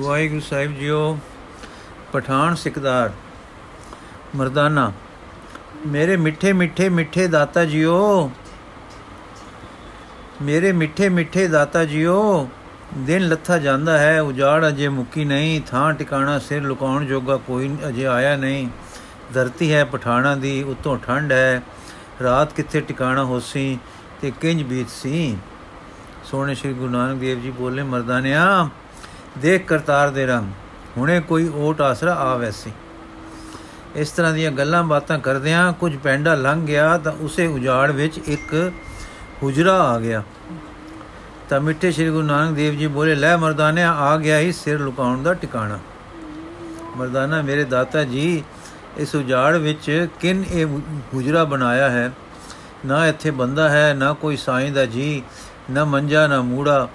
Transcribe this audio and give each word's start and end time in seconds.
ਵਾਹਿਗੁਰੂ 0.00 0.40
ਸਾਹਿਬ 0.40 0.74
ਜੀਓ, 0.74 1.18
ਪਠਾਨ 2.12 2.54
ਸਿਕਦਾਰ, 2.54 3.10
ਮਰਦਾਨਾ, 4.36 4.92
ਮੇਰੇ 5.86 6.16
ਮਿੱਠੇ 6.16 6.52
ਮਿੱਠੇ 6.52 6.88
ਮਿੱਠੇ 6.88 7.26
ਦਾਤਾ 7.26 7.64
ਜੀਓ, 7.64 8.30
ਮੇਰੇ 10.42 10.72
ਮਿੱਠੇ 10.72 11.08
ਮਿੱਠੇ 11.08 11.46
ਦਾਤਾ 11.48 11.84
ਜੀਓ, 11.84 12.48
ਦਿਨ 12.96 13.28
ਲੱਥਾ 13.28 13.58
ਜਾਂਦਾ 13.58 13.98
ਹੈ, 13.98 14.20
ਉਜਾੜ 14.22 14.68
ਅਜੇ 14.68 14.88
ਮੁੱਕੀ 14.88 15.24
ਨਹੀਂ, 15.24 15.60
ਥਾਂ 15.60 15.92
ਟਿਕਾਣਾ 15.92 16.38
ਸਿਰ 16.38 16.62
ਲੁਕਾਉਣ 16.62 17.06
ਜੋਗਾ 17.06 17.36
ਕੋਈ 17.36 17.70
ਅਜੇ 17.88 18.06
ਆਇਆ 18.06 18.36
ਨਹੀਂ, 18.36 18.68
ਧਰਤੀ 19.34 19.72
ਹੈ 19.72 19.84
ਪਠਾਣਾ 19.84 20.34
ਦੀ, 20.34 20.62
ਉਤੋਂ 20.62 20.98
ਠੰਡ 20.98 21.32
ਹੈ, 21.32 21.62
ਰਾਤ 22.22 22.52
ਕਿੱਥੇ 22.52 22.80
ਟਿਕਾਣਾ 22.80 23.24
ਹੋਸੀ 23.24 23.78
ਤੇ 24.20 24.32
ਕਿੰਜ 24.40 24.62
ਬੀਤ 24.62 24.90
ਸੀ 24.90 25.36
ਸੋਹਣੇ 26.24 26.54
ਸ੍ਰੀ 26.54 26.72
ਗੁਰੂ 26.72 26.90
ਨਾਨਕ 26.90 27.20
ਦੇਵ 27.20 27.40
ਜੀ 27.40 27.50
ਬੋਲੇ, 27.50 27.82
ਮਰਦਾਨਿਆ 27.82 28.68
ਦੇਖ 29.38 29.66
ਕਰਤਾਰ 29.66 30.10
ਦੇ 30.10 30.26
ਰੰਗ 30.26 30.52
ਹੁਣੇ 30.96 31.20
ਕੋਈ 31.20 31.50
ਓਟ 31.54 31.80
ਆਸਰਾ 31.80 32.14
ਆ 32.14 32.36
ਵੈਸੀ 32.36 32.72
ਇਸ 33.96 34.10
ਤਰ੍ਹਾਂ 34.10 34.32
ਦੀਆਂ 34.32 34.50
ਗੱਲਾਂ 34.50 34.82
ਬਾਤਾਂ 34.82 35.18
ਕਰਦਿਆਂ 35.18 35.72
ਕੁਝ 35.72 35.96
ਪੈਂਡਾ 35.96 36.34
ਲੰਘ 36.34 36.66
ਗਿਆ 36.66 36.98
ਤਾਂ 36.98 37.12
ਉਸੇ 37.12 37.46
ਉਜਾੜ 37.46 37.90
ਵਿੱਚ 37.90 38.18
ਇੱਕ 38.18 38.72
ਹੁਜਰਾ 39.42 39.72
ਆ 39.72 39.98
ਗਿਆ। 39.98 40.22
ਤਾਂ 41.48 41.60
ਮਿੱਠੇ 41.60 41.92
ਸ੍ਰੀ 41.92 42.10
ਗੁਰੂ 42.10 42.26
ਨਾਨਕ 42.26 42.56
ਦੇਵ 42.56 42.74
ਜੀ 42.74 42.86
ਬੋਲੇ, 42.86 43.14
ਲੈ 43.14 43.36
ਮਰਦਾਨਿਆ, 43.36 43.92
ਆ 43.92 44.16
ਗਿਆ 44.16 44.38
ਹੀ 44.38 44.52
ਸਿਰ 44.52 44.80
ਲੁਕਾਉਣ 44.80 45.22
ਦਾ 45.22 45.34
ਟਿਕਾਣਾ। 45.34 45.78
ਮਰਦਾਨਾ, 46.96 47.42
ਮੇਰੇ 47.42 47.64
ਦਾਤਾ 47.64 48.04
ਜੀ, 48.04 48.44
ਇਸ 48.96 49.14
ਉਜਾੜ 49.14 49.56
ਵਿੱਚ 49.56 50.08
ਕਿਨ 50.20 50.44
ਇਹ 50.50 50.66
ਹੁਜਰਾ 51.14 51.44
ਬਣਾਇਆ 51.44 51.90
ਹੈ? 51.90 52.12
ਨਾ 52.86 53.06
ਇੱਥੇ 53.06 53.30
ਬੰਦਾ 53.30 53.68
ਹੈ, 53.68 53.94
ਨਾ 53.94 54.12
ਕੋਈ 54.12 54.36
ਸਾਈਂ 54.36 54.72
ਦਾ 54.72 54.86
ਜੀ, 54.86 55.22
ਨਾ 55.70 55.84
ਮੰਜਾ, 55.84 56.26
ਨਾ 56.26 56.40
ਮੂੜਾ। 56.40 56.88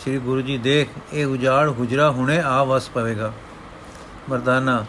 ਸ੍ਰੀ 0.00 0.18
ਗੁਰੂ 0.18 0.40
ਜੀ 0.40 0.56
ਦੇਖ, 0.58 0.88
ਇਹ 1.12 1.26
ਉਜਾੜ 1.26 1.68
ਹੁਜਰਾ 1.68 2.10
ਹੁਣੇ 2.10 2.38
ਆ 2.40 2.62
ਵਸ 2.64 2.88
ਪਵੇਗਾ। 2.88 3.32
ਮਰਦਾਨਾ, 4.30 4.84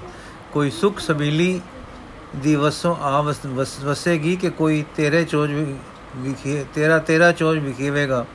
ਕੋਈ 0.52 0.70
ਸੁਖ 0.72 1.00
ਸਬੀਲੀ 1.00 1.62
ਦੀ 2.36 2.56
ਵਸੋਂ 2.56 2.96
ਆ 2.96 3.22
ਵਸੇਗੀ 3.84 4.36
ਕਿ 4.36 4.50
ਕੋਈ 4.50 4.84
ਤੇਰੇ 4.96 5.24
ਚੋਜ 5.24 5.52
ਵਿਖੇ, 6.16 6.64
ਤੇਰਾ 6.74 6.98
ਤੇਰਾ 7.00 7.32
ਚੋਜ 7.32 7.58
ਵਿਖੇਵੇਗਾ। 7.58 8.26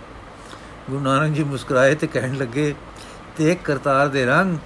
ਗੁਰੂ 0.91 1.01
ਨਾਨਕ 1.01 1.35
ਜੀ 1.35 1.45
ਮੁਸਕਰਾਏ 1.45 1.95
ਤੇ 1.95 2.07
ਕਹਿਣ 2.07 2.35
ਲੱਗੇ 2.37 2.75
ਤੇ 3.37 3.51
ਇੱਕ 3.53 3.63
ਕਰਤਾਰ 3.63 4.09
ਦੇ 4.09 4.25
ਰੰਗ, 4.27 4.59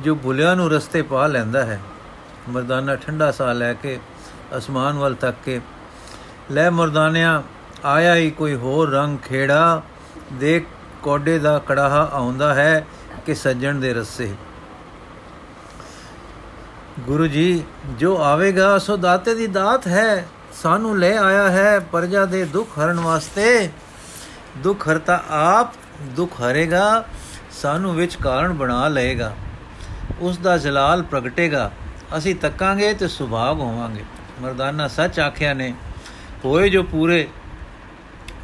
ਜੋ 0.00 0.14
ਭੁਲਿਆ 0.14 0.54
ਨੂੰ 0.54 0.70
ਰਸਤੇ 0.70 1.02
ਪਾ 1.02 1.26
ਲੈਂਦਾ 1.26 1.64
ਹੈ। 1.64 1.80
ਮਰਦਾਨਾ, 2.48 2.94
ਠੰਡਾ 2.96 3.30
ਸਾਹ 3.30 3.52
ਲੈ 3.54 3.72
ਕੇ, 3.72 3.98
ਅਸਮਾਨ 4.56 4.98
ਵੱਲ 4.98 5.14
ਤੱਕ 5.14 5.36
ਕੇ, 5.44 5.60
ਲੈ 6.50 6.70
ਮਰਦਾਨਿਆ, 6.70 7.42
ਆਇਆ 7.84 8.14
ਹੀ 8.14 8.30
ਕੋਈ 8.30 8.54
ਹੋਰ 8.54 8.90
ਰੰਗ 8.90 9.18
ਖੇੜਾ, 9.18 9.82
ਦੇਖ 10.32 10.66
ਕੋਡੇ 11.04 11.38
ਦਾ 11.38 11.58
ਕੜਾਹਾ 11.58 12.10
ਆਉਂਦਾ 12.12 12.54
ਹੈ 12.54 12.86
ਕਿ 13.26 13.34
ਸੱਜਣ 13.34 13.74
ਦੇ 13.74 13.94
ਰਸੇ। 13.94 14.34
ਗੁਰੂ 17.00 17.26
ਜੀ, 17.26 17.64
ਜੋ 17.98 18.22
ਆਵੇਗਾ, 18.22 18.78
ਸੋ 18.78 18.96
ਦਾਤੇ 18.96 19.34
ਦੀ 19.34 19.46
ਦਾਤ 19.46 19.86
ਹੈ। 19.86 20.26
ਸਾਨੂੰ 20.62 20.98
ਲੈ 20.98 21.18
ਆਇਆ 21.18 21.50
ਹੈ 21.50 21.80
ਪਰਜਾ 21.80 22.24
ਦੇ 22.24 22.44
ਦੁੱਖ 22.44 22.70
ਹਰਨ 22.70 23.00
ਵਾਸਤੇ। 23.00 23.70
ਦੁੱਖ 24.58 24.88
ਹਰਤਾ 24.88 25.24
ਆਪ, 25.30 25.74
ਦੁੱਖ 26.02 26.40
ਹਰੇਗਾ, 26.40 27.04
ਸਾਨੂੰ 27.52 27.94
ਵਿੱਚ 27.94 28.14
ਕਾਰਨ 28.14 28.52
ਬਣਾ 28.52 28.88
ਲਏਗਾ। 28.88 29.36
ਉਸ 30.20 30.38
ਦਾ 30.38 30.58
ਜਲਾਲ 30.58 31.02
ਪ੍ਰਗਟੇਗਾ। 31.02 31.70
ਅਸੀਂ 32.18 32.34
ਤੱਕਾਂਗੇ 32.34 32.94
ਤੇ 32.94 33.08
ਸੁਭਾਗ 33.08 33.60
ਹੋਵਾਂਗੇ। 33.60 34.04
ਮਰਦਾਨਾ 34.42 34.88
ਸੱਚ 34.88 35.20
ਆਖਿਆ 35.20 35.54
ਨੇ, 35.54 35.74
ਹੋਏ 36.44 36.68
ਜੋ 36.68 36.82
ਪੂਰੇ, 36.82 37.28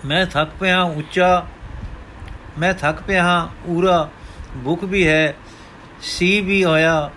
ਮੈਂ 0.04 0.26
ਥੱਕ 0.26 0.50
ਪਿਆ, 0.60 0.82
ਉੱਚਾ 0.82 1.46
ਮੈਂ 2.58 2.74
ਥੱਕ 2.74 3.02
ਪਿਆ 3.02 3.22
ਹਾਂ 3.22 3.70
ਊਰਾ 3.70 4.10
ਭੁੱਖ 4.64 4.84
ਵੀ 4.84 5.06
ਹੈ, 5.06 5.34
ਸੀ 6.02 6.40
ਵੀ 6.40 6.64
ਹੋਇਆ। 6.64 7.10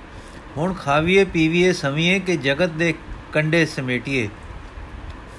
ਹੁਣ 0.58 0.74
ਖਾਵੀਏ, 0.74 1.24
ਪੀਵੀਏ 1.24 1.74
ਸਮੀਏ 1.74 2.20
ਕਿ 2.20 2.38
ਜਗਤ 2.38 2.70
ਦੇ 2.70 2.94
ਕੰਡੇ 3.34 3.66
ਸਮੇਟੀਏ। 3.66 4.30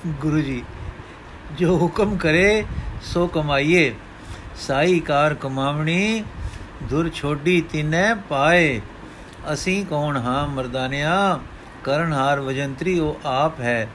ਗੁਰੂ 0.07 0.41
ਜੀ, 0.41 0.63
ਜੋ 1.59 1.79
ਹੁਕਮ 1.79 2.17
ਕਰੇ, 2.17 2.65
ਸੋ 3.03 3.27
ਕਮਾਈਏ। 3.27 3.95
ਸਾਈ 4.61 5.01
ਕਾਰ 5.01 5.35
ਕਮਾਵਣੀ 5.35 6.25
ਦੁਰ 6.83 7.09
ਛੋਡੀ 7.09 7.61
ਤਿਨੈ 7.61 8.15
ਪਾਏ। 8.15 8.81
ਅਸੀਂ 9.53 9.87
ਕੌਣ 9.87 10.17
ਹਾਂ 10.17 10.49
ਮਰਦਾਨਿਆ 10.49 11.41
ਕਰਨਹਾਰ 11.85 12.41
ਵਜੰਤਰੀ 12.41 12.99
ਉਹ 12.99 13.21
ਆਪ 13.25 13.61
ਹੈ। 13.61 13.89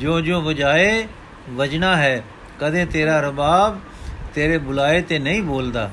ਜੋ 0.00 0.20
ਜੋ 0.20 0.40
ਵਜਾਏ, 0.40 1.08
ਵਜਣਾ 1.50 1.96
ਹੈ, 1.96 2.22
ਕਦੇ 2.60 2.84
ਤੇਰਾ 2.84 3.20
ਰਬਾਬ 3.20 3.80
ਤੇਰੇ 4.34 4.58
ਬੁਲਾਏ 4.58 5.02
ਤੇ 5.02 5.18
ਨਹੀਂ 5.18 5.42
ਬੋਲਦਾ। 5.42 5.90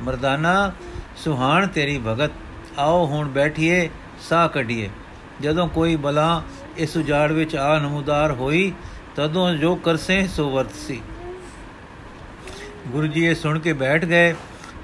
ਮਰਦਾਨਾ, 0.00 0.72
ਸੁਹਾਣ 1.16 1.66
ਤੇਰੀ 1.66 1.98
ਭਗਤ, 1.98 2.30
ਆਓ 2.78 3.06
ਹੁਣ 3.06 3.28
ਬੈਠੀਏ, 3.28 3.90
ਸਾਹ 4.28 4.48
ਕਢੀਏ। 4.48 4.90
ਜਦੋਂ 5.40 5.68
ਕੋਈ 5.68 5.96
ਬਲਾ 5.96 6.42
ਇਸ 6.76 6.96
ਉਜਾੜ 6.96 7.32
ਵਿੱਚ 7.32 7.56
ਆ 7.56 7.78
ਨਮੂਦਾਰ 7.78 8.32
ਹੋਈ, 8.32 8.72
ਤਦੋਂ 9.16 9.54
ਜੋ 9.54 9.74
ਕਰਸੇ 9.76 10.26
ਸੋ 10.26 10.50
ਵਰਤਸੀ। 10.50 11.00
ਗੁਰੂ 12.88 13.06
ਜੀ 13.06 13.24
ਇਹ 13.24 13.34
ਸੁਣ 13.34 13.58
ਕੇ 13.58 13.72
ਬੈਠ 13.72 14.04
ਗਏ। 14.04 14.32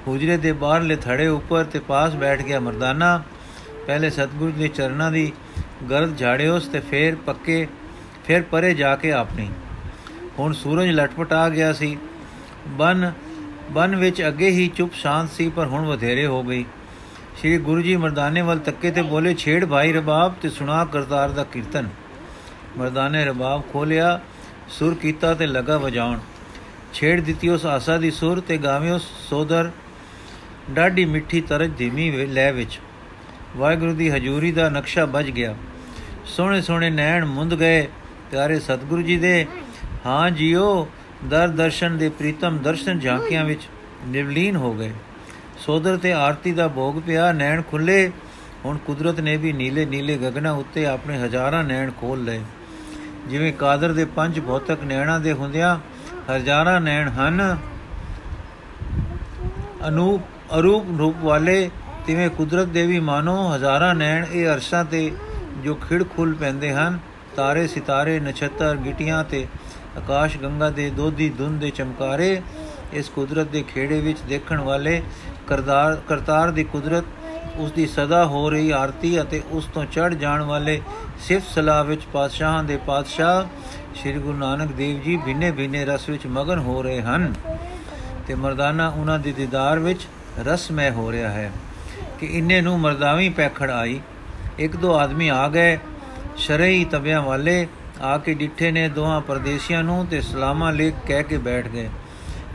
ਹੁਜਰੇ 0.06 0.36
ਦੇ 0.36 0.52
ਬਾਹਰਲੇ 0.52 0.96
ਥੜੇ 0.96 1.26
ਉੱਪਰ 1.26 1.64
ਤੇ 1.64 1.78
ਪਾਸ 1.78 2.14
ਬੈਠ 2.14 2.42
ਗਿਆ 2.42 2.60
ਮਰਦਾਨਾ। 2.60 3.22
ਪਹਿਲੇ 3.86 4.10
ਸਤਗੁਰੂ 4.10 4.52
ਦੇ 4.52 4.68
ਚਰਨਾਂ 4.68 5.12
ਦੀ 5.12 5.32
ਗਰਦ 5.90 6.18
ਝਾੜਿਓਸ 6.18 6.66
ਤੇ 6.66 6.80
ਫੇਰ 6.80 7.14
ਪੱਕੇ, 7.14 7.66
ਫਿਰ 8.24 8.42
ਪਰੇ 8.42 8.74
ਜਾ 8.74 8.96
ਕੇ 8.96 9.12
ਆਪਣੀ। 9.12 9.48
ਹੁਣ 10.38 10.52
ਸੂਰਜ 10.52 10.90
ਲਟਪਟ 10.90 11.32
ਆ 11.32 11.48
ਗਿਆ 11.48 11.72
ਸੀ। 11.72 11.98
ਬਨ 12.68 13.12
ਬਨ 13.70 13.96
ਵਿੱਚ 13.96 14.26
ਅੱਗੇ 14.28 14.50
ਹੀ 14.50 14.68
ਚੁੱਪ 14.68 14.94
ਸ਼ਾਂਤ 14.94 15.30
ਸੀ, 15.30 15.48
ਪਰ 15.48 15.66
ਹੁਣ 15.66 15.86
ਵਧੇਰੇ 15.86 16.26
ਹੋ 16.26 16.42
ਗਈ। 16.42 16.64
ਸ਼੍ਰੀ 17.38 17.58
ਗੁਰੂ 17.58 17.82
ਜੀ 17.82 17.96
ਮਰਦਾਨੇ 17.96 18.42
ਵੱਲ 18.42 18.58
ਤੱਕੇ 18.58 18.90
ਤੇ 18.90 19.02
ਬੋਲੇ, 19.02 19.34
ਛੇੜ 19.34 19.64
ਭਾਈ 19.64 19.92
ਰਬਾਬ 19.92 20.34
ਤੇ 20.42 20.48
ਸੁਣਾ 20.48 20.84
ਕਰਤਾਰ 20.84 21.30
ਦਾ 21.30 21.44
ਕੀਰਤਨ। 21.44 21.88
ਮਰਦਾਨੇ 22.78 23.24
ਰਬਾਬ 23.24 23.62
ਖੋਲਿਆ 23.72 24.20
ਸੁਰ 24.68 24.94
ਕੀਤਾ 24.94 25.34
ਤੇ 25.34 25.46
ਲਗਾ 25.46 25.78
ਵਜਾਉਣ। 25.78 26.18
ਛੇੜ 26.94 27.20
ਦਿੱਤੀ 27.20 27.48
ਉਸ 27.48 27.66
ਆਸਾ 27.66 27.96
ਦੀ 27.96 28.10
ਸੁਰ 28.10 28.40
ਤੇ 28.40 28.58
ਗਾਵਿਓ 28.58 28.98
ਸੋਦਰ, 29.30 29.70
ਡਾਢੀ 30.70 31.04
ਮਿੱਠੀ 31.04 31.40
ਤਰਜ 31.40 31.70
ਧੀਮੀ 31.78 32.26
ਲੈ 32.26 32.52
ਵਿੱਚ। 32.52 32.80
ਵਾਹਿਗੁਰੂ 33.56 33.92
ਦੀ 33.92 34.10
ਹਜ਼ੂਰੀ 34.10 34.52
ਦਾ 34.52 34.68
ਨਕਸ਼ਾ 34.68 35.04
ਵੱਜ 35.04 35.30
ਗਿਆ। 35.30 35.54
ਸੋਹਣੇ 36.24 36.60
ਸੋਹਣੇ 36.62 36.90
ਨੈਣ 36.90 37.24
ਮੁੰਦ 37.24 37.54
ਗਏ, 37.54 37.88
ਪਿਆਰੇ 38.30 38.60
ਸਤਿਗੁਰੂ 38.60 39.02
ਜੀ 39.02 39.16
ਦੇ। 39.16 39.46
ਹਾਂ 40.06 40.30
ਜੀਓ 40.30 40.88
ਦਰ 41.24 41.48
ਦਰਸ਼ਨ 41.48 41.98
ਦੇ 41.98 42.08
ਪ੍ਰੀਤਮ 42.08 42.58
ਦਰਸ਼ਨ 42.58 42.98
ਝਾਂਕੀਆਂ 42.98 43.44
ਵਿੱਚ 43.44 43.68
ਨਿਵਲੀਨ 44.06 44.56
ਹੋ 44.56 44.72
ਗਏ। 44.74 44.92
ਸੋਦਰ 45.58 45.96
ਤੇ 45.96 46.12
ਆਰਤੀ 46.12 46.52
ਦਾ 46.52 46.68
ਭੋਗ 46.68 47.02
ਪਿਆ, 47.06 47.32
ਨੈਣ 47.32 47.62
ਖੁੱਲੇ। 47.62 48.12
ਹੁਣ 48.64 48.78
ਕੁਦਰਤ 48.78 49.20
ਨੇ 49.20 49.36
ਵੀ 49.36 49.52
ਨੀਲੇ 49.52 49.84
ਨੀਲੇ 49.84 50.16
ਗਗਨਾ 50.16 50.52
ਉੱਤੇ 50.52 50.86
ਆਪਣੇ 50.86 51.18
ਹਜ਼ਾਰਾਂ 51.18 51.64
ਨੈਣ 51.64 51.90
ਖੋਲ 51.90 52.24
ਲਏ। 52.24 52.40
ਜਿਵੇਂ 53.28 53.52
ਕਾਦਰ 53.52 53.92
ਦੇ 53.92 54.04
ਪੰਜ 54.04 54.40
ਭੌਤਕ 54.40 54.84
ਨੈਣਾ 54.84 55.18
ਦੇ 55.18 55.32
ਹੁੰਦਿਆਂ 55.32 55.78
ਹਜ਼ਾਰਾਂ 56.32 56.80
ਨੈਣ 56.80 57.08
ਹਨ, 57.08 57.58
ਅਨੂਪ, 59.88 60.22
ਅਰੂਪ 60.58 60.86
ਰੂਪ 60.98 61.16
ਵਾਲੇ। 61.20 61.70
ਤਿਵੇਂ 62.06 62.30
ਕੁਦਰਤ 62.30 62.66
ਦੇ 62.66 62.86
ਵੀ 62.86 63.00
ਮਾਨੋ 63.00 63.54
ਹਜ਼ਾਰਾਂ 63.56 63.94
ਨੈਣ 63.94 64.26
ਇਹ 64.32 64.46
ਅਰਸ਼ਾਂ 64.46 64.84
ਤੇ 64.84 65.12
ਜੋ 65.64 65.74
ਖਿੜ 65.74 66.04
ਖੁੱਲ 66.16 66.34
ਪੈਂਦੇ 66.34 66.72
ਹਨ। 66.72 66.98
ਤਾਰੇ 67.36 67.66
ਸਿਤਾਰੇ, 67.66 68.20
ਨਛੱਤਰ, 68.20 68.76
ਗਿਟੀਆਂ 68.76 69.24
ਤੇ 69.24 69.46
ਆਕਾਸ਼ 69.96 70.36
ਗੰਗਾ 70.38 70.70
ਦੇ 70.70 70.88
ਦੋਧੀ 70.90 71.28
ਧੁੰਦ 71.28 71.60
ਦੇ 71.60 71.70
ਚਮਕਾਰੇ, 71.70 72.42
ਇਸ 72.92 73.08
ਕੁਦਰਤ 73.08 73.46
ਦੇ 73.46 73.62
ਖੇੜੇ 73.62 74.00
ਵਿੱਚ 74.00 74.18
ਦੇਖਣ 74.28 74.60
ਵਾਲੇ 74.60 75.02
ਕਰਤਾਰ 75.46 75.96
ਕਰਤਾਰ 76.08 76.50
ਦੀ 76.50 76.64
ਕੁਦਰਤ 76.64 77.04
ਉਸ 77.56 77.72
ਦੀ 77.72 77.86
ਸਦਾ 77.86 78.24
ਹੋ 78.26 78.48
ਰਹੀ 78.50 78.70
ਆਰਤੀ 78.70 79.20
ਅਤੇ 79.20 79.42
ਉਸ 79.50 79.64
ਤੋਂ 79.64 79.84
ਚੜ 79.84 80.14
ਜਾਣ 80.14 80.42
ਵਾਲੇ 80.42 80.80
ਸਿਫਤ 81.20 81.48
ਸਲਾਹ 81.54 81.84
ਵਿੱਚ 81.84 82.02
ਪਾਤਸ਼ਾਹਾਂ 82.12 82.64
ਦੇ 82.64 82.76
ਪਾਤਸ਼ਾਹ 82.76 83.44
ਸ੍ਰੀ 83.94 84.12
ਗੁਰੂ 84.12 84.36
ਨਾਨਕ 84.38 84.72
ਦੇਵ 84.72 85.00
ਜੀ 85.02 85.16
ਬਿਨੇ 85.16 85.50
ਬਿਨੇ 85.50 85.84
ਰਸ 85.84 86.08
ਵਿੱਚ 86.08 86.26
ਮਗਨ 86.26 86.58
ਹੋ 86.58 86.82
ਰਹੇ 86.82 87.02
ਹਨ 87.02 87.32
ਤੇ 88.26 88.34
ਮਰਦਾਨਾ 88.34 88.88
ਉਹਨਾਂ 88.88 89.18
ਦੇ 89.18 89.32
ਦੀਦਾਰ 89.32 89.78
ਵਿੱਚ 89.78 90.06
ਰਸਮੈ 90.46 90.90
ਹੋ 90.90 91.10
ਰਿਹਾ 91.12 91.30
ਹੈ 91.30 91.50
ਕਿ 92.20 92.26
ਇੰਨੇ 92.26 92.60
ਨੂੰ 92.60 92.78
ਮਰਦਾਵੀ 92.80 93.28
ਪੈਖੜ 93.28 93.70
ਆਈ। 93.70 94.00
ਇੱਕ 94.58 94.76
ਦੋ 94.76 94.94
ਆਦਮੀ 94.94 95.28
ਆ 95.28 95.48
ਗਏ, 95.48 95.78
ਸ਼ਰਈ 96.36 96.84
ਤਬਿਆਂ 96.84 97.20
ਵਾਲੇ 97.22 97.66
ਆ 98.02 98.16
ਕੇ 98.18 98.34
ਡਿੱਠੇ 98.34 98.70
ਨੇ 98.70 98.88
ਦੋਹਾਂ 98.88 99.20
ਪਰਦੇਸੀਆਂ 99.20 99.82
ਨੂੰ 99.82 100.06
ਤੇ 100.06 100.20
ਸਲਾਮਾ 100.20 100.70
ਲੇਖ 100.70 100.94
ਕਹਿ 101.06 101.22
ਕੇ 101.22 101.38
ਬੈਠ 101.38 101.68
ਗਏ। 101.68 101.88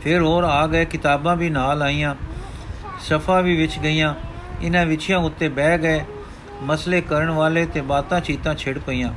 ਫਿਰ 0.02 0.22
ਹੋਰ 0.22 0.44
ਆ 0.44 0.66
ਗਏ, 0.66 0.84
ਕਿਤਾਬਾਂ 0.84 1.36
ਵੀ 1.36 1.50
ਨਾਲ 1.50 1.82
ਆਈਆਂ, 1.82 2.14
ਸ਼ਫਾ 3.00 3.40
ਵੀ 3.40 3.56
ਵਿੱਚ 3.56 3.78
ਗਈਆਂ। 3.78 4.14
ਇਹਨਾਂ 4.62 4.84
ਵਿਛਿਆਂ 4.86 5.18
ਉੱਤੇ 5.18 5.48
ਬਹਿ 5.48 5.78
ਗਏ, 5.78 6.04
ਮਸਲੇ 6.62 7.00
ਕਰਨ 7.00 7.30
ਵਾਲੇ 7.30 7.64
ਤੇ 7.66 7.80
ਬਾਤਾਂ 7.80 8.20
ਚੀਤਾਂ 8.20 8.54
ਛਿੜ 8.54 8.78
ਪਈਆਂ। 8.78 9.12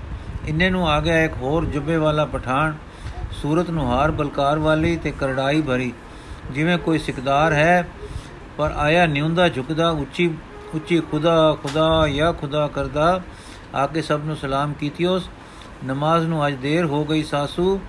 ਇੰਨੇ 0.47 0.69
ਨੂੰ 0.69 0.87
ਆ 0.89 0.99
ਗਿਆ 0.99 1.21
ਇੱਕ 1.23 1.33
ਹੋਰ 1.37 1.65
ਜੁਬੇ 1.65 1.97
ਵਾਲਾ 1.97 2.25
ਪਠਾਨ, 2.25 2.75
ਸੂਰਤ 3.31 3.69
ਨੂੰ 3.69 3.87
ਹਾਰ 3.87 4.11
ਬਲਕਾਰ 4.11 4.59
ਵਾਲੀ 4.59 4.95
ਤੇ 4.97 5.11
ਕਰੜਾਈ 5.11 5.61
ਭਰੀ। 5.61 5.91
ਜਿਵੇਂ 6.51 6.77
ਕੋਈ 6.77 6.99
ਸਿਕਦਾਰ 6.99 7.53
ਹੈ, 7.53 7.87
ਪਰ 8.57 8.73
ਆਇਆ 8.77 9.05
ਨਿਉਂਦਾ 9.05 9.49
ਝੁਕਦਾ, 9.49 9.89
ਉੱਚੀ 9.89 10.29
ਉੱਚੀ 10.75 10.99
ਖੁਦਾ 10.99 11.57
ਖੁਦਾ 11.63 12.07
ਜਾਂ 12.07 12.33
ਖੁਦਾ 12.33 12.67
ਕਰਦਾ, 12.67 13.21
ਆ 13.75 13.87
ਕੇ 13.87 14.01
ਸਭ 14.01 14.21
ਨੂੰ 14.25 14.35
ਸਲਾਮ 14.35 14.73
ਕੀਤੀਓਸ 14.73 15.29
ਨਮਾਜ਼ 15.85 16.25
ਨੂੰ 16.27 16.45
ਅੱਜ 16.47 16.55
ਦੇਰ 16.55 16.85
ਹੋ 16.85 17.03
ਗਈ 17.05 17.23
ਸਾਸੂ, 17.23 17.79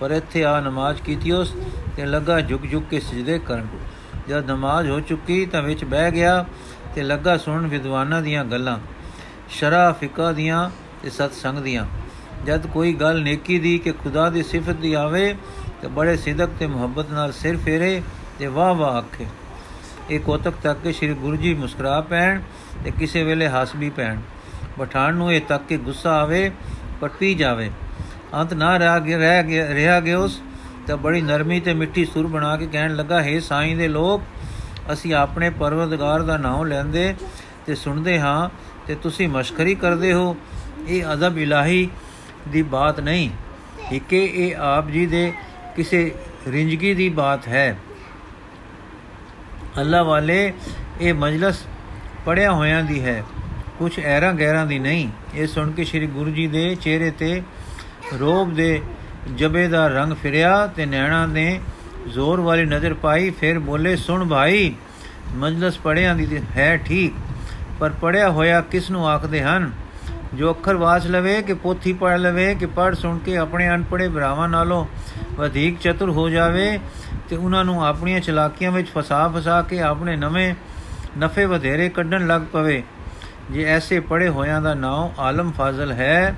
ਪਰ 0.00 0.10
ਇੱਥੇ 0.10 0.44
ਆ 0.44 0.60
ਨਮਾਜ਼ 0.60 1.02
ਕੀਤੀਓਸ 1.02 1.54
ਤੇ 1.96 2.06
ਲੱਗਾ 2.06 2.40
ਝੁਕ 2.40 2.66
ਝੁਕ 2.66 2.84
ਕੇ 2.90 3.00
ਸਜਦੇ 3.00 3.38
ਕਰਨ। 3.38 3.66
ਜਦ 4.28 4.50
ਨਮਾਜ਼ 4.50 4.88
ਹੋ 4.90 5.00
ਚੁੱਕੀ 5.00 5.44
ਤਾਂ 5.46 5.62
ਵਿੱਚ 5.62 5.84
ਬਹਿ 5.84 6.10
ਗਿਆ 6.10 6.44
ਤੇ 6.94 7.02
ਲੱਗਾ 7.02 7.36
ਸੁਣਨ 7.36 7.66
ਵਿਦਵਾਨਾਂ 7.66 8.22
ਦੀਆਂ 8.22 8.44
ਗੱਲਾਂ 8.44 8.78
ਸ਼ਰਾ 9.50 9.90
ਫਿਕਾ 9.92 10.32
ਦੀਆਂ 10.32 10.70
ਤੇ 11.02 11.10
ਸਤਸੰਗ 11.10 11.58
ਦੀਆਂ। 11.58 11.86
ਜਦ 12.46 12.66
ਕੋਈ 12.66 12.92
ਗੱਲ 12.92 13.22
ਨੇਕੀ 13.22 13.58
ਦੀ 13.58 13.78
ਕਿ 13.78 13.92
ਖੁਦਾ 13.92 14.28
ਦੀ 14.30 14.42
ਸਿਫਤ 14.42 14.76
ਦੀ 14.76 14.92
ਆਵੇ, 14.94 15.34
ਤੇ 15.82 15.88
ਬੜੇ 15.88 16.16
ਸਿਦਕ 16.16 16.50
ਤੇ 16.58 16.66
ਮੁਹੱਬਤ 16.66 17.10
ਨਾਲ 17.10 17.32
ਸਿਰ 17.32 17.56
ਫੇਰੇ 17.56 18.02
ਤੇ 18.38 18.46
ਵਾਹ 18.46 18.74
ਵਾਹ 18.74 18.96
ਆਖੇ। 18.96 19.26
ਇਹ 20.10 20.20
ਕੋਤਕ 20.20 20.54
ਤੱਕ 20.62 20.78
ਕੇ 20.82 20.92
ਸ੍ਰੀ 20.92 21.14
ਗੁਰੂ 21.14 21.36
ਜੀ 21.36 21.54
ਮੁਸਕਰਾ 21.54 22.00
ਪੈਣ 22.00 22.40
ਤੇ 22.84 22.90
ਕਿਸੇ 22.90 23.22
ਵੇਲੇ 23.24 23.48
ਹੱਸ 23.48 23.74
ਵੀ 23.76 23.90
ਪੈਣ। 23.90 24.20
ਪਠਾਨ 24.78 25.14
ਨੂੰ 25.14 25.32
ਇਹ 25.32 25.40
ਤੱਕ 25.40 25.62
ਕੇ 25.68 25.76
ਗੁੱਸਾ 25.76 26.20
ਆਵੇ 26.22 26.50
ਪਰ 27.00 27.08
ਪੀ 27.08 27.34
ਜਾਵੇ। 27.34 27.70
ਅੰਤ 28.34 28.52
ਨਾ 28.54 28.76
ਰਹਿ 28.76 29.00
ਗਿਆ 29.00 29.18
ਰਹਿ 29.18 29.42
ਗਿਆ 29.42 29.74
ਰਿਹਾ 29.74 30.00
ਗਿਆ 30.00 30.18
ਉਸ, 30.18 30.42
ਤਾਂ 30.86 30.96
ਬੜੀ 30.96 31.20
ਨਰਮੀ 31.20 31.60
ਤੇ 31.60 31.74
ਮਿੱਠੀ 31.74 32.04
ਸੁਰ 32.04 32.26
ਬਣਾ 32.26 32.56
ਕੇ 32.56 32.66
ਕਹਿਣ 32.66 32.96
ਲੱਗਾ, 32.96 33.22
ਹੈ 33.22 33.40
ਸਾਈਂ 33.40 33.76
ਦੇ 33.76 33.88
ਲੋਕ, 33.88 34.22
ਅਸੀਂ 34.92 35.14
ਆਪਣੇ 35.14 35.50
ਪਰਵਤਗਾਰ 35.50 36.22
ਦਾ 36.22 36.36
ਨਾਮ 36.36 36.64
ਲੈਂਦੇ 36.64 37.14
ਤੇ 37.66 37.74
ਸੁਣਦੇ 37.74 38.20
ਹਾਂ 38.20 38.50
ਤੇ 38.86 38.94
ਤੁਸੀਂ 38.94 39.28
ਮਸ਼ਕਰੀ 39.28 39.74
ਕਰਦੇ 39.74 40.12
ਹੋ। 40.12 40.36
ਇਹ 40.88 41.04
ਅਦਬ 41.12 41.38
ਇਲਾਹੀ 41.38 41.90
ਦੀ 42.48 42.62
ਬਾਤ 42.62 43.00
ਨਹੀਂ। 43.00 43.30
ਇਕੇ 43.92 44.24
ਇਹ 44.34 44.56
ਆਪ 44.56 44.88
ਜੀ 44.88 45.06
ਦੇ 45.06 45.32
ਕਿਸੇ 45.76 46.14
ਰਿੰਜਗੀ 46.48 46.94
ਦੀ 46.94 47.08
ਬਾਤ 47.08 47.48
ਹੈ। 47.48 47.78
ਅੱਲਾ 49.80 50.02
ਵਾਲੇ 50.02 50.52
ਇਹ 51.00 51.14
ਮਜਲਸ 51.14 51.64
ਪੜਿਆ 52.26 52.52
ਹੋਇਆਂ 52.52 52.82
ਦੀ 52.82 53.04
ਹੈ। 53.04 53.24
ਕੁਝ 53.78 53.98
ਐਰਾ 54.00 54.32
ਗਹਿਰਾਂ 54.32 54.66
ਦੀ 54.66 54.78
ਨਹੀਂ। 54.78 55.08
ਇਹ 55.34 55.46
ਸੁਣ 55.46 55.70
ਕੇ 55.70 55.84
ਸ੍ਰੀ 55.84 56.06
ਗੁਰੂ 56.06 56.30
ਜੀ 56.30 56.46
ਦੇ 56.46 56.74
ਚਿਹਰੇ 56.74 57.10
ਤੇ 57.10 57.42
ਰੋਬ 58.20 58.54
ਦੇ 58.54 58.82
ਜਬੇ 59.36 59.68
ਦਾ 59.68 59.86
ਰੰਗ 59.88 60.12
ਫਿਰਿਆ 60.12 60.66
ਤੇ 60.66 60.86
ਨੈਣਾ 60.86 61.26
ਨੇ 61.26 61.60
ਜ਼ੋਰ 62.08 62.40
ਵਾਲੀ 62.40 62.64
ਨਜ਼ਰ 62.64 62.94
ਪਾਈ, 62.94 63.30
ਫਿਰ 63.30 63.58
ਬੋਲੇ, 63.58 63.96
ਸੁਣ 63.96 64.28
ਭਾਈ, 64.28 64.74
ਮਜਲਸ 65.34 65.78
ਪੜਿਆਂ 65.78 66.14
ਦੀ 66.14 66.42
ਹੈ 66.56 66.76
ਠੀਕ, 66.76 67.14
ਪਰ 67.80 67.90
ਪੜਿਆ 67.90 68.30
ਹੋਇਆ 68.30 68.60
ਕਿਸ 68.60 68.90
ਨੂੰ 68.90 69.08
ਆਖਦੇ 69.08 69.42
ਹਨ? 69.42 69.70
ਜੋ 70.34 70.50
ਅੱਖਰ 70.50 70.76
ਵਾਚ 70.76 71.06
ਲਵੇ 71.06 71.42
ਕਿ 71.42 71.54
ਪੋਥੀ 71.54 71.92
ਪੜ 71.92 72.16
ਲਵੇ 72.18 72.54
ਕਿ 72.54 72.66
ਪੜ 72.66 72.94
ਸੁਣ 72.94 73.18
ਕੇ 73.18 73.36
ਆਪਣੇ 73.36 73.68
ਅਨਪੜੇ 73.68 74.08
ਭਰਾਵਾਂ 74.08 74.48
ਨਾਲੋਂ 74.48 74.86
ਵਧੇਕ 75.32 75.78
ਚਤੁਰ 75.78 76.10
ਹੋ 76.10 76.28
ਜਾਵੇ 76.28 76.78
ਤੇ 77.28 77.36
ਉਹਨਾਂ 77.36 77.64
ਨੂੰ 77.64 77.84
ਆਪਣੀਆਂ 77.86 78.20
ਚਲਾਕੀਆਂ 78.20 78.70
ਵਿੱਚ 78.70 78.88
ਫਸਾ 78.88 79.28
ਫਸਾ 79.28 79.62
ਕੇ 79.62 79.80
ਆਪਣੇ 79.80 80.16
ਨਵੇਂ 80.16 80.54
ਨਫੇ 81.18 81.44
ਵਧੇਰੇ 81.44 81.88
ਕੱਢਣ 81.88 82.26
ਲੱਗ 82.26 82.42
ਪਵੇ। 82.52 82.82
ਜੇ 83.50 83.64
ਐਸੇ 83.64 84.00
ਪੜੇ 84.00 84.28
ਹੋਇਆਂ 84.28 84.60
ਦਾ 84.62 84.74
ਨਾਮ 84.74 85.10
ਆਲਮ 85.18 85.52
ਫਾਜ਼ਲ 85.52 85.92
ਹੈ, 85.92 86.34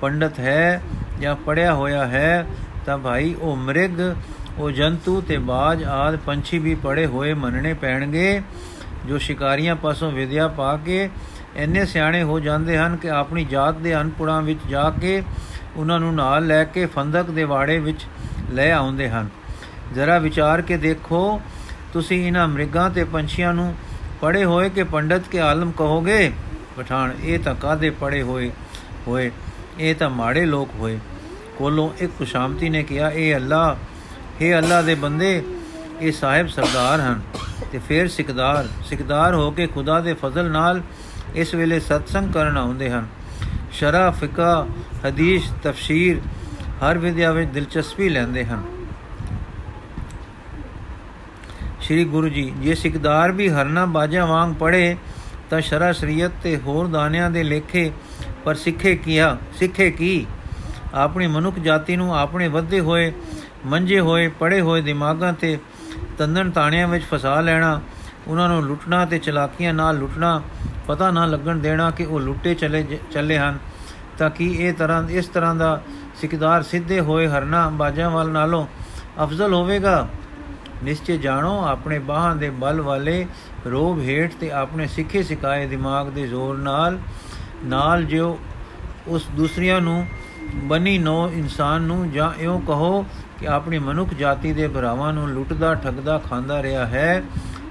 ਪੰਡਤ 0.00 0.38
ਹੈ 0.40 0.82
ਜਾਂ 1.20 1.36
ਪੜਿਆ 1.36 1.74
ਹੋਇਆ 1.74 2.06
ਹੈ, 2.06 2.46
ਤਾਂ 2.86 2.98
ਭਾਈ 2.98 3.34
ਉਹ 3.34 3.56
ਮ੍ਰਿਗ, 3.56 4.00
ਉਹ 4.58 4.70
ਜੰਤੂ 4.70 5.20
ਤੇ 5.20 5.38
ਬਾਜ 5.38 5.84
ਆਦ 5.84 6.16
ਪੰਛੀ 6.16 6.58
ਵੀ 6.58 6.74
ਪੜੇ 6.74 7.06
ਹੋਏ 7.06 7.34
ਮੰਨਣੇ 7.34 7.74
ਪੈਣਗੇ, 7.74 8.42
ਜੋ 9.06 9.18
ਸ਼ਿਕਾਰੀਆਂ 9.18 9.76
ਪਾਸੋਂ 9.76 10.10
ਵਿਦਿਆ 10.12 10.48
ਪਾ 10.48 10.76
ਕੇ 10.76 11.10
ਇੰਨੇ 11.56 11.84
ਸਿਆਣੇ 11.86 12.22
ਹੋ 12.22 12.40
ਜਾਂਦੇ 12.40 12.78
ਹਨ 12.78 12.96
ਕਿ 12.96 13.10
ਆਪਣੀ 13.10 13.44
ਜਾਤ 13.44 13.74
ਦੇ 13.74 13.94
ਅਨਪੁੜਾਂ 14.00 14.42
ਵਿੱਚ 14.42 14.60
ਜਾ 14.68 14.90
ਕੇ 14.90 15.22
ਉਹਨਾਂ 15.76 16.00
ਨੂੰ 16.00 16.14
ਨਾਲ 16.14 16.46
ਲੈ 16.46 16.64
ਕੇ 16.64 16.86
ਫੰਦਕ 16.86 17.30
ਦੇ 17.30 17.44
ਵਾੜੇ 17.44 17.78
ਵਿੱਚ 17.78 18.06
ਲੈ 18.50 18.70
ਆਉਂਦੇ 18.72 19.08
ਹਨ। 19.08 19.28
ਜ਼ਰਾ 19.94 20.18
ਵਿਚਾਰ 20.18 20.62
ਕੇ 20.62 20.76
ਦੇਖੋ, 20.76 21.40
ਤੁਸੀਂ 21.92 22.26
ਇਹਨਾਂ 22.26 22.48
ਮ੍ਰਿਗਾਂ 22.48 22.90
ਤੇ 22.90 23.04
ਪੰਛੀਆਂ 23.04 23.54
ਨੂੰ 23.54 23.74
ਪੜੇ 24.20 24.44
ਹੋਏ 24.44 24.70
ਕਿ 24.70 24.82
ਪੰਡਤ 24.82 25.28
ਕੇ 25.30 25.40
ਆਲਮ 25.40 25.70
ਕਹੋਗੇ? 25.70 26.32
ਪਠਾਨ, 26.76 27.12
ਇਹ 27.22 27.38
ਤਾਂ 27.38 27.54
ਕਾਦੇ 27.54 27.90
ਪੜੇ 27.90 28.22
ਹੋਏ 28.22 28.50
ਹੋਏ? 29.06 29.30
ਇਹ 29.78 29.94
ਤਾਂ 29.94 30.10
ਮਾੜੇ 30.10 30.46
ਲੋਕ 30.46 30.68
ਹੋਏ। 30.78 30.98
ਕੋਲੋਂ 31.58 31.90
ਇੱਕ 31.98 32.12
ਖੁਸ਼ਾਮਤੀ 32.18 32.68
ਨੇ 32.68 32.82
ਕਿਹਾ, 32.82 33.10
ਇਹ 33.10 33.36
ਅੱਲਾ 33.36 33.76
हे 34.42 34.58
ਅੱਲਾ 34.58 34.82
ਦੇ 34.82 34.94
ਬੰਦੇ, 34.94 35.44
ਇਹ 36.00 36.12
ਸਾਹਿਬ 36.12 36.48
ਸਰਦਾਰ 36.48 37.00
ਹਨ। 37.00 37.20
ਤੇ 37.72 37.78
ਫਿਰ 37.78 38.08
ਸਿਕਦਾਰ 38.08 38.68
ਸਿਕਦਾਰ 38.84 39.34
ਹੋ 39.34 39.50
ਕੇ 39.50 39.66
ਖੁਦਾ 39.66 40.00
ਦੇ 40.00 40.14
ਫਜ਼ਲ 40.14 40.50
ਨਾਲ 40.50 40.82
ਇਸ 41.34 41.54
ਵੇਲੇ 41.54 41.80
ਸਤਸੰਗ 41.80 42.32
ਕਰਨ 42.32 42.58
ਆਉਂਦੇ 42.58 42.90
ਹਨ। 42.90 43.06
ਸ਼ਰਾ, 43.72 44.10
ਫਿਕਾ, 44.10 44.66
ਹਦੀਸ, 45.08 45.50
ਤਫਸੀਰ 45.62 46.20
ਹਰ 46.68 46.98
ਵਿਦਿਆ 46.98 47.32
ਵਿੱਚ 47.32 47.50
ਦਿਲਚਸਪੀ 47.50 48.08
ਲੈਂਦੇ 48.08 48.44
ਹਨ। 48.44 48.62
ਸ੍ਰੀ 51.88 52.04
ਗੁਰੂ 52.04 52.28
ਜੀ, 52.28 52.42
ਜੇ 52.62 52.74
ਸਿਕਦਾਰ 52.74 53.32
ਵੀ 53.32 53.48
ਹਰਨਾ 53.48 53.84
ਬਾਜਾ 53.86 54.24
ਵਾਂਗ 54.26 54.52
ਪੜੇ 54.54 54.96
ਤਾਂ 55.50 55.60
ਸ਼ਰਾ 55.60 55.90
ਸ਼ਰੀਅਤ 55.92 56.32
ਤੇ 56.42 56.56
ਹੋਰ 56.56 56.86
ਦਾਨਿਆਂ 56.86 57.30
ਦੇ 57.30 57.42
ਲੇਖੇ, 57.42 57.90
ਪਰ 58.44 58.54
ਸਿੱਖੇ 58.54 58.94
ਕੀਆ, 58.96 59.36
ਸਿੱਖੇ 59.58 59.90
ਕੀ? 59.90 60.26
ਆਪਣੀ 60.94 61.26
ਮਨੁੱਖ 61.26 61.58
ਜਾਤੀ 61.58 61.96
ਨੂੰ 61.96 62.14
ਆਪਣੇ 62.16 62.48
ਵੱਧੇ 62.48 62.80
ਹੋਏ 62.80 63.12
ਮੰਝੇ 63.66 64.00
ਹੋਏ 64.00 64.28
ਪੜੇ 64.40 64.60
ਹੋਏ 64.60 64.82
ਦਿਮਾਗਾਂ 64.82 65.32
ਤੇ 65.32 65.58
ਤੰਦਨ 66.18 66.50
ਤਾਣਿਆਂ 66.50 66.88
ਵਿੱਚ 66.88 67.04
ਫਸਾ 67.04 67.40
ਲੈਣਾ, 67.40 67.80
ਉਹਨਾਂ 68.26 68.48
ਨੂੰ 68.48 68.62
ਲੁੱਟਣਾ 68.64 69.04
ਤੇ 69.06 69.18
ਚਲਾਕੀਆਂ 69.18 69.74
ਨਾਲ 69.74 69.98
ਲੁੱਟਣਾ, 69.98 70.40
ਪਤਾ 70.86 71.10
ਨਾ 71.10 71.26
ਲੱਗਣ 71.26 71.58
ਦੇਣਾ 71.58 71.90
ਕਿ 71.90 72.04
ਉਹ 72.04 72.20
ਲੁੱਟੇ 72.20 72.54
ਚਲੇ 72.54 72.84
ਚੱਲੇ 73.12 73.38
ਹਨ, 73.38 73.58
ਤਾਂ 74.18 74.30
ਕਿ 74.30 74.54
ਇਹ 74.58 74.72
ਤਰ੍ਹਾਂ, 74.74 75.02
ਇਸ 75.10 75.26
ਤਰ੍ਹਾਂ 75.26 75.54
ਦਾ 75.54 75.80
ਸਿਕਦਾਰ 76.20 76.62
ਸਿੱਧੇ 76.62 77.00
ਹੋਏ 77.00 77.26
ਹਰਨਾ 77.28 77.68
ਬਾਜਾਂ 77.74 78.10
ਵਾਲ 78.10 78.30
ਨਾਲੋਂ 78.30 78.66
ਅਫਜ਼ਲ 79.24 79.54
ਹੋਵੇਗਾ? 79.54 80.08
ਨਿਸ਼ਚੈ 80.84 81.16
ਜਾਣੋ, 81.16 81.64
ਆਪਣੇ 81.66 81.98
ਬਾਹਾਂ 81.98 82.34
ਦੇ 82.36 82.50
ਬਲ 82.50 82.80
ਵਾਲੇ 82.80 83.26
ਰੋਬ 83.66 84.00
ਹੇਠ 84.00 84.34
ਤੇ 84.40 84.50
ਆਪਣੇ 84.50 84.86
ਸਿੱਖੇ 84.86 85.22
ਸਿਕਾਏ 85.22 85.66
ਦਿਮਾਗ 85.66 86.08
ਦੇ 86.08 86.26
ਜ਼ੋਰ 86.26 86.56
ਨਾਲ 86.58 86.98
ਨਾਲ 87.64 88.04
ਜੋ 88.04 88.38
ਉਸ 89.08 89.26
ਦੂਸਰਿਆਂ 89.36 89.80
ਨੂੰ 89.80 90.06
ਬਣੀ 90.64 90.96
ਨੋ 90.98 91.30
ਇਨਸਾਨ 91.30 91.82
ਨੂੰ, 91.82 92.10
ਜਾਂ 92.10 92.32
ਇਉਂ 92.40 92.60
ਕਹੋ 92.60 93.04
ਕਿ 93.40 93.46
ਆਪਣੀ 93.48 93.78
ਮਨੁੱਖ 93.78 94.14
ਜਾਤੀ 94.14 94.52
ਦੇ 94.52 94.68
ਭਰਾਵਾਂ 94.68 95.12
ਨੂੰ 95.12 95.28
ਲੁੱਟਦਾ, 95.28 95.74
ਠੱਗਦਾ, 95.74 96.18
ਖਾਂਦਾ 96.18 96.62
ਰਿਹਾ 96.62 96.86
ਹੈ, 96.86 97.22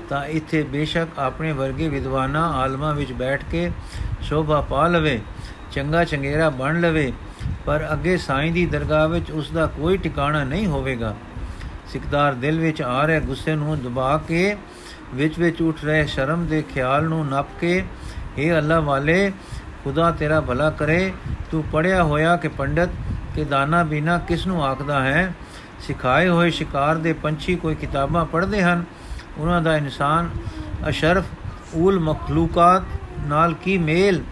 ਤਾਂ 0.10 0.24
ਇੱਥੇ 0.26 0.62
ਬੇਸ਼ੱਕ 0.64 1.20
ਆਪਣੇ 1.20 1.52
ਵਰਗੇ 1.52 1.88
ਵਿਦਵਾਨਾਂ 1.90 2.50
ਆਲਮਾਂ 2.54 2.94
ਵਿੱਚ 2.96 3.12
ਬੈਠ 3.14 3.44
ਕੇ 3.52 3.70
ਸ਼ੋਭਾ 4.22 4.62
ਪਾ 4.62 4.88
ਲਵੇ, 4.88 5.20
ਚੰਗਾ 5.72 6.04
ਚੰਗੇਰਾ 6.04 6.50
ਬਣ 6.50 6.80
ਲਵੇ, 6.82 7.12
ਪਰ 7.66 7.88
ਅੱਗੇ 7.94 8.18
ਸਾਈਂ 8.18 8.52
ਦੀ 8.52 8.66
ਦਰਗਾਹ 8.66 9.08
ਵਿੱਚ 9.08 9.32
ਉਸ 9.32 9.52
ਦਾ 9.52 9.66
ਕੋਈ 9.68 9.98
ਟਿਕਾਣਾ 9.98 10.44
ਨਹੀਂ 10.44 10.68
ਹੋਵੇਗਾ। 10.68 11.16
ਸਿਕਦਾਰ 11.94 12.34
ਦਿਲ 12.34 12.60
ਵਿੱਚ 12.60 12.82
ਆ 12.82 13.06
ਰਹੇ, 13.06 13.20
ਗੁੱਸੇ 13.20 13.56
ਨੂੰ 13.56 13.82
ਦਬਾ 13.82 14.22
ਕੇ, 14.28 14.58
ਵਿੱਚ 15.14 15.40
ਵਿੱਚ 15.40 15.62
ਉੱਠ 15.62 15.86
ਰਹੇ, 15.86 16.06
ਸ਼ਰਮ 16.06 16.46
ਦੇ 16.46 16.62
ਖਿਆਲ 16.62 17.04
ਨੂੰ 17.04 17.28
ਨੱਪ 17.28 17.48
ਕੇ 17.62 17.86
हे 18.40 18.58
ਅੱਲਾ 18.58 18.80
ਵਾਲੇ, 18.80 19.32
ਖੁਦਾ 19.84 20.12
ਤੇਰਾ 20.12 20.42
ਭਲਾ 20.42 20.70
ਕਰੇ, 20.70 21.14
ਤੂੰ 21.52 21.64
ਪੜਿਆ 21.64 22.04
ਹੋਇਆ 22.04 22.36
ਕਿ 22.38 22.48
ਪੰਡਤ 22.48 22.90
ਕਿ 23.36 23.44
ਦਾਨਾ 23.44 23.84
ਬਿਨਾ 23.84 24.18
ਕਿਸ 24.18 24.48
ਨੂੰ 24.48 24.66
ਆਖਦਾ 24.66 25.02
ਹੈ? 25.04 25.34
ਸਿਖਾਏ 25.80 26.30
ਹੋਏ 26.30 26.50
ਸ਼ਿਕਾਰ 26.50 26.96
ਦੇ 26.96 27.14
ਪੰਛੀ 27.14 27.56
ਕੋਈ 27.56 27.76
ਕਿਤਾਬਾਂ 27.76 28.26
ਪੜ੍ਹਦੇ 28.26 28.64
ਹਨ? 28.64 28.84
ਉਹਨਾਂ 29.38 29.62
ਦਾ 29.62 29.78
ਇਨਸਾਨ 29.78 30.30
ਅਸ਼ਰਫ 30.90 31.26
ਉਲ 31.74 32.00
ਮਖਲੂਕਾਤ 32.00 32.84
ਨਾਲ 33.28 33.54
ਕੀ 33.54 33.78
ਮੇਲ? 33.78 34.24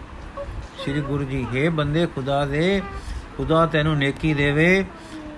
ਸ੍ਰੀ 0.82 1.00
ਗੁਰੂ 1.00 1.24
ਜੀ, 1.24 1.46
ਹੈ 1.56 1.70
ਬੰਦੇ, 1.70 2.06
ਖੁਦਾ 2.06 2.46
ਦੇ, 2.46 2.82
ਖੁਦਾ 3.36 3.66
ਤੈਨੂੰ 3.66 3.96
ਨੇਕੀ 3.96 4.34
ਦੇਵੇ, 4.34 4.84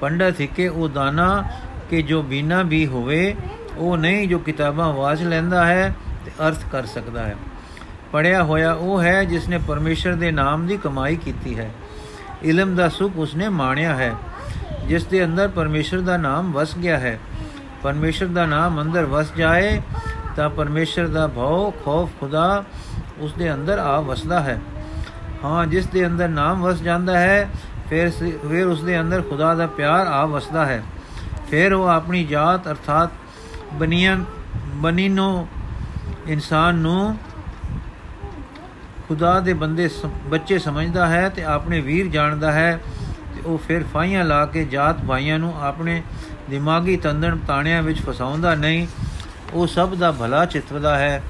ਪੰਡਤ 0.01 0.41
ਹਿੱਕੇ 0.41 0.69
ਉਹ 0.69 0.89
ਦਾਨਾ 0.89 1.45
ਕਿ 1.91 2.03
ਜੋ 2.03 2.23
ਬਿਨਾ 2.23 2.63
ਵੀ 2.63 2.87
ਹੋਵੇ, 2.87 3.35
ਉਹ 3.77 3.97
ਨਹੀਂ, 3.97 4.29
ਜੋ 4.29 4.39
ਕਿਤਾਬਾਂ 4.39 4.93
ਵਾਚ 4.93 5.23
ਲੈਂਦਾ 5.23 5.65
ਹੈ 5.67 5.95
ਤੇ 6.25 6.31
ਅਰਥ 6.49 6.65
ਕਰ 6.73 6.87
ਸਕਦਾ 6.87 7.23
ਹੈ। 7.23 7.37
ਪੜਿਆ 8.13 8.43
ਹੋਇਆ 8.43 8.73
ਉਹ 8.73 9.03
ਹੈ 9.03 9.23
ਜਿਸ 9.25 9.49
ਨੇ 9.49 9.59
ਪਰਮੇਸ਼ਰ 9.59 10.15
ਦੇ 10.15 10.31
ਨਾਮ 10.31 10.67
ਦੀ 10.67 10.77
ਕਮਾਈ 10.77 11.17
ਕੀਤੀ 11.17 11.59
ਹੈ। 11.59 11.71
ਇਲਮ 12.43 12.75
ਦਾ 12.77 12.89
ਸੁਖ 12.89 13.17
ਉਸਨੇ 13.17 13.49
ਮਾਣਿਆ 13.49 13.95
ਹੈ, 13.95 14.13
ਜਿਸ 14.87 15.05
ਦੇ 15.05 15.25
ਅੰਦਰ 15.25 15.49
ਪਰਮੇਸ਼ਰ 15.49 16.01
ਦਾ 16.01 16.17
ਨਾਮ 16.17 16.53
ਵਸ 16.53 16.77
ਗਿਆ 16.79 16.99
ਹੈ। 16.99 17.19
ਪਰਮੇਸ਼ਰ 17.83 18.27
ਦਾ 18.27 18.47
ਨਾਮ 18.47 18.81
ਅੰਦਰ 18.81 19.05
ਵਸ 19.05 19.33
ਜਾਏ, 19.37 19.81
ਤਾਂ 20.37 20.49
ਪਰਮੇਸ਼ਰ 20.51 21.07
ਦਾ 21.07 21.27
ਭਉ, 21.27 21.71
ਖੌਫ 21.85 22.11
ਖੁਦਾ 22.21 22.65
ਉਸ 23.19 23.33
ਦੇ 23.33 23.53
ਅੰਦਰ 23.55 23.79
ਆ 23.79 24.01
ਵਸਦਾ 24.01 24.41
ਹੈ। 24.41 24.59
ਹਾਂ, 25.45 25.67
ਜਿਸ 25.67 25.87
ਦੇ 25.87 26.07
ਅੰਦਰ 26.07 26.29
ਨਾਮ 26.29 26.63
ਵਸ 26.63 26.81
ਜਾਂਦਾ 26.83 27.19
ਹੈ, 27.19 27.49
ਫਿਰ 27.89 28.11
ਫਿਰ 28.49 28.67
ਉਸ 28.67 28.83
ਦੇ 28.83 29.01
ਅੰਦਰ 29.01 29.23
ਖੁਦਾ 29.23 29.55
ਦਾ 29.55 29.67
ਪਿਆਰ 29.67 30.07
ਆ 30.07 30.25
ਵਸਦਾ 30.27 30.67
ਹੈ। 30.67 30.83
ਫਿਰ 31.51 31.73
ਉਹ 31.73 31.87
ਆਪਣੀ 31.89 32.25
ਜਾਤ 32.25 32.69
ਅਰਥਾਤ 32.69 33.11
ਬਨੀਆਂ 33.73 34.17
ਬਨੀਨੋ 34.75 35.49
ਇਨਸਾਨ 36.27 36.75
ਨੂੰ 36.75 37.17
ਖੁਦਾ 39.09 39.41
ਦੇ 39.41 39.53
ਬੰਦੇ 39.53 39.89
ਬੱਚੇ 40.27 40.59
ਸਮਝਦਾ 40.59 41.07
ਹੈ 41.07 41.29
ਤੇ 41.29 41.45
ਆਪਣੇ 41.45 41.81
ਵੀਰ 41.81 42.07
ਜਾਣਦਾ 42.07 42.53
ਹੈ 42.53 42.79
ਤੇ 43.35 43.41
ਉਹ 43.41 43.59
ਫਿਰ 43.59 43.85
ਫਾਈਆਂ 43.85 44.25
ਲਾ 44.25 44.45
ਕੇ 44.47 44.65
ਜਾਤ 44.65 45.05
ਭਾਈਆਂ 45.05 45.39
ਨੂੰ 45.39 45.55
ਆਪਣੇ 45.63 46.03
ਦਿਮਾਗੀ 46.51 46.97
ਤੰਦਣ 46.97 47.37
ਤਾਣਿਆਂ 47.39 47.83
ਵਿੱਚ 47.83 48.03
ਫਸਾਉਂਦਾ 48.03 48.55
ਨਹੀਂ। 48.55 48.87
ਉਹ 49.53 49.67
ਸਭ 49.67 49.95
ਦਾ 49.95 50.11
ਭਲਾ 50.13 50.45
ਚਿਤਵਦਾ 50.45 50.99
ਹੈ, 50.99 51.23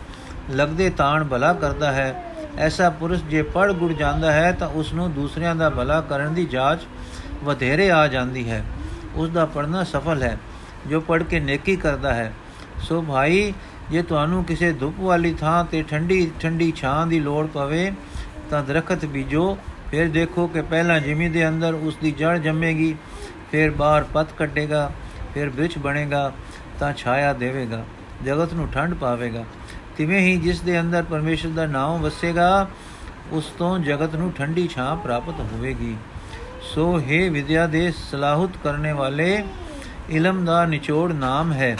ਲੱਗਦੇ 0.51 0.91
ਤਾਣ 0.91 1.25
ਭਲਾ 1.25 1.53
ਕਰਦਾ 1.53 1.93
ਹੈ। 1.93 2.25
ਐਸਾ 2.57 2.91
ਪੁਰਸ਼ 2.91 3.23
ਜੇ 3.23 3.43
ਪੜ 3.43 3.73
ਗੁੜ 3.73 3.93
ਜਾਂਦਾ 3.93 4.33
ਹੈ 4.33 4.53
ਤਾਂ 4.53 4.69
ਉਸ 4.69 4.93
ਨੂੰ 4.93 5.13
ਦੂਸਰਿਆਂ 5.13 5.55
ਦਾ 5.55 5.71
ਭਲਾ 5.71 6.01
ਕਰਨ 6.01 6.35
ਦੀ 6.35 6.45
ਜਾਂਚ 6.47 6.81
ਵਧੇਰੇ 7.45 7.91
ਆ 7.91 8.07
ਜਾਂਦੀ 8.07 8.51
ਹੈ। 8.51 8.65
ਉਸ 9.19 9.31
ਦਾ 9.31 9.45
ਪੜਨਾ 9.47 9.83
ਸਫਲ 9.85 10.23
ਹੈ, 10.23 10.37
ਜੋ 10.87 11.01
ਪੜ 11.01 11.23
ਕੇ 11.23 11.41
ਨੇਕੀ 11.41 11.77
ਕਰਦਾ 11.77 12.15
ਹੈ। 12.15 12.33
ਸੋ 12.81 13.01
ਭਾਈ, 13.03 13.53
ਜੇ 13.91 14.03
ਤੁਹਾਨੂੰ 14.03 14.45
ਕਿਸੇ 14.45 14.73
ਧੁੱਪ 14.73 15.01
ਵਾਲੀ 15.01 15.35
ਥਾਂ 15.35 15.65
ਤੇ 15.65 15.83
ਠੰਡੀ 15.83 16.31
ਠੰਡੀ 16.41 16.73
ਛਾਂ 16.77 17.07
ਦੀ 17.07 17.21
ਲੋੜ 17.21 17.47
ਪਵੇ, 17.47 17.91
ਤਾਂ 18.51 18.63
ਦਰਖਤ 18.65 19.05
ਬੀਜੋ। 19.05 19.57
ਫਿਰ 19.91 20.09
ਦੇਖੋ 20.09 20.47
ਕਿ 20.47 20.63
ਪਹਿਲਾਂ 20.63 21.01
ਜ਼ਮੀਨ 21.01 21.33
ਦੇ 21.33 21.47
ਅੰਦਰ 21.49 21.75
ਉਸ 21.75 21.97
ਦੀ 21.97 22.11
ਜੜ 22.11 22.37
ਜੰਮੇਗੀ, 22.39 22.95
ਫਿਰ 23.51 23.71
ਬਾਹਰ 23.71 24.05
ਪੱਤ 24.05 24.33
ਕੱਟੇਗਾ 24.39 24.91
ਫਿਰ 25.35 25.51
ਬ੍ਰਿਛ 25.51 25.79
ਬਣੇਗਾ, 25.79 26.33
ਤਾਂ 26.81 26.93
ਛਾਇਆ 26.93 27.33
ਦੇਵੇਗਾ, 27.33 27.85
ਜਗਤ 28.25 28.53
ਨੂੰ 28.55 28.69
ਠੰਡ 28.69 28.95
ਪਾਵੇਗਾ। 28.95 29.45
ਤਿਵੇਂ 29.97 30.21
ਹੀ 30.21 30.37
ਜਿਸ 30.37 30.61
ਦੇ 30.61 30.81
ਅੰਦਰ 30.81 31.03
ਪਰਮੇਸ਼ਰ 31.03 31.49
ਦਾ 31.49 31.67
ਨਾਮ 31.67 32.03
ਵਸੇਗਾ, 32.03 32.69
ਉਸ 33.33 33.45
ਤੋਂ 33.59 33.79
ਜਗਤ 33.79 34.15
ਨੂੰ 34.15 34.33
ਠੰਡੀ 34.33 34.67
ਛਾਂ 34.69 34.95
ਪ੍ਰਾਪਤ 34.97 35.41
ਹੋਵੇਗੀ। 35.43 35.97
ਸੋ 36.75 37.01
ਹੈ 37.01 37.31
ਵਿਦਿਆ 37.31 37.67
ਦੇ 37.67 37.93
ਸਲਾਹਤ 38.11 38.51
ਕਰਨੇ 38.65 38.93
ਵਾਲੇ, 38.93 39.45
ਇਲਮ 40.11 40.45
ਦਾ 40.45 40.65
ਨਿਚੋੜ 40.65 41.13
ਨਾਮ 41.13 41.53
ਹੈ। 41.53 41.77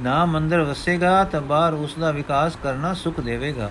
ਨਾਮ 0.00 0.38
ਅੰਦਰ 0.38 0.60
ਵਸੇਗਾ 0.60 1.24
ਤਾਂ 1.24 1.40
ਬਾਹਰ 1.40 1.74
ਉਸ 1.74 1.94
ਦਾ 1.98 2.10
ਵਿਕਾਸ 2.10 2.56
ਕਰਨਾ 2.56 2.92
ਸੁਖ 2.94 3.20
ਦੇਵੇਗਾ। 3.20 3.70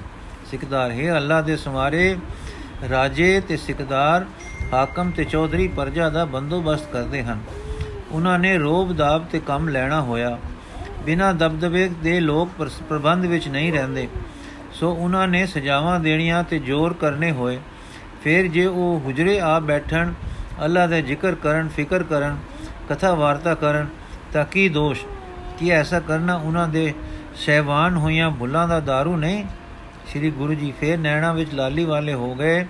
ਸਿਕਦਾਰ, 0.51 0.91
ਹੈ 0.91 1.15
ਅੱਲਾ 1.15 1.41
ਦੇ 1.41 1.57
ਸਮਾਰੇ 1.57 2.17
ਰਾਜੇ 2.89 3.39
ਤੇ 3.39 3.57
ਸਿਕਦਾਰ, 3.57 4.25
ਹਾਕਮ 4.73 5.11
ਤੇ 5.11 5.23
ਚੌਧਰੀ 5.23 5.67
ਪਰਜਾ 5.67 6.09
ਦਾ 6.09 6.25
ਬੰਦੋਬਸਤ 6.25 6.91
ਕਰਦੇ 6.91 7.23
ਹਨ। 7.23 7.39
ਉਹਨਾਂ 8.11 8.39
ਨੇ 8.39 8.57
ਰੋਬ 8.57 8.93
ਦਾਬ 8.93 9.25
ਤੇ 9.25 9.39
ਕੰਮ 9.39 9.69
ਲੈਣਾ 9.69 10.01
ਹੋਇਆ। 10.01 10.37
ਬਿਨਾਂ 11.05 11.33
ਦਬਦਬੇ 11.33 11.89
ਦੇ 12.03 12.19
ਲੋਕ 12.19 12.49
ਪ੍ਰਬੰਧ 12.89 13.25
ਵਿੱਚ 13.25 13.47
ਨਹੀਂ 13.47 13.73
ਰਹਿੰਦੇ। 13.73 14.07
ਸੋ 14.73 14.91
ਉਹਨਾਂ 14.91 15.27
ਨੇ 15.27 15.45
ਸਜਾਵਾਂ 15.45 15.99
ਦੇਣੀਆਂ 15.99 16.43
ਤੇ 16.43 16.59
ਜ਼ੋਰ 16.59 16.93
ਕਰਨੇ 16.93 17.31
ਹੋਏ। 17.31 17.59
ਫਿਰ 18.23 18.47
ਜੇ 18.47 18.65
ਉਹ 18.65 19.01
ਹੁਜਰੇ 19.05 19.39
ਆ 19.39 19.59
ਬੈਠਣ 19.59 20.13
ਅੱਲਾ 20.63 20.85
ਦਾ 20.87 20.99
ਜ਼ਿਕਰ 21.01 21.35
ਕਰਨ, 21.35 21.67
ਫਿਕਰ 21.67 22.03
ਕਰਨ 22.03 22.37
ਕਥਾ 22.89 23.13
ਵਾਰਤਾ 23.13 23.53
ਕਰਨ, 23.55 23.87
ਤਾਂ 24.33 24.45
ਕੀ 24.45 24.67
ਦੋਸ਼? 24.69 25.05
ਕੀ 25.59 25.69
ਐਸਾ 25.69 25.99
ਕਰਨਾ 25.99 26.35
ਉਹਨਾਂ 26.35 26.67
ਦੇ 26.67 26.93
ਸਹਿਵਾਨ 27.35 27.95
ਹੋਈਆਂ 27.95 28.29
ਭੁੱਲਾਂ 28.31 28.67
ਦਾ 28.67 28.77
दारू 28.79 29.15
ਨਹੀਂ? 29.15 29.43
ਸ੍ਰੀ 30.07 30.31
ਗੁਰੂ 30.31 30.53
ਜੀ 30.53 30.73
ਫੇਰ 30.79 30.97
ਨੈਣਾ 30.97 31.33
ਵਿੱਚ 31.33 31.53
ਲਾਲੀ 31.53 31.85
ਵਾਲੇ 31.85 32.13
ਹੋ 32.13 32.33
ਗਏ। 32.35 32.65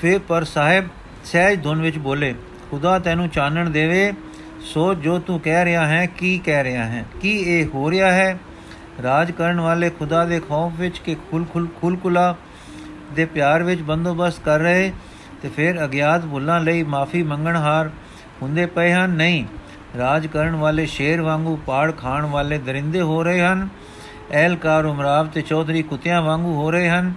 ਫੇਰ 0.00 0.18
ਪਰ 0.18 0.44
ਸਾਹਿਬ 0.44 0.88
ਸਹਿਜ 1.24 1.62
ਧੁਨ 1.62 1.82
ਵਿੱਚ 1.82 1.98
ਬੋਲੇ, 1.98 2.34
ਖੁਦਾ 2.70 2.98
ਤੈਨੂੰ 2.98 3.28
ਚਾਨਣ 3.28 3.70
ਦੇਵੇ। 3.70 4.12
ਸੋ 4.60 4.94
ਜੋ 4.94 5.18
ਤੂੰ 5.18 5.40
ਕਹਿ 5.40 5.64
ਰਿਹਾ 5.64 5.86
ਹੈ, 5.86 6.06
ਕੀ 6.06 6.38
ਕਹਿ 6.38 6.64
ਰਿਹਾ 6.64 6.84
ਹੈ? 6.84 7.04
ਕੀ 7.20 7.30
ਇਹ 7.38 7.66
ਹੋ 7.66 7.90
ਰਿਹਾ 7.90 8.12
ਹੈ? 8.12 8.38
ਰਾਜ 9.02 9.30
ਕਰਨ 9.30 9.60
ਵਾਲੇ 9.60 9.90
ਖੁਦਾ 9.90 10.24
ਦੇ 10.24 10.40
ਖੌਫ 10.40 10.72
ਵਿੱਚ 10.76 10.98
ਕਿ 10.98 11.14
ਖੁਲ 11.30 11.44
ਖੁਲ 11.44 11.66
ਖੁਲਕੁਲਾ 11.80 12.36
ਦੇ 13.12 13.24
ਪਿਆਰ 13.24 13.62
ਵਿੱਚ 13.62 13.82
ਬੰਦੋਬਸਤ 13.82 14.40
ਕਰ 14.40 14.58
ਰਹੇ 14.58 14.92
ਤੇ 15.42 15.48
ਫਿਰ 15.48 15.84
ਅਗਿਆਤ 15.84 16.24
ਭੁੱਲਾਂ 16.24 16.60
ਲਈ 16.60 16.82
ਮਾਫੀ 16.82 17.22
ਮੰਗਣ 17.22 17.56
ਹਾਰ 17.56 17.90
ਹੁੰਦੇ 18.42 18.66
ਪਏ 18.66 18.92
ਹਨ। 18.92 19.10
ਨਹੀਂ, 19.10 19.44
ਰਾਜ 19.98 20.26
ਕਰਨ 20.26 20.54
ਵਾਲੇ 20.54 20.86
ਸ਼ੇਰ 20.86 21.20
ਵਾਂਗੂ 21.20 21.56
ਪਾੜ 21.56 21.92
ਖਾਣ 21.96 22.26
ਵਾਲੇ 22.26 22.58
ਦਰਿੰਦੇ 22.58 23.00
ਹੋ 23.00 23.22
ਰਹੇ 23.22 23.40
ਹਨ। 23.40 23.68
ਐਲਕਾਰ 24.32 24.84
ਉਮਰਾਵ 24.84 25.26
ਤੇ 25.26 25.42
ਚੌਧਰੀ 25.42 25.82
ਕੁੱਤਿਆਂ 25.82 26.22
ਵਾਂਗੂ 26.22 26.54
ਹੋ 26.54 26.70
ਰਹੇ 26.70 26.88
ਹਨ। 26.88 27.12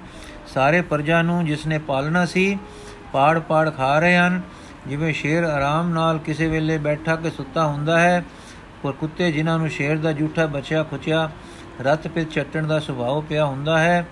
ਸਾਰੇ 0.47 0.81
ਪਰਜਾ 0.81 1.21
ਨੂੰ 1.21 1.45
ਜਿਸ 1.45 1.67
ਨੇ 1.67 1.77
ਪਾਲਣਾ 1.77 2.25
ਸੀ, 2.25 2.57
ਪਾੜ 3.13 3.39
ਪਾੜ 3.39 3.69
ਖਾ 3.69 3.99
ਰਹੇ 3.99 4.17
ਹਨ। 4.17 4.41
ਜਿਵੇਂ 4.87 5.13
ਸ਼ੇਰ 5.13 5.43
ਆਰਾਮ 5.43 5.89
ਨਾਲ 5.89 6.17
ਕਿਸੇ 6.17 6.47
ਵੇਲੇ 6.47 6.77
ਬੈਠਾ 6.77 7.15
ਕੇ 7.15 7.29
ਸੁੱਤਾ 7.29 7.65
ਹੁੰਦਾ 7.65 7.99
ਹੈ, 7.99 8.23
ਪਰ 8.83 8.91
ਕੁੱਤੇ 8.91 9.31
ਜਿਨ੍ਹਾਂ 9.31 9.57
ਨੂੰ 9.59 9.69
ਸ਼ੇਰ 9.69 9.97
ਦਾ 9.97 10.13
ਝੂਠਾ 10.13 10.45
ਬਚਿਆ 10.45 10.83
ਖੁਚਿਆ, 10.83 11.29
ਰਤ 11.81 12.07
ਪਿਤ 12.07 12.29
ਚੱਟਣ 12.29 12.67
ਦਾ 12.67 12.79
ਸੁਭਾਅ 12.79 13.21
ਪਿਆ 13.29 13.45
ਹੁੰਦਾ 13.45 13.79
ਹੈ। 13.79 14.05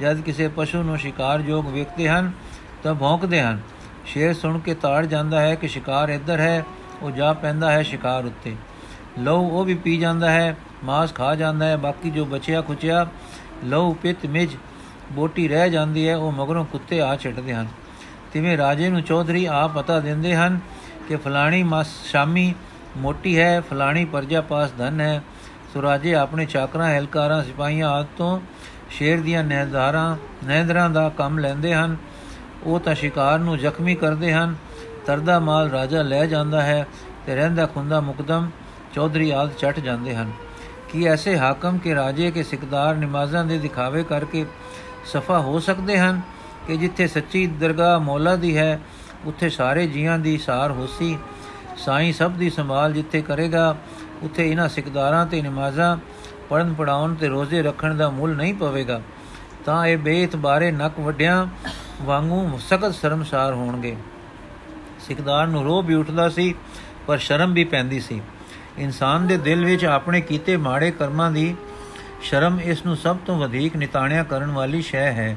ਜਦ 0.00 0.20
ਕਿਸੇ 0.20 0.48
ਪਸ਼ੂ 0.48 0.82
ਨੂੰ 0.82 0.98
ਸ਼ਿਕਾਰ 0.98 1.40
ਯੋਗ 1.40 1.66
ਵੇਖਦੇ 1.66 2.08
ਹਨ, 2.08 2.32
ਤਾਂ 2.82 2.94
ਭੌਂਕਦੇ 2.94 3.40
ਹਨ। 3.42 3.60
ਸ਼ੇਰ 4.06 4.34
ਸੁਣ 4.34 4.58
ਕੇ 4.58 4.74
ਤਾੜ 4.74 5.06
ਜਾਂਦਾ 5.06 5.40
ਹੈ 5.40 5.54
ਕਿ 5.54 5.68
ਸ਼ਿਕਾਰ 5.68 6.08
ਇੱਧਰ 6.08 6.40
ਹੈ, 6.40 6.64
ਉਹ 7.02 7.10
ਜਾ 7.10 7.32
ਪੈਂਦਾ 7.32 7.70
ਹੈ 7.70 7.82
ਸ਼ਿਕਾਰ 7.82 8.24
ਉੱਤੇ। 8.24 8.56
ਲਹੂ 9.18 9.48
ਉਹ 9.48 9.64
ਵੀ 9.64 9.74
ਪੀ 9.74 9.96
ਜਾਂਦਾ 9.96 10.30
ਹੈ, 10.30 10.56
ਮਾਸ 10.84 11.14
ਖਾ 11.14 11.34
ਜਾਂਦਾ 11.34 11.66
ਹੈ, 11.66 11.76
ਬਾਕੀ 11.76 12.10
ਜੋ 12.10 12.24
ਬਚਿਆ 12.24 12.62
ਖੁਚਿਆ 12.62 13.06
ਲਹੂ 13.64 13.94
ਪਿਤ 13.94 14.26
ਮਿਜ 14.26 14.56
ਬੋਟੀ 15.12 15.48
ਰਹਿ 15.48 15.70
ਜਾਂਦੀ 15.70 16.08
ਹੈ, 16.08 16.16
ਉਹ 16.16 16.32
ਮਗਰੋਂ 16.32 16.64
ਕੁੱਤੇ 16.64 17.00
ਆ 17.00 17.16
ਛੱਡਦੇ 17.16 17.54
ਹਨ। 17.54 17.66
ਤਿਵੇਂ 18.32 18.56
ਰਾਜੇ 18.56 18.88
ਨੂੰ 18.88 19.02
ਚੌਧਰੀ 19.02 19.46
ਆ 19.46 19.66
ਪਤਾ 19.66 20.00
ਦਿੰਦੇ 20.00 20.34
ਹਨ 20.34 20.60
ਕਿ 21.08 21.16
ਫਲਾਣੀ 21.16 21.62
ਮਾਸ 21.62 21.86
ਸ਼ਾਮੀ 22.04 22.54
ਮੋਟੀ 22.96 23.38
ਹੈ, 23.38 23.60
ਫਲਾਣੀ 23.60 24.04
ਪਰਜਾ 24.04 24.40
ਪਾਸ 24.40 24.70
ਧਨ 24.78 25.00
ਹੈ। 25.00 25.22
ਸੋ 25.74 25.82
ਰਾਜੇ 25.82 26.14
ਆਪਣੇ 26.14 26.46
ਚਾਕਰਾਂ, 26.46 26.98
ਹਲਕਾਰਾਂ, 26.98 27.42
ਸਿਪਾਹੀਆਂ 27.44 27.88
ਆਦ 27.88 28.06
ਤੋਂ 28.16 28.40
ਸ਼ੇਰ 28.90 29.20
ਦੀਆਂ 29.20 29.44
ਨਹਿਦਾਰਾਂ 29.44 30.16
ਨਹਿਦਰਾਂ 30.46 30.90
ਦਾ 30.90 31.08
ਕੰਮ 31.08 31.38
ਲੈਂਦੇ 31.38 31.74
ਹਨ। 31.74 31.96
ਉਹ 32.62 32.80
ਤਾਂ 32.80 32.94
ਸ਼ਿਕਾਰ 32.94 33.38
ਨੂੰ 33.38 33.58
ਜ਼ਖਮੀ 33.58 33.94
ਕਰਦੇ 33.94 34.32
ਹਨ। 34.32 34.54
ਤਰਦਾ 35.06 35.38
ਮਾਲ 35.38 35.70
ਰਾਜਾ 35.70 36.02
ਲੈ 36.02 36.26
ਜਾਂਦਾ 36.26 36.62
ਹੈ 36.62 36.86
ਤੇ 37.26 37.34
ਰਹਿੰਦਾ 37.34 37.66
ਖੁੰਦਾ 37.66 38.00
ਮੁਕਦਮ 38.00 38.50
ਚੌਧਰੀ 38.94 39.30
ਆਦ 39.30 39.50
ਛੱਟ 39.58 39.80
ਜਾਂਦੇ 39.80 40.16
ਹਨ। 40.16 40.32
ਕੀ 40.92 41.04
ਐਸੇ 41.04 41.38
ਹਾਕਮ 41.38 41.78
ਕੇ 41.78 41.94
ਰਾਜੇ 41.94 42.30
ਕੇ 42.30 42.42
ਸਿਕਦਾਰ 42.42 42.94
ਨਮਾਜ਼ਾਂ 42.94 43.44
ਦੇ 43.44 43.58
ਦਿਖਾਵੇ 43.58 44.02
ਕਰਕੇ 44.02 44.46
ਸਫਾ 45.06 45.38
ਹੋ 45.38 45.58
ਸਕਦੇ 45.58 45.98
ਹਨ 45.98 46.20
ਕਿ 46.66 46.76
ਜਿੱਥੇ 46.76 47.06
ਸੱਚੀ 47.06 47.46
ਦਰਗਾਹ 47.46 48.00
ਮੌਲਾ 48.00 48.36
ਦੀ 48.36 48.56
ਹੈ, 48.56 48.80
ਉੱਥੇ 49.24 49.48
ਸਾਰੇ 49.48 49.86
ਜੀਆਂ 49.86 50.18
ਦੀ 50.18 50.38
ਸਾਰ 50.38 50.70
ਹੋਸੀ, 50.70 51.18
ਸਾਈਂ 51.76 52.12
ਸਭ 52.12 52.30
ਦੀ 52.30 52.50
ਸੰਭਾਲ 52.50 52.92
ਜਿੱਥੇ 52.92 53.22
ਕਰੇਗਾ, 53.22 53.76
ਉੱਥੇ 54.22 54.50
ਇਹਨਾਂ 54.50 54.68
ਸਿਕਦਾਰਾਂ 54.68 55.26
ਤੇ 55.26 55.42
ਨਮਾਜ਼ਾਂ 55.42 55.96
ਪੜਨ 56.50 56.72
ਪੜਾਉਣ 56.74 57.14
ਤੇ 57.14 57.28
ਰੋਜ਼ੇ 57.28 57.62
ਰੱਖਣ 57.62 57.94
ਦਾ 57.94 58.08
ਮੁੱਲ 58.10 58.34
ਨਹੀਂ 58.36 58.54
ਪਵੇਗਾ, 58.54 59.00
ਤਾਂ 59.64 59.86
ਇਹ 59.86 59.98
ਬੇਤ 59.98 60.36
ਬਾਰੇ 60.36 60.70
ਨਕ 60.70 60.98
ਵੱਡਿਆਂ 61.00 61.46
ਵਾਂਗੂ 62.02 62.58
ਸਖਤ 62.58 62.94
ਸ਼ਰਮਸਾਰ 62.94 63.52
ਹੋਣਗੇ। 63.52 63.96
ਸਿਕਦਾਰ 65.00 65.46
ਨੂੰ 65.46 65.64
ਰੋਹ 65.64 65.82
ਵੀ 65.82 65.94
ਉੱਠਦਾ 65.94 66.28
ਸੀ, 66.28 66.54
ਪਰ 67.06 67.18
ਸ਼ਰਮ 67.18 67.52
ਵੀ 67.52 67.64
ਪੈਂਦੀ 67.64 68.00
ਸੀ। 68.00 68.20
ਇਨਸਾਨ 68.78 69.26
ਦੇ 69.26 69.36
ਦਿਲ 69.36 69.64
ਵਿੱਚ 69.64 69.84
ਆਪਣੇ 69.84 70.20
ਕੀਤੇ 70.20 70.56
ਮਾੜੇ 70.56 70.90
ਕਰਮਾਂ 70.90 71.30
ਦੀ 71.30 71.54
ਸ਼ਰਮ 72.22 72.60
ਇਸ 72.60 72.84
ਨੂੰ 72.86 72.96
ਸਭ 72.96 73.16
ਤੋਂ 73.26 73.38
ਵਧੇਕ 73.38 73.76
ਨਿਤਾਣਿਆ 73.76 74.22
ਕਰਨ 74.22 74.50
ਵਾਲੀ 74.50 74.80
ਸ਼ੈ 74.82 75.10
ਹੈ 75.12 75.36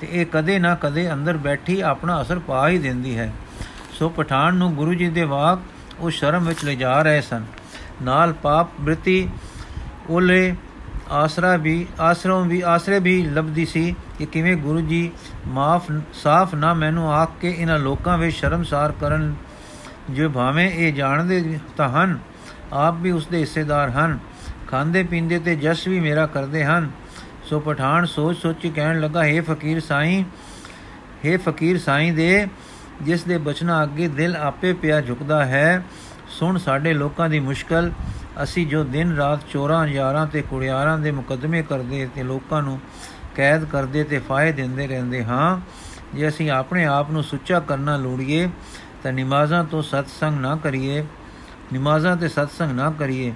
ਤੇ 0.00 0.08
ਇਹ 0.10 0.26
ਕਦੇ 0.26 0.58
ਨਾ 0.58 0.74
ਕਦੇ 0.74 1.12
ਅੰਦਰ 1.12 1.36
ਬੈਠੀ 1.36 1.80
ਆਪਣਾ 1.80 2.20
ਅਸਰ 2.22 2.38
ਪਾ 2.38 2.68
ਹੀ 2.68 2.78
ਦਿੰਦੀ 2.78 3.16
ਹੈ। 3.18 3.32
ਸੋ 3.92 4.08
ਪਠਾਨ 4.08 4.54
ਨੂੰ 4.54 4.74
ਗੁਰੂ 4.74 4.94
ਜੀ 4.94 5.08
ਦੇ 5.08 5.24
ਵਾਕ 5.24 5.58
ਉਹ 6.00 6.10
ਸ਼ਰਮ 6.10 6.44
ਵਿੱਚ 6.44 6.64
ਲੈ 6.64 6.74
ਜਾ 6.74 7.00
ਰਹੇ 7.02 7.20
ਸਨ। 7.20 7.44
ਨਾਲ 8.02 8.32
ਪਾਪ, 8.32 8.68
ਬ੍ਰਿਤੀ 8.80 9.28
ਉਹਲੇ 10.10 10.54
ਆਸਰਾ 11.10 11.56
ਵੀ, 11.56 11.86
ਆਸਰੋਂ 12.00 12.44
ਵੀ, 12.44 12.60
ਆਸਰੇ 12.60 12.98
ਵੀ 12.98 13.22
ਲੱਭਦੀ 13.22 13.64
ਸੀ 13.64 13.94
ਕਿ 14.18 14.26
ਕਿਵੇਂ 14.26 14.56
ਗੁਰੂ 14.56 14.80
ਜੀ 14.80 15.10
ਮਾਫ, 15.46 15.92
ਸਾਫ਼ 16.12 16.54
ਨਾ 16.54 16.74
ਮੈਨੂੰ 16.74 17.14
ਆਖ 17.14 17.30
ਕੇ 17.40 17.54
ਇਹਨਾਂ 17.58 17.78
ਲੋਕਾਂ 17.78 18.18
ਵਿੱਚ 18.18 18.36
ਸ਼ਰਮਸਾਰ 18.36 18.92
ਕਰਨ। 18.92 19.34
ਜੋ 20.10 20.28
ਭਾਵੇਂ 20.28 20.70
ਇਹ 20.70 20.92
ਜਾਣਦੇ 20.92 21.58
ਤਾਂ 21.76 21.88
ਹਨ, 21.88 22.18
ਆਪ 22.72 22.94
ਵੀ 22.94 23.10
ਉਸ 23.10 23.26
ਦੇ 23.26 23.38
ਹਿੱਸੇਦਾਰ 23.38 23.90
ਹਨ। 23.90 24.18
ਖਾਂਦੇ 24.70 25.02
ਪੀਂਦੇ 25.02 25.38
ਤੇ 25.38 25.56
ਜਸ 25.56 25.88
ਵੀ 25.88 26.00
ਮੇਰਾ 26.00 26.26
ਕਰਦੇ 26.26 26.64
ਹਨ। 26.64 26.90
ਸੋ 27.44 27.60
ਪਠਾਨ 27.60 28.04
ਸੋਚ 28.04 28.36
ਸੋਚੀ 28.36 28.70
ਕਹਿਣ 28.70 29.00
ਲੱਗਾ 29.00 29.20
हे 29.20 29.44
ਫਕੀਰ 29.44 29.80
ਸਾਈਂ 29.80 30.24
हे 31.26 31.40
ਫਕੀਰ 31.40 31.78
ਸਾਈਂ 31.78 32.12
ਦੇ, 32.12 32.46
ਜਿਸ 33.02 33.24
ਦੇ 33.24 33.38
ਬਚਨਾ 33.38 33.82
ਅੱਗੇ 33.82 34.08
ਦਿਲ 34.08 34.36
ਆਪੇ 34.36 34.72
ਪਿਆ 34.72 35.00
ਝੁਕਦਾ 35.00 35.44
ਹੈ, 35.44 35.84
ਸੁਣ 36.28 36.58
ਸਾਡੇ 36.58 36.92
ਲੋਕਾਂ 36.92 37.28
ਦੀ 37.28 37.40
ਮੁਸ਼ਕਲ 37.40 37.92
ਅਸੀਂ 38.42 38.66
ਜੋ 38.66 38.82
ਦਿਨ 38.84 39.14
ਰਾਤ 39.16 39.40
ਚੋਰਾਂ 39.52 39.86
ਯਾਰਾਂ 39.86 40.26
ਤੇ 40.26 40.42
ਕੁੜਿਆਰਾਂ 40.42 40.98
ਦੇ 40.98 41.10
ਮੁਕਦਮੇ 41.10 41.62
ਕਰਦੇ 41.62 42.08
ਤੇ 42.14 42.22
ਲੋਕਾਂ 42.22 42.62
ਨੂੰ 42.62 42.78
ਕੈਦ 43.36 43.64
ਕਰਦੇ 43.64 44.04
ਤੇ 44.04 44.18
ਫਾਇਦੇ 44.18 44.62
ਦਿੰਦੇ 44.62 44.86
ਰਹਿੰਦੇ 44.86 45.24
ਹਾਂ, 45.24 45.58
ਜੇ 46.14 46.28
ਅਸੀਂ 46.28 46.50
ਆਪਣੇ 46.50 46.84
ਆਪ 46.84 47.10
ਨੂੰ 47.10 47.22
ਸੁੱਚਾ 47.24 47.60
ਕਰਨਾ 47.60 47.96
ਲੋੜੀਏ, 47.96 48.48
ਤਾਂ 49.02 49.12
ਨਮਾਜ਼ਾਂ 49.12 49.64
ਤੋਂ 49.64 49.82
ਸਤਸੰਗ 49.82 50.40
ਨਾ 50.40 50.56
ਕਰੀਏ, 50.56 51.04
ਨਮਾਜ਼ਾਂ 51.74 52.16
ਤੇ 52.16 52.28
ਸਤਸੰਗ 52.28 52.72
ਨਾ 52.72 52.90
ਕਰੀਏ। 52.90 53.32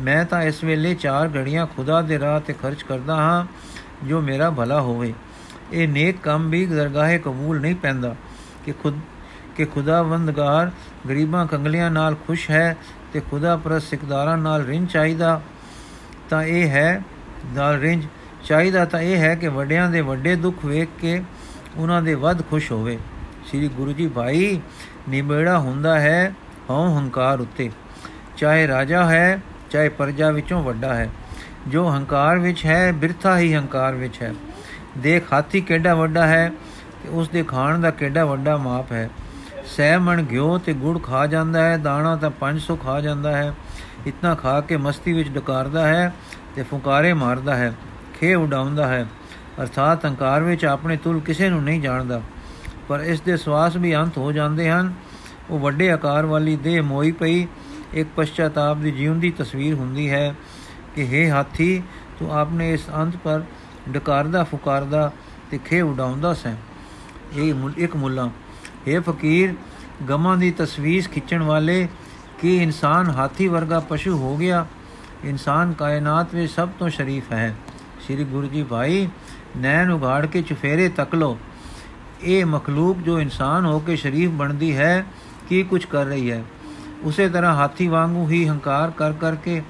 ਮੈਂ 0.00 0.24
ਤਾਂ 0.24 0.42
ਇਸ 0.42 0.64
ਵੇਲੇ 0.64 0.94
ਚਾਰ 0.94 1.28
ਘੜੀਆਂ 1.28 1.66
ਖੁਦਾ 1.66 2.00
ਦੇ 2.02 2.18
ਰਾਹ 2.18 2.40
ਤੇ 2.40 2.52
ਖਰਚ 2.52 2.82
ਕਰਦਾ 2.82 3.14
ਹਾਂ, 3.14 3.46
ਜੋ 4.06 4.20
ਮੇਰਾ 4.20 4.50
ਭਲਾ 4.50 4.80
ਹੋਵੇ। 4.80 5.12
ਇਹ 5.72 5.88
ਨੇਕ 5.88 6.20
ਕੰਮ 6.22 6.48
ਵੀ 6.50 6.66
ਦਰਗਾਹੇ 6.66 7.18
ਕਬੂਲ 7.18 7.60
ਨਹੀਂ 7.60 7.74
ਪੈਂਦਾ 7.74 8.14
ਕਿ 8.64 8.72
ਖੁਦ, 8.72 8.98
ਕਿ 9.56 9.64
ਖੁਦਾਵੰਦਗਾਰ 9.64 10.70
ਗਰੀਬਾਂ, 11.08 11.46
ਕੰਗਲੀਆਂ 11.46 11.90
ਨਾਲ 11.90 12.14
ਖੁਸ਼ 12.26 12.50
ਹੈ 12.50 12.76
ਤੇ 13.16 13.22
ਖੁਦਾ 13.30 13.56
ਪ੍ਰਸ 13.56 13.82
ਸਿਕਦਾਰਾਂ 13.82 14.38
ਨਾਲ 14.38 14.64
ਰਿੰਝ 14.64 14.92
ਚਾਹੀਦਾ 14.92 15.40
ਤਾਂ 16.30 16.42
ਇਹ 16.42 16.68
ਹੈ, 16.68 17.02
ਨਾਲ 17.46 17.78
ਰਿੰਝ 17.78 18.04
ਚਾਹੀਦਾ 18.44 18.84
ਤਾਂ 18.84 19.00
ਇਹ 19.00 19.16
ਹੈ 19.16 19.34
ਕਿ 19.34 19.48
ਵੱਡਿਆਂ 19.48 19.90
ਦੇ 19.90 20.00
ਵੱਡੇ 20.00 20.36
ਦੁੱਖ 20.36 20.64
ਵੇਖ 20.64 20.88
ਕੇ 21.00 21.22
ਉਹਨਾਂ 21.76 22.02
ਦੇ 22.02 22.14
ਵੱਧ 22.14 22.42
ਖੁਸ਼ 22.50 22.72
ਹੋਵੇ। 22.72 22.98
ਸ੍ਰੀ 23.46 23.68
ਗੁਰੂ 23.68 23.92
ਜੀ, 23.92 24.08
ਭਾਈ 24.08 24.60
ਨਿਬੇੜਾ 25.08 25.58
ਹੁੰਦਾ 25.58 26.00
ਹੈ 26.00 26.34
ਹਉ 26.70 26.98
ਹੰਕਾਰ 26.98 27.40
ਉੱਤੇ। 27.40 27.70
ਚਾਹੇ 28.36 28.68
ਰਾਜਾ 28.68 29.04
ਹੈ, 29.04 29.40
ਚਾਹੇ 29.70 29.88
ਪਰਜਾ 29.88 30.30
ਵਿੱਚੋਂ 30.30 30.62
ਵੱਡਾ 30.62 30.94
ਹੈ। 30.94 31.08
ਜੋ 31.68 31.90
ਹੰਕਾਰ 31.90 32.38
ਵਿੱਚ 32.38 32.66
ਹੈ, 32.66 32.92
ਬਿਰਥਾ 32.92 33.38
ਹੀ 33.38 33.54
ਹੰਕਾਰ 33.54 33.94
ਵਿੱਚ 33.94 34.22
ਹੈ। 34.22 34.34
ਦੇਖ 34.98 35.32
ਹਾਥੀ 35.32 35.60
ਕਿੱਡਾ 35.60 35.94
ਵੱਡਾ 35.94 36.26
ਹੈ 36.26 36.52
ਤੇ 37.02 37.08
ਉਸ 37.08 37.28
ਦੇ 37.28 37.42
ਖਾਣ 37.42 37.80
ਦਾ 37.80 37.90
ਕਿੱਡਾ 37.90 38.24
ਵੱਡਾ 38.24 38.56
ਮਾਪ 38.56 38.92
ਹੈ। 38.92 39.10
ਸਹਿ 39.66 39.98
ਮਣ 39.98 40.24
ਘਿਓ 40.30 40.58
ਤੇ 40.58 40.72
ਗੁੜ 40.72 41.02
ਖਾ 41.02 41.26
ਜਾਂਦਾ 41.26 41.62
ਹੈ, 41.62 41.76
ਦਾਣਾ 41.76 42.16
ਤਾਂ 42.16 42.30
500 42.30 42.76
ਖਾ 42.76 43.00
ਜਾਂਦਾ 43.00 43.36
ਹੈ। 43.36 43.54
ਇਤਨਾ 44.06 44.34
ਖਾ 44.34 44.60
ਕੇ 44.60 44.76
ਮਸਤੀ 44.76 45.12
ਵਿੱਚ 45.12 45.28
ਡਕਾਰਦਾ 45.28 45.88
ਹੈ 45.88 46.14
ਤੇ 46.56 46.62
ਫੁਕਾਰੇ 46.62 47.12
ਮਾਰਦਾ 47.12 47.56
ਹੈ 47.56 47.74
ਖੇ 48.20 48.34
ਉਡਾਉਂਦਾ 48.34 48.88
ਹੈ। 48.88 49.06
ਅਰਥਾਤ 49.62 50.06
ਹੰਕਾਰ 50.06 50.42
ਵਿੱਚ 50.42 50.64
ਆਪਣੇ 50.64 50.96
ਤੁਲ 50.96 51.20
ਕਿਸੇ 51.20 51.48
ਨੂੰ 51.48 51.62
ਨਹੀਂ 51.62 51.80
ਜਾਣਦਾ। 51.80 52.22
ਪਰ 52.88 53.00
ਇਸ 53.00 53.20
ਦੇ 53.20 53.36
ਸਵਾਸ 53.36 53.76
ਵੀ 53.76 53.96
ਅੰਤ 53.96 54.18
ਹੋ 54.18 54.32
ਜਾਂਦੇ 54.32 54.70
ਹਨ। 54.70 54.94
ਉਹ 55.50 55.58
ਵੱਡੇ 55.58 55.90
ਆਕਾਰ 55.90 56.26
ਵਾਲੀ 56.26 56.56
ਦੇਹ 56.56 56.82
ਮੋਈ 56.82 57.12
ਪਈ, 57.12 57.46
ਇੱਕ 57.94 58.08
ਪਛਤਾਪ 58.16 58.76
ਦੀ 58.76 58.90
ਜਿਉਂਦੀ 58.90 59.30
ਤਸਵੀਰ 59.30 59.74
ਹੁੰਦੀ 59.74 60.10
ਹੈ 60.10 60.34
ਕਿ 60.94 61.26
हे 61.26 61.34
ਹਾਥੀ, 61.34 61.82
ਤੂੰ 62.18 62.38
ਆਪਨੇ 62.38 62.72
ਇਸ 62.72 62.80
ਅੰਤ 62.96 63.16
ਪਰ 63.16 63.42
ਡਕਾਰਦਾ, 63.88 64.44
ਫੁਕਾਰਦਾ 64.44 65.12
ਤੇ 65.50 65.58
ਖੇ 65.58 65.80
ਉਡਾਉਂਦਾ 65.80 66.34
ਸੈਂ। 66.34 66.56
ਇਹ 67.36 67.54
ਇੱਕ 67.76 67.96
ਮੁੱਲਾ 67.96 68.30
हे 68.86 69.02
ਫਕੀਰ, 69.02 69.54
ਗਮਾਂ 70.08 70.36
ਦੀ 70.36 70.50
ਤਸਵੀਰ 70.50 71.08
ਖਿੱਚਣ 71.08 71.42
ਵਾਲੇ 71.42 71.88
ਕਿ 72.40 72.56
ਇਨਸਾਨ 72.56 73.06
ਹਾਥੀ 73.06 73.48
ਵਰਗਾ 73.48 73.80
ਪਸ਼ੂ 73.80 74.18
ਹੋ 74.18 74.36
ਗਿਆ? 74.36 74.66
ਇਨਸਾਨ 75.24 75.72
ਕਾਇਨਾਤ 75.72 76.34
ਵਿੱਚ 76.34 76.52
ਸਭ 76.52 76.68
ਤੋਂ 76.68 76.88
ਸ਼ਰੀਫ 76.88 77.32
ਹੈ। 77.32 77.56
ਸ੍ਰੀ 78.00 78.24
ਗੁਰੂ 78.24 78.46
ਜੀ 78.46 78.62
ਭਾਈ, 78.62 79.08
ਨੈਣ 79.56 79.90
ਉਗਾੜ 79.90 80.26
ਕੇ 80.26 80.42
ਚੁਫੇਰੇ 80.42 80.88
ਤੱਕ 80.88 81.14
ਲੋ 81.14 81.38
ਇਹ 82.22 82.46
ਮਖਲੂਕ 82.46 82.98
ਜੋ 82.98 83.20
ਇਨਸਾਨ 83.20 83.66
ਹੋ 83.66 83.78
ਕੇ 83.78 83.96
ਸ਼ਰੀਫ 83.96 84.30
ਬਣਦੀ 84.30 84.76
ਹੈ, 84.76 85.06
ਕੀ 85.48 85.62
ਕੁਝ 85.62 85.84
ਕਰ 85.84 86.04
ਰਹੀ 86.04 86.30
ਹੈ? 86.30 86.44
ਉਸੇ 87.02 87.28
ਤਰ੍ਹਾਂ 87.28 87.54
ਹਾਥੀ 87.54 87.88
ਵਾਂਗੂ 87.88 88.28
ਹੀ 88.28 88.48
ਹੰਕਾਰ 88.48 88.90
ਕਰ 88.90 89.12
ਕਰਕੇ 89.12 89.62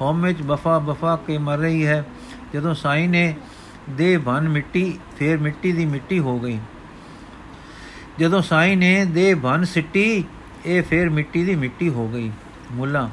ਹਉਮ 0.00 0.22
ਵਿੱਚ 0.22 0.42
ਬਫਾ 0.42 0.78
ਬਫਾ 0.78 1.16
ਕੇ 1.16 1.38
ਮਰ 1.38 1.58
ਰਹੀ 1.58 1.86
ਹੈ। 1.86 2.04
ਜਦੋਂ 2.54 2.74
ਸਾਈ 2.74 3.06
ਨੇ 3.06 3.36
ਦੇ 3.90 4.16
ਬਨ 4.16 4.48
ਮਿੱਟੀ, 4.48 4.98
ਫੇਰ 5.18 5.38
ਮਿੱਟੀ 5.38 5.72
ਦੀ 5.72 5.86
ਮਿੱਟੀ 5.86 6.18
ਹੋ 6.18 6.38
ਗਈ। 6.40 6.58
ਜਦੋਂ 8.18 8.42
ਸਾਈ 8.42 8.76
ਨੇ 8.76 9.04
ਦੇ 9.04 9.34
ਬਨ 9.34 9.64
ਸਿੱਟੀ, 9.64 10.24
ਇਹ 10.66 10.82
ਫੇਰ 10.82 11.10
ਮਿੱਟੀ 11.10 11.44
ਦੀ 11.44 11.56
ਮਿੱਟੀ 11.56 11.88
ਹੋ 11.88 12.08
ਗਈ। 12.08 12.30
ਮੁੱਲਾ, 12.72 13.10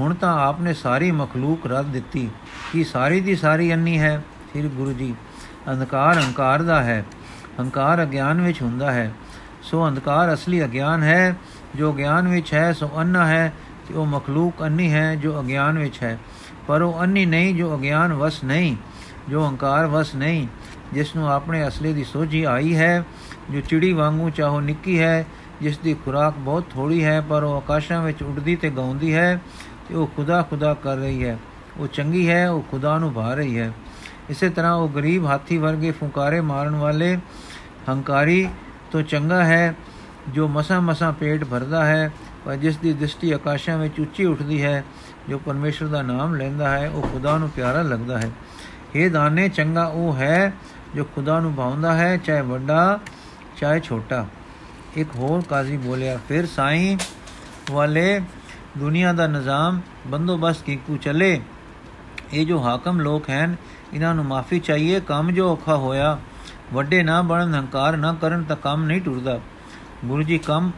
ਹੁਣ 0.00 0.14
ਤਾਂ 0.14 0.46
ਆਪਨੇ 0.46 0.74
ਸਾਰੀ 0.74 1.10
ਮਖਲੂਕ 1.10 1.66
ਰੱਦ 1.66 1.86
ਦਿੱਤੀ। 1.86 2.30
ਕਿ 2.72 2.84
ਸਾਰੀ 2.84 3.20
ਦੀ 3.20 3.36
ਸਾਰੀ 3.36 3.74
ਅੰਨੀ 3.74 3.98
ਹੈ? 3.98 4.22
ਫਿਰ 4.52 4.68
ਗੁਰੂ 4.68 4.92
ਜੀ, 4.92 5.14
ਅੰਧਕਾਰ 5.72 6.18
ਹੰਕਾਰ 6.18 6.62
ਦਾ 6.62 6.82
ਹੈ। 6.82 7.04
ਹੰਕਾਰ 7.60 8.02
ਅਗਿਆਨ 8.02 8.40
ਵਿੱਚ 8.40 8.62
ਹੁੰਦਾ 8.62 8.92
ਹੈ। 8.92 9.12
ਸੋ 9.62 9.88
ਅੰਧਕਾਰ 9.88 10.34
ਅਸਲੀ 10.34 10.64
ਅਗਿਆਨ 10.64 11.02
ਹੈ। 11.02 11.36
ਜੋ 11.76 11.92
ਗਿਆਨ 11.92 12.28
ਵਿੱਚ 12.28 12.54
ਹੈ, 12.54 12.72
ਸੋ 12.72 12.90
ਅੰਨਾ 12.98 13.26
ਹੈ। 13.26 13.52
ਤੇ 13.88 13.94
ਉਹ 13.94 14.06
ਮਖਲੂਕ 14.06 14.62
ਅੰਨੀ 14.62 14.92
ਹੈ, 14.92 15.16
ਜੋ 15.16 15.40
ਅਗਿਆਨ 15.40 15.78
ਵਿੱਚ 15.78 16.02
ਹੈ। 16.02 16.18
ਪਰ 16.66 16.82
ਉਹ 16.82 17.02
ਅੰਨੀ 17.02 17.26
ਨਹੀਂ, 17.26 17.54
ਜੋ 17.54 17.78
ਅਗਿਆਨ 17.78 18.12
ਵਸ 18.12 18.44
ਨਹੀਂ, 18.44 18.76
ਜੋ 19.28 19.48
ਹੰਕਾਰ 19.48 19.86
ਵਸ 19.86 20.14
ਨਹੀਂ, 20.14 20.46
ਜਿਸ 20.92 21.16
ਨੂੰ 21.16 21.32
ਆਪਣੇ 21.32 21.68
ਅਸਲੇ 21.68 21.92
ਦੀ 21.92 22.04
ਸੋਝੀ 22.04 22.44
ਆਈ 22.44 22.76
ਹੈ 22.76 23.04
ਜੋ 23.50 23.60
ਚਿੜੀ 23.60 23.92
ਵਾਂਗੂ 23.92 24.30
ਚਾਹੋ 24.30 24.60
ਨਿੱਕੀ 24.60 24.98
ਹੈ, 24.98 25.26
ਜਿਸ 25.62 25.78
ਦੀ 25.78 25.94
ਖੁਰਾਕ 25.94 26.34
ਬਹੁਤ 26.38 26.64
ਥੋੜੀ 26.70 27.04
ਹੈ, 27.04 27.20
ਪਰ 27.20 27.42
ਉਹ 27.42 27.56
ਆਕਾਸ਼ਾਂ 27.56 28.02
ਵਿੱਚ 28.02 28.22
ਉੱਡਦੀ 28.22 28.56
ਤੇ 28.56 28.70
ਗਾਉਂਦੀ 28.70 29.14
ਹੈ 29.14 29.40
ਤੇ 29.88 29.94
ਉਹ 29.94 30.06
ਖੁਦਾ 30.06 30.42
ਖੁਦਾ 30.42 30.74
ਕਰ 30.74 30.96
ਰਹੀ 30.96 31.24
ਹੈ। 31.24 31.38
ਉਹ 31.78 31.86
ਚੰਗੀ 31.86 32.28
ਹੈ, 32.30 32.50
ਉਹ 32.50 32.62
ਖੁਦਾ 32.70 32.98
ਨੂੰ 32.98 33.12
ਭਾ 33.12 33.34
ਰਹੀ 33.34 33.58
ਹੈ। 33.58 33.72
ਇਸੇ 34.30 34.48
ਤਰ੍ਹਾਂ 34.48 34.74
ਉਹ 34.74 34.88
ਗਰੀਬ 34.88 35.26
ਹਾਥੀ 35.26 35.58
ਵਰਗੇ 35.58 35.90
ਫੁੰਕਾਰੇ 35.90 36.40
ਮਾਰਨ 36.40 36.76
ਵਾਲੇ 36.76 37.18
ਹੰਕਾਰੀ 37.88 38.48
ਤੋਂ 38.90 39.02
ਚੰਗਾ 39.02 39.44
ਹੈ, 39.44 39.74
ਜੋ 40.28 40.48
ਮਸਾ 40.48 40.80
ਮਸਾ 40.80 41.10
ਪੇਟ 41.10 41.44
ਭਰਦਾ 41.44 41.84
ਹੈ, 41.84 42.10
ਪਰ 42.44 42.56
ਜਿਸ 42.56 42.76
ਦੀ 42.76 42.92
ਦ੍ਰਿਸ਼ਟੀ 42.92 43.32
ਆਕਾਸ਼ਾਂ 43.32 43.78
ਵਿੱਚ 43.78 44.00
ਉੱਚੀ 44.00 44.24
ਉੱਠਦੀ 44.24 44.62
ਹੈ, 44.62 44.84
ਜੋ 45.28 45.38
ਪਰਮੇਸ਼ਰ 45.38 45.86
ਦਾ 45.86 46.02
ਨਾਮ 46.02 46.34
ਲੈਂਦਾ 46.34 46.78
ਹੈ, 46.78 46.88
ਉਹ 46.88 47.02
ਖੁਦਾ 47.02 47.38
ਨੂੰ 47.38 47.50
ਪਿਆਰਾ 47.50 47.82
ਲੱਗਦਾ 47.82 48.18
ਹੈ। 48.18 48.30
ਇਹ 48.94 49.10
ਦਾਨੇ, 49.10 49.48
ਚੰਗਾ 49.48 49.84
ਉਹ 49.84 50.16
ਹੈ 50.16 50.52
ਜੋ 50.94 51.04
ਖੁਦਾ 51.04 51.40
ਨੂੰ 51.40 51.54
ਭਾਉਂਦਾ 51.54 51.94
ਹੈ, 51.94 52.16
ਚਾਹੇ 52.16 52.40
ਵੱਡਾ 52.40 53.00
ਚਾਹੇ 53.60 53.80
ਛੋਟਾ। 53.80 54.26
ਇੱਕ 54.96 55.08
ਹੋਰ 55.16 55.42
ਕਾਜ਼ੀ 55.48 55.76
ਬੋਲਿਆ, 55.76 56.18
ਫਿਰ 56.28 56.46
ਸਾਈਂ 56.46 56.96
ਵਾਲੇ 57.70 58.20
ਦੁਨੀਆ 58.78 59.12
ਦਾ 59.12 59.26
ਨਿਜ਼ਾਮ 59.26 59.80
ਬੰਦੋਬਸਤ 60.06 60.62
ਕੀਕੂ 60.64 60.96
ਚੱਲੇ। 60.96 61.40
ਇਹ 62.32 62.46
ਜੋ 62.46 62.62
ਹਾਕਮ 62.62 63.00
ਲੋਕ 63.00 63.30
ਹਨ, 63.30 63.56
ਇਹਨਾਂ 63.92 64.14
ਨੂੰ 64.14 64.24
ਮਾਫੀ 64.24 64.60
ਚਾਹੀਏ। 64.60 65.00
ਕੰਮ 65.00 65.30
ਜੋ 65.30 65.52
ਔਖਾ 65.52 65.76
ਹੋਇਆ, 65.76 66.18
ਵੱਡੇ 66.72 67.02
ਨਾ 67.02 67.22
ਬਣਨ, 67.22 67.54
ਹੰਕਾਰ 67.54 67.96
ਨਾ 67.96 68.12
ਕਰਨ 68.12 68.44
ਤਾਂ 68.44 68.56
ਕੰਮ 68.56 68.84
ਨਹੀਂ 68.84 69.00
ਟੁਰਦਾ। 69.00 69.40
ਗੁਰੂ 70.04 70.22
ਜੀ 70.22 70.38
ਕੰਮ 70.38 70.70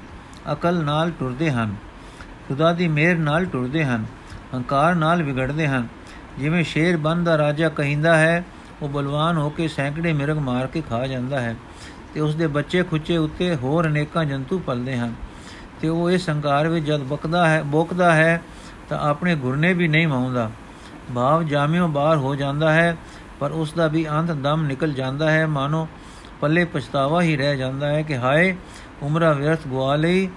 ਅਕਲ 0.52 0.82
ਨਾਲ 0.84 1.10
ਟੁਰਦੇ 1.10 1.50
ਹਨ, 1.50 1.74
ਖੁਦਾ 2.48 2.72
ਦੀ 2.72 2.88
ਮਿਹਰ 2.88 3.16
ਨਾਲ 3.16 3.44
ਟੁਰਦੇ 3.44 3.84
ਹਨ, 3.84 4.06
ਹੰਕਾਰ 4.54 4.94
ਨਾਲ 4.94 5.22
ਵਿਗੜਦੇ 5.22 5.68
ਹਨ। 5.68 5.88
ਜਿਵੇਂ 6.38 6.64
ਸ਼ੇਰ 6.64 6.96
ਬੰਦ 6.96 7.26
ਦਾ 7.26 7.38
ਰਾਜਾ 7.38 7.68
ਕਹਿੰਦਾ 7.68 8.16
ਹੈ, 8.16 8.44
ਉਹ 8.82 8.88
ਬਲਵਾਨ 8.88 9.36
ਹੋ 9.36 9.50
ਕੇ 9.50 9.68
ਸੈਂਕੜੇ 9.68 10.12
ਮਿਰਗ 10.12 10.38
ਮਾਰ 10.38 10.66
ਕੇ 10.66 10.82
ਖਾ 10.90 11.06
ਜਾਂਦਾ 11.06 11.40
ਹੈ। 11.40 11.56
ਤੇ 12.14 12.20
ਉਸ 12.20 12.34
ਦੇ 12.34 12.46
ਬੱਚੇ 12.46 12.82
ਖੁੱਚੇ 12.82 13.16
ਉੱਤੇ 13.16 13.54
ਹੋਰ 13.54 13.86
ਅਨੇਕਾਂ 13.86 14.24
ਜੰਤੂ 14.24 14.58
ਪਲਦੇ 14.58 14.96
ਹਨ। 14.96 15.14
ਤੇ 15.80 15.88
ਉਹ 15.88 16.10
ਇਹ 16.10 16.18
ਸੰਕਾਰ 16.18 16.68
ਵਿੱਚ 16.68 16.86
ਜਦ 16.86 17.00
ਬਕਦਾ 17.00 17.48
ਹੈ, 17.48 17.62
ਬੋਕਦਾ 17.62 18.12
ਹੈ, 18.14 18.42
ਤਾਂ 18.88 18.98
ਆਪਣੇ 18.98 19.34
ਗੁਰਨੇ 19.34 19.72
ਵੀ 19.72 19.88
ਨਹੀਂ 19.88 20.08
ਮਾਉਂਦਾ 20.08 20.50
ਭਾਵ 21.14 21.42
ਜਾਮਿਓ 21.42 21.88
ਬਾਹਰ 21.88 22.16
ਹੋ 22.16 22.34
ਜਾਂਦਾ 22.34 22.72
ਹੈ, 22.72 22.96
ਪਰ 23.40 23.50
ਉਸ 23.50 23.72
ਦਾ 23.72 23.86
ਵੀ 23.86 24.08
ਅੰਤ 24.08 24.30
ਦਮ 24.30 24.62
ਨਿਕਲ 24.62 24.92
ਜਾਂਦਾ 24.92 25.30
ਹੈ। 25.30 25.46
ਮਾਨੋ 25.46 25.88
ਪੱਲੇ 26.40 26.64
ਪਛਤਾਵਾ 26.64 27.22
ਹੀ 27.22 27.36
ਰਹਿ 27.36 27.56
ਜਾਂਦਾ 27.56 27.88
ਹੈ 27.88 28.02
ਕਿ 28.02 28.16
ਹਾਏ, 28.16 28.54
ਉਮਰਾ 29.02 29.32
ਵਿਅਰਥ 29.32 29.66
ਗਵਾ 29.68 29.96
ਲਈ, 29.96 30.28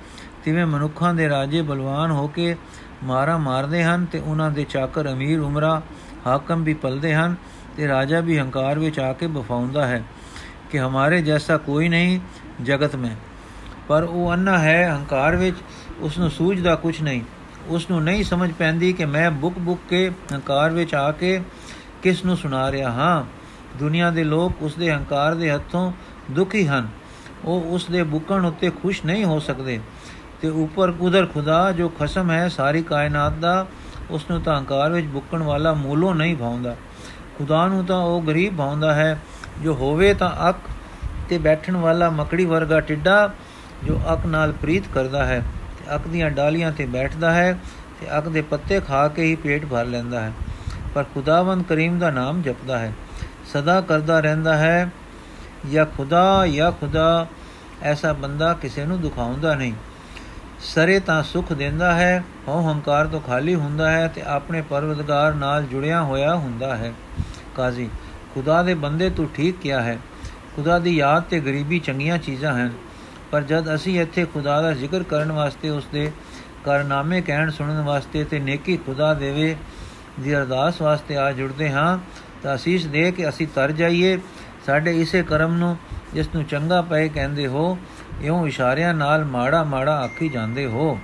ਤਿਵੇਂ 0.43 0.65
ਮਨੁੱਖਾਂ 0.65 1.13
ਦੇ 1.13 1.29
ਰਾਜੇ 1.29 1.61
ਬਲਵਾਨ 1.61 2.11
ਹੋ 2.11 2.27
ਕੇ 2.27 2.55
ਮਾਰਾ 3.03 3.37
ਮਾਰਦੇ 3.37 3.83
ਹਨ 3.83 4.05
ਤੇ 4.05 4.19
ਉਹਨਾਂ 4.19 4.51
ਦੇ 4.51 4.63
ਚਾਕਰ 4.63 5.11
ਅਮੀਰ 5.11 5.39
ਉਮਰਾ 5.39 5.81
ਹਾਕਮ 6.27 6.63
ਵੀ 6.63 6.73
ਪਲਦੇ 6.73 7.13
ਹਨ 7.15 7.35
ਤੇ 7.77 7.87
ਰਾਜਾ 7.87 8.19
ਵੀ 8.19 8.39
ਹੰਕਾਰ 8.39 8.79
ਵਿੱਚ 8.79 8.99
ਆ 8.99 9.13
ਕੇ 9.13 9.27
ਬਫਾਉਂਦਾ 9.27 9.87
ਹੈ। 9.87 10.03
ਕਿ 10.71 10.79
ਹਮਾਰੇ 10.79 11.21
ਜੈਸਾ 11.21 11.57
ਕੋਈ 11.57 11.89
ਨਹੀਂ 11.89 12.19
ਜਗਤ 12.63 12.95
में 12.95 13.09
ਪਰ 13.87 14.03
ਉਹ 14.03 14.33
ਅੰਨਾ 14.33 14.59
ਹੈ 14.59 14.95
ਹੰਕਾਰ 14.95 15.35
ਵਿੱਚ 15.35 15.57
ਉਸ 15.99 16.17
ਨੂੰ 16.17 16.31
ਸੂਝਦਾ 16.31 16.75
ਕੁਝ 16.75 17.01
ਨਹੀਂ। 17.01 17.21
ਉਸ 17.67 17.89
ਨੂੰ 17.89 18.03
ਨਹੀਂ 18.03 18.23
ਸਮਝ 18.23 18.51
ਪੈਂਦੀ 18.51 18.93
ਕਿ 18.93 19.05
ਮੈਂ 19.05 19.31
ਬੁੱਕ 19.31 19.59
ਬੁੱਕ 19.59 19.81
ਕੇ 19.89 20.11
ਹੰਕਾਰ 20.33 20.69
ਵਿੱਚ 20.69 20.95
ਆ 20.95 21.11
ਕੇ 21.11 21.41
ਕਿਸ 22.03 22.25
ਨੂੰ 22.25 22.37
ਸੁਣਾ 22.37 22.71
ਰਿਹਾ 22.71 22.91
ਹਾਂ। 22.91 23.25
ਦੁਨੀਆ 23.77 24.11
ਦੇ 24.11 24.23
ਲੋਕ 24.23 24.53
ਉਸ 24.61 24.75
ਦੇ 24.75 24.91
ਹੰਕਾਰ 24.91 25.35
ਦੇ 25.35 25.51
ਹੱਥੋਂ 25.51 25.91
ਦੁਖੀ 26.31 26.67
ਹਨ। 26.67 26.87
ਉਹ 27.45 27.61
ਉਸ 27.61 27.85
ਦੇ 27.85 28.03
ਬੁੱਕਣ 28.03 28.45
ਉੱਤੇ 28.45 28.69
ਖੁਸ਼ 28.69 29.05
ਨਹੀਂ 29.05 29.25
ਹੋ 29.25 29.39
ਸਕਦੇ। 29.39 29.79
ਤੇ 30.41 30.47
ਉੱਪਰ 30.47 30.93
ਉਧਰ 30.99 31.25
ਖੁਦਾ 31.25 31.71
ਜੋ 31.71 31.89
ਖਸਮ 31.89 32.31
ਹੈ 32.31 32.47
ਸਾਰੀ 32.47 32.83
ਕਾਇਨਾਤ 32.83 33.33
ਦਾ 33.33 33.67
ਉਸ 34.09 34.29
ਨੂੰ 34.31 34.41
ਤਾਂ 34.41 34.59
ਹੰਕਾਰ 34.59 34.91
ਵਿੱਚ 34.91 35.07
ਬੁੱਕਣ 35.07 35.43
ਵਾਲਾ 35.43 35.73
ਮੂਲੋਂ 35.73 36.15
ਨਹੀਂ 36.15 36.37
ਭਾਉਂਦਾ। 36.37 36.75
ਖੁਦਾ 37.37 37.67
ਨੂੰ 37.67 37.85
ਤਾਂ 37.85 37.97
ਉਹ 37.97 38.23
ਗਰੀਬ 38.27 38.57
ਭਾਉਂਦਾ 38.57 38.93
ਹੈ। 38.93 39.19
ਜੋ 39.63 39.73
ਹੋਵੇ 39.73 40.13
ਤਾਂ 40.13 40.49
ਅੱਖ 40.49 40.57
ਤੇ 41.29 41.37
ਬੈਠਣ 41.37 41.77
ਵਾਲਾ 41.77 42.09
ਮਕੜੀ 42.09 42.45
ਵਰਗਾ 42.45 42.79
ਟਿੱਡਾ 42.79 43.33
ਜੋ 43.83 44.01
ਅੱਖ 44.11 44.25
ਨਾਲ 44.25 44.51
ਪ੍ਰੀਤ 44.51 44.83
ਕਰਦਾ 44.93 45.25
ਹੈ, 45.25 45.41
ਤੇ 45.79 45.95
ਅੱਖ 45.95 46.07
ਦੀਆਂ 46.07 46.31
ਡਾਲੀਆਂ 46.31 46.71
ਤੇ 46.71 46.85
ਬੈਠਦਾ 46.85 47.31
ਹੈ, 47.31 47.57
ਤੇ 48.01 48.17
ਅੱਖ 48.17 48.27
ਦੇ 48.27 48.41
ਪੱਤੇ 48.41 48.79
ਖਾ 48.79 49.07
ਕੇ 49.07 49.23
ਹੀ 49.23 49.35
ਪੇਟ 49.35 49.65
ਭਰ 49.65 49.85
ਲੈਂਦਾ 49.85 50.19
ਹੈ। 50.19 50.31
ਪਰ 50.95 51.03
ਖੁਦਾਵੰਦ 51.03 51.63
ਕਰੀਮ 51.63 51.99
ਦਾ 51.99 52.09
ਨਾਮ 52.09 52.41
ਜਪਦਾ 52.41 52.79
ਹੈ। 52.79 52.93
ਸਦਾ 53.53 53.81
ਕਰਦਾ 53.81 54.19
ਰਹਿੰਦਾ 54.19 54.57
ਹੈ 54.57 54.89
ਜਾਂ 55.71 55.85
ਖੁਦਾ 55.85 56.47
ਜਾਂ 56.47 56.71
ਖੁਦਾ, 56.71 57.27
ਐਸਾ 57.81 58.13
ਬੰਦਾ 58.13 58.53
ਕਿਸੇ 58.53 58.85
ਨੂੰ 58.85 59.01
ਦੁਖਾਉਂਦਾ 59.01 59.55
ਨਹੀਂ। 59.55 59.73
ਸਰੇ 60.59 60.99
ਤਾਂ 60.99 61.23
ਸੁਖ 61.23 61.53
ਦਿੰਦਾ 61.53 61.93
ਹੈ, 61.93 62.23
ਹਉ 62.47 62.73
ਹੰਕਾਰ 62.73 63.07
ਤੋਂ 63.07 63.21
ਖਾਲੀ 63.21 63.55
ਹੁੰਦਾ 63.55 63.91
ਹੈ, 63.91 64.07
ਤੇ 64.07 64.21
ਆਪਣੇ 64.21 64.61
ਪਰਵਦਗਾਰ 64.61 65.33
ਨਾਲ 65.33 65.63
ਜੁੜਿਆ 65.63 66.01
ਹੋਇਆ 66.01 66.35
ਹੁੰਦਾ 66.35 66.75
ਹੈ। 66.75 66.93
ਕਾਜ਼ੀ 67.55 67.89
ਖੁਦਾ 68.35 68.63
ਦੇ 68.63 68.73
ਬੰਦੇ 68.73 69.09
ਤੂੰ 69.09 69.29
ਠੀਕ 69.33 69.55
ਕਿਹਾ 69.61 69.81
ਹੈ। 69.81 69.99
ਖੁਦਾ 70.55 70.79
ਦੀ 70.79 70.95
ਯਾਦ 70.95 71.23
ਤੇ 71.23 71.39
ਗਰੀਬੀ 71.39 71.79
ਚੰਗੀਆਂ 71.79 72.17
ਚੀਜ਼ਾਂ 72.17 72.55
ਹਨ। 72.55 72.71
ਪਰ 73.31 73.41
ਜਦ 73.41 73.75
ਅਸੀਂ 73.75 74.01
ਇੱਥੇ 74.01 74.25
ਖੁਦਾ 74.25 74.61
ਦਾ 74.61 74.71
ਜ਼ਿਕਰ 74.71 75.03
ਕਰਨ 75.03 75.31
ਵਾਸਤੇ 75.31 75.69
ਉਸ 75.69 75.85
ਦੇ 75.91 76.11
ਕਾਰਨਾਮੇ 76.65 77.21
ਕਹਿਣ 77.21 77.49
ਸੁਣਨ 77.49 77.81
ਵਾਸਤੇ 77.81 78.23
ਤੇ 78.23 78.39
ਨੇਕੀ 78.39 78.77
ਖੁਦਾ 78.77 79.13
ਦੇਵੇ 79.13 79.55
ਦੀ 80.19 80.35
ਅਰਦਾਸ 80.35 80.81
ਵਾਸਤੇ 80.81 81.17
ਆ 81.17 81.31
ਜੁੜਦੇ 81.31 81.71
ਹਾਂ, 81.71 81.99
ਤਾਂ 82.43 82.55
ਅਸੀਸ 82.55 82.85
ਦੇ 82.85 83.11
ਕੇ 83.11 83.29
ਅਸੀਂ 83.29 83.47
ਤਰ 83.55 83.71
ਜਾਈਏ। 83.71 84.19
ਸਾਡੇ 84.65 85.01
ਇਸੇ 85.01 85.23
ਕਰਮ 85.23 85.53
ਨੂੰ, 85.53 85.77
ਜਿਸ 86.13 86.29
ਨੂੰ 86.35 86.43
ਚੰਗਾ 86.43 86.81
ਪਏ 86.81 87.09
ਕਹਿੰਦੇ 87.09 87.47
ਹੋ, 87.47 87.77
ਇਉਂ 88.21 88.47
ਇਸ਼ਾਰਿਆਂ 88.47 88.93
ਨਾਲ 88.93 89.25
ਮਾੜਾ 89.25 89.63
ਮਾੜਾ 89.63 89.99
ਆਖੀ 89.99 90.29
ਜਾਂਦੇ 90.29 90.65
ਹੋ। 90.65 90.99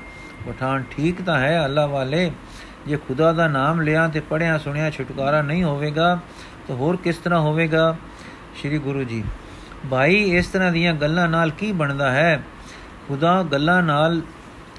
ਪਠਾਨ 0.47 0.83
ਠੀਕ 0.91 1.21
ਤਾਂ 1.21 1.39
ਹੈ 1.39 1.65
ਅੱਲਾ 1.65 1.85
ਵਾਲੇ, 1.85 2.31
ਜੇ 2.87 2.97
ਖੁਦਾ 2.97 3.31
ਦਾ 3.31 3.47
ਨਾਮ 3.47 3.81
ਲਿਆ 3.81 4.07
ਤੇ 4.07 4.19
ਪੜਿਆ 4.19 4.57
ਸੁਣਿਆ 4.57 4.89
ਛੁਟਕਾਰਾ 4.89 5.41
ਨਹੀਂ 5.41 5.63
ਹੋਵੇਗਾ 5.63 6.19
ਤਾਂ 6.71 6.77
ਹੋਰ 6.77 6.95
ਕਿਸ 6.95 7.17
ਤਰ੍ਹਾਂ 7.17 7.39
ਹੋਵੇਗਾ? 7.39 7.95
ਸ੍ਰੀ 8.59 8.77
ਗੁਰੂ 8.77 9.03
ਜੀ, 9.03 9.23
ਭਾਈ, 9.89 10.15
ਇਸ 10.15 10.47
ਤਰ੍ਹਾਂ 10.47 10.71
ਦੀਆਂ 10.71 10.93
ਗੱਲਾਂ 10.93 11.27
ਨਾਲ 11.27 11.49
ਕੀ 11.49 11.71
ਬਣਦਾ 11.71 12.11
ਹੈ? 12.11 12.43
ਖੁਦਾ 13.07 13.43
ਗੱਲਾਂ 13.43 13.81
ਨਾਲ 13.83 14.21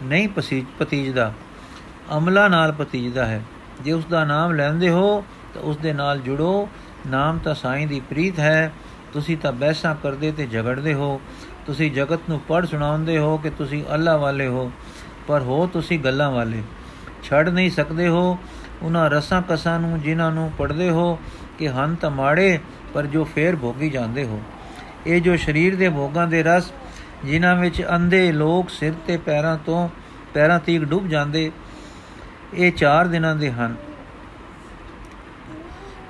ਨਹੀਂ 0.02 0.28
ਪਤੀਜਦਾ, 0.78 1.32
ਅਮਲਾ 2.16 2.48
ਨਾਲ 2.48 2.72
ਪਤੀਜਦਾ 2.72 3.26
ਹੈ। 3.26 3.42
ਜੇ 3.80 3.92
ਉਸ 3.92 4.04
ਦਾ 4.04 4.24
ਨਾਮ 4.24 4.52
ਲੈਂਦੇ 4.52 4.88
ਹੋ, 4.88 5.24
ਤਾਂ 5.54 5.62
ਉਸ 5.62 5.76
ਦੇ 5.76 5.92
ਨਾਲ 5.92 6.20
ਜੁੜੋ। 6.20 6.68
ਨਾਮ 7.10 7.38
ਤਾਂ 7.38 7.54
ਸਾਈਂ 7.54 7.86
ਦੀ 7.86 8.00
ਪ੍ਰੀਤ 8.00 8.38
ਹੈ। 8.38 8.72
ਤੁਸੀਂ 9.12 9.36
ਤਾਂ 9.36 9.52
ਬਹਿਸਾਂ 9.52 9.94
ਕਰਦੇ 10.02 10.32
ਤੇ 10.32 10.46
ਝਗੜਦੇ 10.46 10.94
ਹੋ। 10.94 11.20
ਤੁਸੀਂ 11.66 11.92
ਜਗਤ 11.92 12.20
ਨੂੰ 12.28 12.40
ਪੜ 12.40 12.66
ਸੁਣਾਉਂਦੇ 12.66 13.18
ਹੋ 13.18 13.36
ਕਿ 13.36 13.50
ਤੁਸੀਂ 13.50 13.84
ਅੱਲਾ 13.94 14.16
ਵਾਲੇ 14.16 14.46
ਹੋ। 14.46 14.72
ਪਰ 15.28 15.40
ਹੋ 15.40 15.66
ਤੁਸੀਂ 15.66 15.98
ਗੱਲਾਂ 15.98 16.30
ਵਾਲੇ। 16.30 16.62
ਛੱਡ 17.22 17.48
ਨਹੀਂ 17.48 17.70
ਸਕਦੇ 17.70 18.08
ਹੋ। 18.08 18.38
ਉਹਨਾਂ 18.82 19.10
ਰਸਾਂ 19.10 19.42
ਕਸਾਂ 19.42 19.80
ਨੂੰ, 19.80 20.00
ਜਿਨ੍ਹਾਂ 20.00 20.30
ਨੂੰ 20.32 20.50
ਪੜਦੇ 20.58 20.90
ਹੋ 20.90 21.18
ਕਿ 21.62 21.68
ਹਨ 21.68 21.94
ਤਾਂ 21.94 22.10
ਮਾੜੇ, 22.10 22.58
ਪਰ 22.94 23.06
ਜੋ 23.06 23.24
ਫੇਰ 23.24 23.56
ਭੋਗੀ 23.56 23.90
ਜਾਂਦੇ 23.90 24.24
ਹੋ। 24.24 24.40
ਇਹ 25.06 25.20
ਜੋ 25.20 25.36
ਸਰੀਰ 25.36 25.76
ਦੇ 25.76 25.88
ਭੋਗਾਂ 25.88 26.26
ਦੇ 26.26 26.42
ਰਸ, 26.42 26.72
ਜਿਨ੍ਹਾਂ 27.24 27.54
ਵਿੱਚ 27.56 27.82
ਅੰਧੇ 27.96 28.32
ਲੋਕ 28.32 28.70
ਸਿਰ 28.70 28.92
ਤੇ 29.06 29.16
ਪੈਰਾਂ 29.16 29.56
ਤੋਂ 29.66 29.88
ਪੈਰਾਂ 30.34 30.58
ਤੀਕ 30.58 30.84
ਡੁੱਬ 30.84 31.08
ਜਾਂਦੇ, 31.08 31.50
ਇਹ 32.54 32.72
4 32.72 33.08
ਦਿਨਾਂ 33.08 33.36
ਦੇ 33.36 33.50
ਹਨ। 33.52 33.76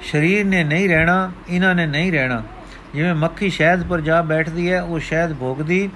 ਸਰੀਰ 0.03 0.45
ਨੇ 0.45 0.65
ਨਹੀਂ 0.65 0.89
ਰਹਿਣਾ, 0.89 1.33
ਇਹਨਾਂ 1.49 1.75
ਨੇ 1.75 1.87
ਨਹੀਂ 1.87 2.13
ਰਹਿਣਾ। 2.13 2.43
ਜਿਵੇਂ 2.95 3.15
ਮੱਖੀ 3.15 3.51
ਸ਼ਹਿਦ 3.51 3.87
ਪਰ 3.87 4.01
ਜਾ 4.01 4.23
ਬੈਠਦੀ 4.23 4.71
ਹੈ, 4.73 4.83
ਉਹ 4.83 4.99
ਸ਼ਹਿਦ 4.99 5.33
ਭੋਗਦੀ, 5.33 5.89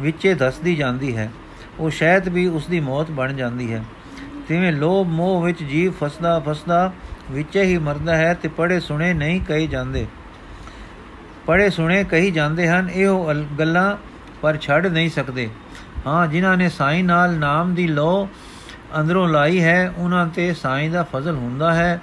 ਵਿੱਚੇ 0.00 0.34
ਧਸਦੀ 0.34 0.74
ਜਾਂਦੀ 0.76 1.16
ਹੈ। 1.16 1.30
ਉਹ 1.78 1.90
ਸ਼ਹਿਦ 1.90 2.28
ਵੀ 2.28 2.46
ਉਸ 2.46 2.66
ਦੀ 2.66 2.80
ਮੌਤ 2.80 3.10
ਬਣ 3.10 3.32
ਜਾਂਦੀ 3.32 3.72
ਹੈ। 3.72 3.84
ਤਿਵੇਂ 4.48 4.72
ਲੋਭ 4.72 5.06
ਮੋਹ 5.06 5.42
ਵਿੱਚ 5.42 5.62
ਜੀਵ 5.62 5.92
ਫਸਦਾ 5.92 6.38
ਫਸਦਾ 6.38 6.92
ਵਿੱਚੇ 7.30 7.62
ਹੀ 7.62 7.78
ਮਰਦਾ 7.78 8.16
ਹੈ 8.16 8.32
ਤੇ 8.34 8.48
ਪੜੇ 8.48 8.78
ਸੁਣੇ 8.80 9.12
ਨਹੀਂ 9.14 9.40
ਕਹੀ 9.40 9.66
ਜਾਂਦੇ। 9.66 10.06
ਪੜੇ 11.46 11.70
ਸੁਣੇ 11.70 12.02
ਕਹੀ 12.04 12.30
ਜਾਂਦੇ 12.30 12.68
ਹਨ, 12.68 12.90
ਇਹੋ 12.90 13.34
ਗੱਲਾਂ 13.58 13.96
ਪਰ 14.42 14.56
ਛੱਡ 14.56 14.86
ਨਹੀਂ 14.86 15.10
ਸਕਦੇ। 15.10 15.48
ਹਾਂ, 16.06 16.26
ਜਿਨ੍ਹਾਂ 16.26 16.56
ਨੇ 16.56 16.68
ਸਾਈਂ 16.68 17.04
ਨਾਲ 17.04 17.34
ਨਾਮ 17.34 17.74
ਦੀ 17.74 17.86
ਲੋ 17.86 18.28
ਅੰਦਰੋਂ 19.00 19.28
ਲਾਈ 19.28 19.62
ਹੈ, 19.62 19.92
ਉਹਨਾਂ 19.96 20.26
ਤੇ 20.26 20.52
ਸਾਈਂ 20.54 20.90
ਦਾ 20.90 21.02
ਫਜ਼ਲ 21.02 21.36
ਹੁੰਦਾ 21.36 21.72
ਹੈ, 21.74 22.00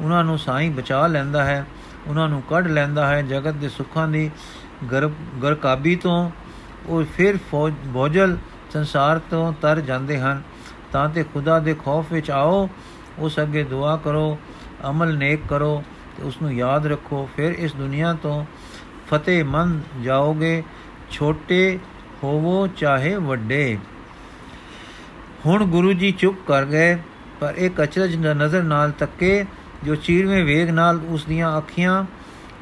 ਉਹਨਾਂ 0.00 0.24
ਨੂੰ 0.24 0.38
ਸਾਈਂ 0.38 0.70
ਬਚਾ 0.70 1.06
ਲੈਂਦਾ 1.06 1.44
ਹੈ, 1.44 1.64
ਉਹਨਾਂ 2.06 2.28
ਨੂੰ 2.28 2.42
ਕੱਢ 2.42 2.66
ਲੈਂਦਾ 2.66 3.06
ਹੈ, 3.06 3.22
ਜਗਤ 3.22 3.54
ਦੇ 3.54 3.68
ਸੁੱਖਾਂ 3.68 4.08
ਦੀ 4.08 4.30
ਗਰ 4.92 5.08
ਗਰਕਾਬੀ 5.42 5.96
ਤੋਂ 5.96 6.30
ਉਹ 6.86 7.04
ਫਿਰ 7.16 7.38
ਬੋਝਲ 7.86 8.36
ਸੰਸਾਰ 8.72 9.18
ਤੋਂ 9.30 9.52
ਤਰ 9.62 9.80
ਜਾਂਦੇ 9.80 10.18
ਹਨ। 10.20 10.42
ਤਾਂ 10.92 11.08
ਤੇ 11.08 11.22
ਖੁਦਾ 11.24 11.58
ਦੇ 11.58 11.74
ਖੌਫ 11.74 12.12
ਵਿੱਚ 12.12 12.30
ਆਓ, 12.30 12.68
ਉਸ 13.18 13.38
ਅੱਗੇ 13.40 13.64
ਦੁਆ 13.64 13.96
ਕਰੋ 13.96 14.38
ਅਮਲ 14.90 15.16
ਨੇਕ 15.16 15.40
ਕਰੋ 15.48 15.82
ਤੇ 16.16 16.22
ਉਸ 16.22 16.40
ਨੂੰ 16.42 16.52
ਯਾਦ 16.54 16.86
ਰੱਖੋ। 16.86 17.28
ਫਿਰ 17.36 17.52
ਇਸ 17.52 17.74
ਦੁਨੀਆ 17.74 18.12
ਤੋਂ 18.22 18.44
ਫਤਿਹਮੰਦ 19.10 20.02
ਜਾਓਗੇ, 20.02 20.62
ਛੋਟੇ 21.10 21.78
ਹੋਵੋ 22.24 22.66
ਚਾਹੇ 22.66 23.14
ਵੱਡੇ। 23.16 23.78
ਹੁਣ 25.46 25.64
ਗੁਰੂ 25.64 25.92
ਜੀ 25.92 26.10
ਚੁੱਪ 26.12 26.38
ਕਰ 26.46 26.64
ਗਏ, 26.64 26.96
ਪਰ 27.40 27.54
ਇੱਕ 27.54 27.82
ਅਚਰਜ 27.82 28.16
ਨਜ਼ਰ 28.16 28.62
ਨਾਲ 28.62 28.90
ਤੱਕੇ, 28.90 29.44
ਜੋ 29.84 29.94
ਚੀਰਵੇਂ 29.94 30.44
ਵੇਗ 30.44 30.70
ਨਾਲ 30.70 31.00
ਉਸ 31.08 31.24
ਦੀਆਂ 31.24 31.56
ਅੱਖੀਆਂ 31.58 32.04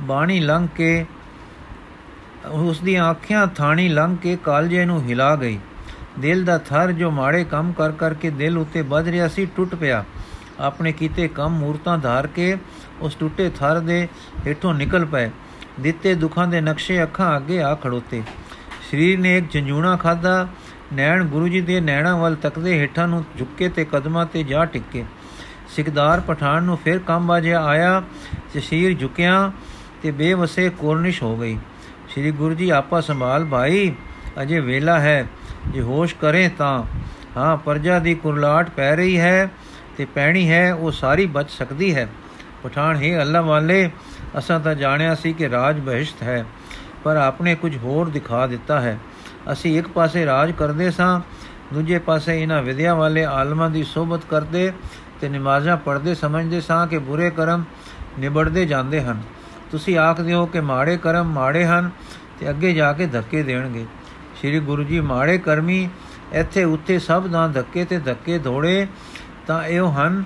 ਬਾਣੀ 0.02 0.40
ਲੰਘ 0.40 0.66
ਕੇ 0.76 1.06
ਉਸ 2.50 2.80
ਦੀਆਂ 2.80 3.10
ਅੱਖੀਆਂ 3.10 3.46
ਥਾਣੀ 3.46 3.88
ਲੰਘ 3.88 4.16
ਕੇ 4.16 4.36
ਕਾਲਜੇ 4.44 4.84
ਨੂੰ 4.84 5.02
ਹਿਲਾ 5.02 5.34
ਗਈ। 5.36 5.58
ਦਿਲ 6.18 6.44
ਦਾ 6.44 6.58
ਥਰ 6.58 6.92
ਜੋ 6.92 7.10
ਮਾੜੇ 7.10 7.44
ਕੰਮ 7.44 7.72
ਕਰ 7.72 7.92
ਕਰਕੇ 7.92 8.30
ਦਿਲ 8.30 8.58
ਉੱਤੇ 8.58 8.82
ਵੱਧ 8.82 9.08
ਰਿਹਾ 9.08 9.28
ਸੀ, 9.28 9.46
ਟੁੱਟ 9.46 9.74
ਪਿਆ। 9.74 10.04
ਆਪਣੇ 10.60 10.92
ਕੀਤੇ 10.92 11.28
ਕੰਮ 11.28 11.58
ਮੂਰਤਾਂ 11.58 11.98
ਧਾਰ 11.98 12.26
ਕੇ 12.26 12.56
ਉਸ 13.00 13.14
ਟੁੱਟੇ 13.14 13.50
ਥਰ 13.50 13.80
ਦੇ 13.80 14.08
ਹੇਠੋਂ 14.46 14.74
ਨਿਕਲ 14.74 15.04
ਪਏ। 15.04 15.30
ਦਿੱਤੇ 15.80 16.14
ਦੁੱਖਾਂ 16.14 16.46
ਦੇ 16.46 16.60
ਨਕਸ਼ੇ 16.60 17.02
ਅੱਖਾਂ 17.02 17.36
ਅੱਗੇ 17.36 17.62
ਆ 17.62 17.74
ਖੜੋਤੇ। 17.74 18.22
ਸਰੀਰ 18.90 19.18
ਨੇ 19.18 19.38
ਇੱਕ 19.38 19.52
ਝੰਜੂਣਾ 19.52 19.96
ਖਾਦਾ 19.96 20.48
ਨੈਣ 20.92 21.24
ਗੁਰੂ 21.24 21.48
ਜੀ 21.48 21.60
ਦੇ 21.60 21.80
ਨੈਣਾ 21.80 22.16
ਵੱਲ 22.16 22.34
ਤੱਕਦੇ 22.34 22.78
ਹੇਠਾਂ 22.78 23.08
ਨੂੰ 23.08 23.24
ਝੁੱਕੇ 23.38 23.68
ਤੇ 23.68 23.84
ਕਦਮਾਂ 23.84 24.26
ਤੇ 24.26 24.42
ਜਾ 24.42 24.64
ਟਿੱਕੇ। 24.64 25.04
ਸਿਕਦਾਰ 25.68 26.20
ਪਠਾਨ 26.20 26.62
ਨੂੰ 26.62 26.76
ਫਿਰ 26.76 26.98
ਕੰਮ 26.98 27.26
ਬਾਜਿਆ 27.26 27.64
ਆਇਆ 27.64 28.02
ਤੇ 28.52 28.60
ਸ਼ੀਰ 28.60 28.98
ਝੁਕਿਆ 28.98 29.52
ਤੇ 30.02 30.10
ਬੇਵਸੇ 30.10 30.68
ਕੋਰਨਿਸ਼ 30.68 31.22
ਹੋ 31.22 31.36
ਗਈ। 31.36 31.58
ਸ੍ਰੀ 32.08 32.30
ਗੁਰੂ 32.30 32.54
ਜੀ, 32.54 32.70
ਆਪਾ 32.70 33.00
ਸੰਭਾਲ 33.00 33.44
ਭਾਈ, 33.44 33.94
ਅਜੇ 34.42 34.60
ਵੇਲਾ 34.60 34.98
ਹੈ। 34.98 35.26
ਜੇ 35.68 35.80
ਹੋਸ਼ 35.80 36.14
ਕਰੇ 36.14 36.48
ਤਾਂ। 36.48 36.84
ਹਾਂ, 37.36 37.56
ਪਰਜਾ 37.56 37.98
ਦੀ 37.98 38.14
ਕੁਰਲਾਟ 38.14 38.70
ਪੈ 38.70 38.96
ਰਹੀ 38.96 39.18
ਹੈ। 39.18 39.50
ਤੇ 39.96 40.04
ਪੈਣੀ 40.04 40.48
ਹੈ, 40.50 40.74
ਉਹ 40.74 40.90
ਸਾਰੀ 40.92 41.26
ਬਚ 41.26 41.50
ਸਕਦੀ 41.50 41.94
ਹੈ। 41.94 42.08
ਪਠਾਨ, 42.62 42.96
ਹੀ 42.96 43.16
ਅੱਲਾ 43.16 43.40
ਵਾਲੇ, 43.40 43.90
ਅਸਾਂ 44.38 44.60
ਤਾਂ 44.60 44.74
ਜਾਣਿਆ 44.74 45.14
ਸੀ 45.14 45.32
ਕਿ 45.32 45.48
ਰਾਜ 45.48 45.80
ਬਹਿਸ਼ਤ 45.80 46.22
ਹੈ, 46.22 46.44
ਪਰ 47.04 47.16
ਆਪਨੇ 47.16 47.54
ਕੁਝ 47.54 47.76
ਹੋਰ 47.76 48.08
ਦਿਖਾ 48.08 48.46
ਦਿੱਤਾ 48.46 48.80
ਹੈ। 48.80 48.98
ਅਸੀਂ 49.52 49.78
ਇੱਕ 49.78 49.88
ਪਾਸੇ 49.88 50.24
ਰਾਜ 50.26 50.52
ਕਰਦੇ 50.52 50.90
ਸਾਂ, 50.90 51.20
ਦੂਜੇ 51.74 51.98
ਪਾਸੇ 51.98 52.40
ਇਹਨਾਂ 52.42 52.62
ਵਿਦਿਆ 52.62 52.94
ਵਾਲੇ 52.94 53.24
ਆਲਮਾਂ 53.24 53.70
ਦੀ 53.70 53.82
ਸੋਭਤ 53.84 54.24
ਕਰਦੇ 54.30 54.72
ਤੇ 55.20 55.28
ਨਮਾਜ਼ਾਂ 55.28 55.76
ਪੜ੍ਹਦੇ 55.76 56.14
ਸਮਝਦੇ 56.14 56.60
ਸਾਂ 56.60 56.86
ਕਿ 56.86 56.98
ਬੁਰੇ 56.98 57.30
ਕਰਮ 57.30 57.64
ਨਿਬੜਦੇ 58.18 58.66
ਜਾਂਦੇ 58.66 59.00
ਹਨ। 59.00 59.22
ਤੁਸੀਂ 59.70 59.98
ਆਖਦੇ 59.98 60.34
ਹੋ 60.34 60.46
ਕਿ 60.46 60.60
ਮਾੜੇ 60.60 60.96
ਕਰਮ 60.96 61.32
ਮਾੜੇ 61.32 61.64
ਹਨ 61.64 61.90
ਤੇ 62.40 62.50
ਅੱਗੇ 62.50 62.72
ਜਾ 62.72 62.92
ਕੇ 62.92 63.06
ਧੱਕੇ 63.06 63.42
ਦੇਣਗੇ। 63.42 63.84
ਸ੍ਰੀ 64.36 64.60
ਗੁਰੂ 64.60 64.84
ਜੀ 64.84 65.00
ਮਾੜੇ 65.00 65.38
ਕਰਮੀ, 65.38 65.88
ਇੱਥੇ 66.32 66.64
ਉੱਥੇ 66.64 66.98
ਸਭ 66.98 67.26
ਦਾ 67.26 67.46
ਧੱਕੇ 67.48 67.84
ਤੇ 67.84 67.98
ਧੱਕੇ 67.98 68.38
ਧੋੜੇ 68.38 68.86
ਤਾਂ 69.46 69.62
ਇਹੋ 69.64 69.90
ਹਨ, 69.90 70.22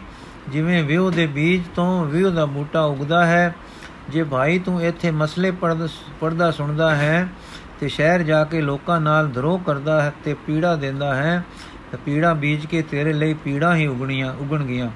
ਜਿਵੇਂ 0.48 0.82
ਵਿਉ 0.84 1.10
ਦੇ 1.10 1.26
ਬੀਜ 1.26 1.62
ਤੋਂ 1.74 2.04
ਵਿਉ 2.06 2.30
ਦਾ 2.30 2.44
ਬੂਟਾ 2.46 2.82
ਉਗਦਾ 2.82 3.24
ਹੈ। 3.26 3.54
ਜੇ 4.10 4.22
ਭਾਈ 4.22 4.58
ਤੂੰ 4.58 4.82
ਇੱਥੇ 4.82 5.10
ਮਸਲੇ 5.10 5.50
ਪੜਦਾ 6.20 6.50
ਸੁਣਦਾ 6.50 6.94
ਹੈ, 6.96 7.28
ਤੇ 7.80 7.88
ਸ਼ਹਿਰ 7.88 8.22
ਜਾ 8.22 8.42
ਕੇ 8.44 8.60
ਲੋਕਾਂ 8.60 9.00
ਨਾਲ 9.00 9.28
ਧਰੋ 9.28 9.56
ਕਰਦਾ 9.58 10.00
ਹੈ 10.02 10.12
ਤੇ 10.24 10.34
ਪੀੜਾ 10.46 10.74
ਦਿੰਦਾ 10.76 11.14
ਹੈ, 11.14 11.42
ਤੇ 11.92 11.98
ਪੀੜਾ 12.04 12.32
ਬੀਜ 12.34 12.66
ਕੇ 12.66 12.82
ਤੇਰੇ 12.82 13.12
ਲਈ 13.12 13.34
ਪੀੜਾ 13.34 13.74
ਹੀ 13.76 13.86
ਉਗਣੀਆਂ, 13.86 14.32
ਉਗਣਗੀਆਂ। 14.34 14.90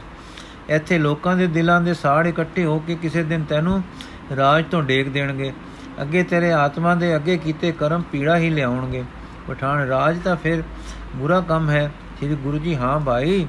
ਇੱਥੇ 0.68 0.98
ਲੋਕਾਂ 0.98 1.36
ਦੇ 1.36 1.46
ਦਿਲਾਂ 1.46 1.80
ਦੇ 1.80 1.94
ਸਾੜ 1.94 2.26
ਇਕੱਠੇ 2.26 2.64
ਹੋ 2.64 2.78
ਕੇ 2.78 2.94
ਕਿਸੇ 2.94 3.22
ਦਿਨ 3.22 3.44
ਤੈਨੂੰ 3.44 3.82
ਰਾਜ 4.36 4.64
ਤੋਂ 4.70 4.82
ਡੇਕ 4.82 5.08
ਦੇਣਗੇ। 5.08 5.52
ਅੱਗੇ 6.02 6.22
ਤੇਰੇ 6.22 6.52
ਆਤਮਾ 6.52 6.94
ਦੇ 6.94 7.14
ਅੱਗੇ 7.16 7.36
ਕੀਤੇ 7.38 7.72
ਕਰਮ 7.72 8.02
ਪੀੜਾ 8.02 8.36
ਹੀ 8.36 8.50
ਲਿਆਉਣਗੇ। 8.50 9.02
ਪਠਾਨ 9.48 9.86
ਰਾਜ 9.88 10.18
ਤਾਂ 10.18 10.36
ਫਿਰ 10.36 10.62
ਬੁਰਾ 11.16 11.40
ਕੰਮ 11.40 11.70
ਹੈ। 11.70 11.90
ਸ੍ਰੀ 12.18 12.34
ਗੁਰੂ 12.34 12.58
ਜੀ, 12.58 12.74
ਹਾਂ 12.76 12.98
ਭਾਈ 13.00 13.46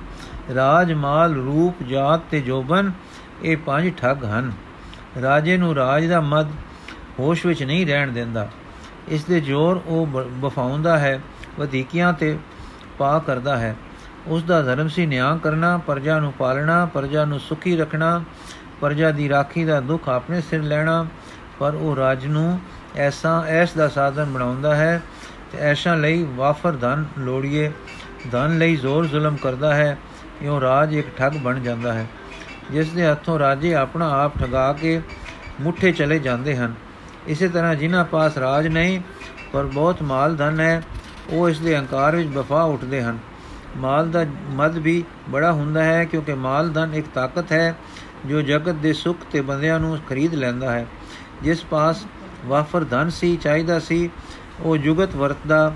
ਰਾਜ 0.55 0.93
ਮਾਲ 0.93 1.33
ਰੂਪ 1.33 1.83
ਜਾਤ 1.83 2.21
ਤੇ 2.31 2.41
ਜੋਬਨ, 2.41 2.91
ਇਹ 3.43 3.57
ਪੰਜ 3.57 3.91
ਠੱਗ 3.97 4.23
ਹਨ। 4.23 4.51
ਰਾਜੇ 5.21 5.57
ਨੂੰ 5.57 5.75
ਰਾਜ 5.75 6.05
ਦਾ 6.05 6.21
ਮਦ 6.21 6.47
ਹੋਸ਼ 7.19 7.45
ਵਿੱਚ 7.45 7.63
ਨਹੀਂ 7.63 7.85
ਰਹਿਣ 7.85 8.11
ਦਿੰਦਾ। 8.11 8.47
ਇਸ 9.07 9.23
ਦੇ 9.23 9.39
ਜ਼ੋਰ 9.41 9.81
ਉਹ 9.85 10.07
ਬਫਾਉਂਦਾ 10.41 10.97
ਹੈ, 10.99 11.19
ਵਧੀਕੀਆਂ 11.59 12.13
ਤੇ 12.13 12.37
ਪਾ 12.97 13.19
ਕਰਦਾ 13.19 13.57
ਹੈ। 13.57 13.75
ਉਸ 14.27 14.43
ਦਾ 14.43 14.61
ਧਰਮ 14.61 14.87
ਸੀ 14.87 15.05
ਨਿਆਂ 15.05 15.37
ਕਰਨਾ, 15.37 15.77
ਪਰਜਾ 15.77 16.19
ਨੂੰ 16.19 16.31
ਪਾਲਣਾ, 16.31 16.85
ਪਰਜਾ 16.85 17.25
ਨੂੰ 17.25 17.39
ਸੁਖੀ 17.39 17.77
ਰੱਖਣਾ, 17.77 18.23
ਪਰਜਾ 18.81 19.11
ਦੀ 19.11 19.29
ਰਾਖੀ 19.29 19.65
ਦਾ 19.65 19.79
ਦੁੱਖ 19.81 20.09
ਆਪਣੇ 20.09 20.41
ਸਿਰ 20.41 20.63
ਲੈਣਾ, 20.63 21.05
ਪਰ 21.59 21.75
ਉਹ 21.75 21.95
ਰਾਜ 21.95 22.25
ਨੂੰ 22.25 22.59
ਐਸਾ, 22.95 23.43
ਐਸ 23.47 23.73
ਦਾ 23.73 23.87
ਸਾਧਨ 23.87 24.25
ਬਣਾਉਂਦਾ 24.25 24.75
ਹੈ 24.75 25.01
ਤੇ 25.51 25.57
ਐਸ਼ਾ 25.57 25.95
ਲਈ 25.95 26.27
ਵਾਫਰ 26.35 26.71
ਧਨ 26.71 27.05
ਲੋੜੀਏ, 27.17 27.71
ਧਨ 28.31 28.57
ਲਈ 28.57 28.75
ਜ਼ੋਰ 28.75 29.05
ਜ਼ੁਲਮ 29.05 29.37
ਕਰਦਾ 29.37 29.73
ਹੈ। 29.75 29.97
ਇਉਂ 30.41 30.59
ਰਾਜ 30.61 30.93
ਇੱਕ 30.93 31.07
ਠੱਗ 31.17 31.33
ਬਣ 31.33 31.59
ਜਾਂਦਾ 31.59 31.93
ਹੈ, 31.93 32.05
ਜਿਸ 32.71 32.89
ਦੇ 32.89 33.05
ਹੱਥੋਂ 33.05 33.37
ਰਾਜੇ 33.39 33.73
ਆਪਣਾ 33.75 34.09
ਆਪ 34.13 34.37
ਠਗਾ 34.39 34.71
ਕੇ 34.73 34.99
ਮੁੱਠੇ 35.61 35.91
ਚਲੇ 35.91 36.19
ਜਾਂਦੇ 36.19 36.55
ਹਨ। 36.57 36.73
ਇਸੇ 37.27 37.47
ਤਰ੍ਹਾਂ 37.47 37.75
ਜਿਨ੍ਹਾਂ 37.75 38.03
ਪਾਸ 38.05 38.37
ਰਾਜ 38.37 38.67
ਨਹੀਂ, 38.67 38.99
ਪਰ 39.53 39.65
ਬਹੁਤ 39.65 40.01
ਮਾਲ 40.01 40.35
ਧਨ 40.35 40.59
ਹੈ, 40.59 40.81
ਉਹ 41.29 41.49
ਇਸ 41.49 41.59
ਦੇ 41.59 41.75
ਹੰਕਾਰ 41.75 42.15
ਵਿੱਚ 42.15 42.29
ਵਫਾ 42.29 42.61
ਉੱਠਦੇ 42.63 43.01
ਹਨ। 43.01 43.17
ਮਾਲ 43.77 44.09
ਦਾ 44.09 44.25
ਮਦ 44.49 44.77
ਵੀ 44.77 45.03
ਬੜਾ 45.29 45.51
ਹੁੰਦਾ 45.51 45.83
ਹੈ, 45.83 46.03
ਕਿਉਂਕਿ 46.05 46.33
ਮਾਲ 46.33 46.69
ਧਨ 46.69 46.93
ਇੱਕ 46.95 47.07
ਤਾਕਤ 47.13 47.51
ਹੈ, 47.51 47.75
ਜੋ 48.25 48.41
ਜਗਤ 48.41 48.75
ਦੇ 48.75 48.93
ਸੁੱਖ 48.93 49.25
ਤੇ 49.31 49.41
ਬੰਦਿਆਂ 49.41 49.79
ਨੂੰ 49.79 49.97
ਖਰੀਦ 50.09 50.33
ਲੈਂਦਾ 50.33 50.71
ਹੈ। 50.71 50.85
ਜਿਸ 51.43 51.63
ਪਾਸ 51.63 52.05
ਵਾਫਰ 52.45 52.83
ਧਨ 52.83 53.09
ਸੀ, 53.09 53.35
ਚਾਹੀਦਾ 53.35 53.79
ਸੀ, 53.79 54.09
ਉਹ 54.59 54.77
ਜੁਗਤ 54.77 55.15
ਵਰਤਦਾ, 55.15 55.73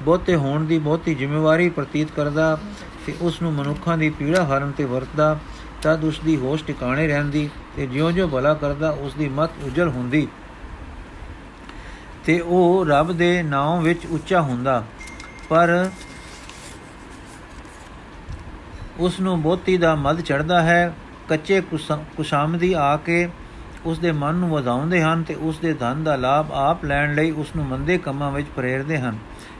ਬਹੁਤੇ 0.00 0.34
ਹੋਣ 0.36 0.64
ਦੀ 0.64 0.78
ਬਹੁਤੀ 0.78 1.14
ਜ਼ਿੰਮੇਵਾਰੀ 1.14 1.68
ਪ੍ਰਤੀਤ 1.68 2.10
ਕਰਦਾ 2.16 2.56
ਤੇ 3.06 3.14
ਉਸ 3.20 3.42
ਨੂੰ 3.42 3.52
ਮਨੁੱਖਾਂ 3.52 3.98
ਦੀ 3.98 4.10
ਪੀੜਾ 4.10 4.44
ਹਰਨ 4.44 4.72
ਤੇ 4.72 4.84
ਵਰਤਦਾ, 4.84 5.38
ਤਦ 5.82 6.04
ਉਸ 6.04 6.20
ਦੀ 6.20 6.36
ਹੋਸ਼ 6.36 6.64
ਟਿਕਾਣੇ 6.64 7.06
ਰਹਿੰਦੀ 7.06 7.50
ਤੇ 7.76 7.86
ਜਿਉਂ-ਜਿਉਂ 7.86 8.28
ਭਲਾ 8.28 8.54
ਕਰਦਾ, 8.54 8.90
ਉਸ 8.90 9.14
ਦੀ 9.14 9.28
ਮਤ 9.28 9.50
ਉਜਲ 9.64 9.88
ਹੁੰਦੀ। 9.88 10.28
ਤੇ 12.24 12.40
ਉਹ 12.40 12.86
ਰੱਬ 12.86 13.12
ਦੇ 13.12 13.42
ਨਾਮ 13.42 13.82
ਵਿੱਚ 13.82 14.06
ਉੱਚਾ 14.06 14.40
ਹੁੰਦਾ। 14.40 14.84
ਪਰ 15.48 15.90
ਉਸ 18.98 19.20
ਨੂੰ 19.20 19.42
ਬੋਤੀ 19.42 19.76
ਦਾ 19.76 19.94
ਮਦ 19.94 20.20
ਚੜਦਾ 20.20 20.62
ਹੈ। 20.62 20.94
ਕੱਚੇ 21.28 21.62
ਕੁਸ਼ਾਮਦੀ 22.16 22.72
ਆ 22.72 22.96
ਕੇ 22.96 23.28
ਉਸ 23.84 23.98
ਦੇ 23.98 24.12
ਮਨ 24.12 24.34
ਨੂੰ 24.34 24.48
ਵਧਾਉਂਦੇ 24.48 25.02
ਹਨ 25.02 25.22
ਤੇ 25.22 25.34
ਉਸ 25.34 25.58
ਦੇ 25.58 25.74
ਧਨ 25.74 26.04
ਦਾ 26.04 26.16
ਲਾਭ 26.16 26.52
ਆਪ 26.52 26.84
ਲੈਣ 26.84 27.14
ਲਈ 27.14 27.30
ਉਸ 27.30 27.56
ਨੂੰ 27.56 27.66
ਮੰਦੇ 27.66 27.98
ਕੰਮਾਂ 27.98 28.30
ਵਿੱਚ 28.30 28.48
ਪ੍ਰੇਰਦੇ 28.56 28.98
ਹਨ। 28.98 29.18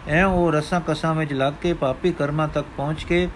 ਐ 0.08 0.24
ਉਹ 0.24 0.52
ਰਸਾਂ 0.52 0.80
ਕਸਾਂ 0.88 1.14
ਵਿੱਚ 1.14 1.32
ਲੱਗ 1.32 1.52
ਕੇ 1.62 1.72
ਪਾਪੀ 1.72 2.12
ਕਰਮਾਂ 2.12 2.48
ਤੱਕ 2.48 2.66
ਪਹੁੰਚ 2.76 3.04
ਕੇ 3.04 3.28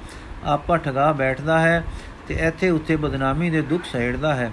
ਆਪਾ 0.45 0.77
ਠਗਾ 0.77 1.13
ਬੈਠਦਾ 1.13 1.59
ਹੈ 1.59 1.85
ਤੇ 2.29 2.35
ਇੱਥੇ 2.35 2.71
ਉੱਥੇ 2.71 2.97
ਬਦਨਾਮੀ 2.97 3.51
ਦੇ 3.51 3.63
ਦੁੱਖ 3.63 3.85
ਸਹਿੜਦਾ 3.85 4.35
ਹੈ। 4.35 4.53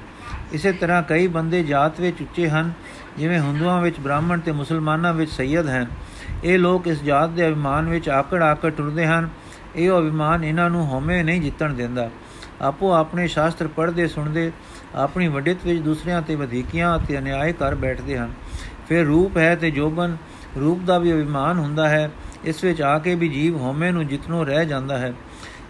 ਇਸੇ 0.53 0.71
ਤਰ੍ਹਾਂ 0.71 1.03
ਕਈ 1.03 1.27
ਬੰਦੇ 1.27 1.63
ਜਾਤ 1.63 1.99
ਵਿੱਚ 1.99 2.21
ਉੱਚੇ 2.21 2.49
ਹਨ, 2.49 2.71
ਜਿਵੇਂ 3.17 3.39
ਹਿੰਦੂਆਂ 3.39 3.81
ਵਿੱਚ 3.81 3.99
ਬ੍ਰਾਹਮਣ 3.99 4.39
ਤੇ 4.39 4.51
ਮੁਸਲਮਾਨਾਂ 4.51 5.13
ਵਿੱਚ 5.13 5.31
ਸੈਦ 5.31 5.67
ਹਨ। 5.67 5.85
ਇਹ 6.43 6.59
ਲੋਕ 6.59 6.87
ਇਸ 6.87 7.03
ਜਾਤ 7.03 7.29
ਦੇ 7.29 7.47
ਅਭਿਮਾਨ 7.47 7.89
ਵਿੱਚ 7.89 8.09
ਆਕੜ 8.09 8.43
ਆਕੜ 8.43 8.69
ਟੁਰਦੇ 8.69 9.05
ਹਨ। 9.05 9.29
ਇਹ 9.75 9.91
ਅਭਿਮਾਨ 9.91 10.43
ਇਹਨਾਂ 10.43 10.69
ਨੂੰ 10.69 10.87
ਹਉਮੈ 10.87 11.23
ਨਹੀਂ 11.23 11.41
ਜਿੱਤਣ 11.41 11.73
ਦਿੰਦਾ। 11.73 12.09
ਆਪੋ 12.61 12.91
ਆਪਣੇ 12.93 13.27
ਸ਼ਾਸਤਰ 13.27 13.67
ਪੜ੍ਹਦੇ 13.67 14.07
ਸੁਣਦੇ, 14.07 14.51
ਆਪਣੀ 14.95 15.27
ਵੱਡਿਤ 15.27 15.57
ਵਿੱਚ 15.65 15.79
ਦੂਸਰਿਆਂ 15.81 16.21
ਤੇ 16.21 16.35
ਵਧੇਕੀਆਂ 16.35 16.97
ਅਤੇ 16.97 17.17
ਅਨਿਆਏ 17.17 17.53
ਕਰ 17.53 17.75
ਬੈਠਦੇ 17.75 18.17
ਹਨ। 18.17 18.33
ਫਿਰ 18.89 19.05
ਰੂਪ 19.05 19.37
ਹੈ 19.37 19.55
ਤੇ 19.55 19.71
ਜੋਬਨ 19.71 20.17
ਰੂਪ 20.59 20.81
ਦਾ 20.81 20.97
ਵੀ 20.97 21.13
ਅਭਿਮਾਨ 21.13 21.59
ਹੁੰਦਾ 21.59 21.89
ਹੈ, 21.89 22.09
ਇਸ 22.45 22.63
ਵਿੱਚ 22.63 22.81
ਆ 22.81 22.97
ਕੇ 22.99 23.15
ਵੀ 23.15 23.29
ਜੀਵ 23.29 23.57
ਹਉਮੈ 23.57 23.91
ਨੂੰ 23.91 24.07
ਜਿਤਨੋ 24.07 24.43
ਰਹਿ 24.43 24.65
ਜਾਂਦਾ 24.65 24.97
ਹੈ। 24.97 25.13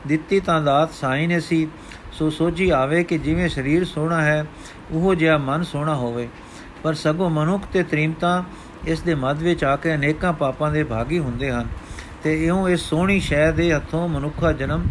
ਦਿੱਤੀ 0.08 0.40
ਤਾਂ 0.40 0.62
ਦਾਤ 0.62 0.94
ਸਾਈ 0.94 1.28
ਨੇ 1.28 1.40
ਸੀ, 1.40 1.68
ਸੋ 2.12 2.30
ਸੋਝੀ 2.30 2.70
ਆਵੇ 2.70 3.04
ਕਿ 3.04 3.18
ਜਿਵੇਂ 3.18 3.50
ਸਰੀਰ 3.50 3.86
ਸੋਹਣਾ 3.86 4.22
ਹੈ, 4.22 4.46
ਉਹ 4.92 5.16
ਜਿਹਾ 5.16 5.38
ਮਨ 5.38 5.64
ਸੋਹਣਾ 5.64 5.96
ਹੋਵੇ। 5.96 6.28
ਪਰ 6.84 6.94
ਸਗੋਂ 6.94 7.30
ਮਨੁੱਖ 7.30 7.64
ਤੇ 7.74 7.84
ਤ੍ਰੀਮਤਾ 7.84 8.44
ਇਸ 8.88 9.02
ਦੇ 9.02 9.16
ਮੱਧ 9.16 9.42
ਵਿੱਚ 9.44 9.64
ਆ 9.64 9.76
ਕੇ 9.76 9.94
ਅਨੇਕਾਂ 9.96 10.34
ਪਾਪਾਂ 10.34 10.72
ਦੇ 10.72 10.84
ਭਾਗੀ 10.84 11.20
ਹੁੰਦੇ 11.20 11.52
ਹਨ 11.52 11.68
ਤੇ 12.24 12.46
ਇਉਂ 12.46 12.68
ਇਸ 12.70 12.82
ਸੋਹਣੀ 12.82 13.20
ਸ਼ੈ 13.20 13.52
ਦੇ 13.52 13.74
ਹੱਥੋਂ 13.74 14.08
ਮਨੁੱਖਾ 14.08 14.52
ਜਨਮ 14.52 14.84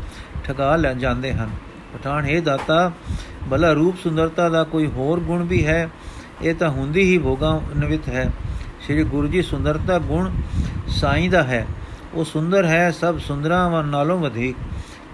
ਠਗਾ 0.44 0.74
ਲੈ 0.76 0.92
ਜਾਂਦੇ 0.94 1.32
ਹਨ। 1.32 1.50
ਪਠਾਨ 1.94 2.26
ਇਹ 2.26 2.42
ਦਾਤਾ, 2.42 2.90
ਭਲਾ 3.50 3.72
ਰੂਪ 3.72 3.96
ਸੁੰਦਰਤਾ 3.96 4.48
ਦਾ 4.48 4.64
ਕੋਈ 4.64 4.86
ਹੋਰ 4.86 5.20
ਗੁਣ 5.20 5.42
ਵੀ 5.42 5.66
ਹੈ, 5.66 5.88
ਇਹ 6.42 6.54
ਤਾਂ 6.54 6.70
ਹੁੰਦੀ 6.70 7.02
ਹੀ 7.02 7.18
ਭੋਗਾ 7.18 7.60
ਨਵਿਤ 7.76 8.08
ਹੈ। 8.08 8.30
ਸ੍ਰੀ 8.86 9.04
ਗੁਰੂ 9.04 9.28
ਜੀ 9.28 9.42
ਸੁੰਦਰਤਾ 9.42 9.98
ਗੁਣ 9.98 10.30
ਸਾਈਂ 10.86 11.30
ਦਾ 11.30 11.42
ਹੈ। 11.42 11.66
ਉਹ 12.14 12.24
ਸੁੰਦਰ 12.24 12.64
ਹੈ, 12.64 12.90
ਸਭ 12.90 13.18
ਸੁੰਦਰਾਂ 13.18 13.84
ਨਾਲੋਂ 13.84 14.18
ਵਧੇਕ 14.18 14.56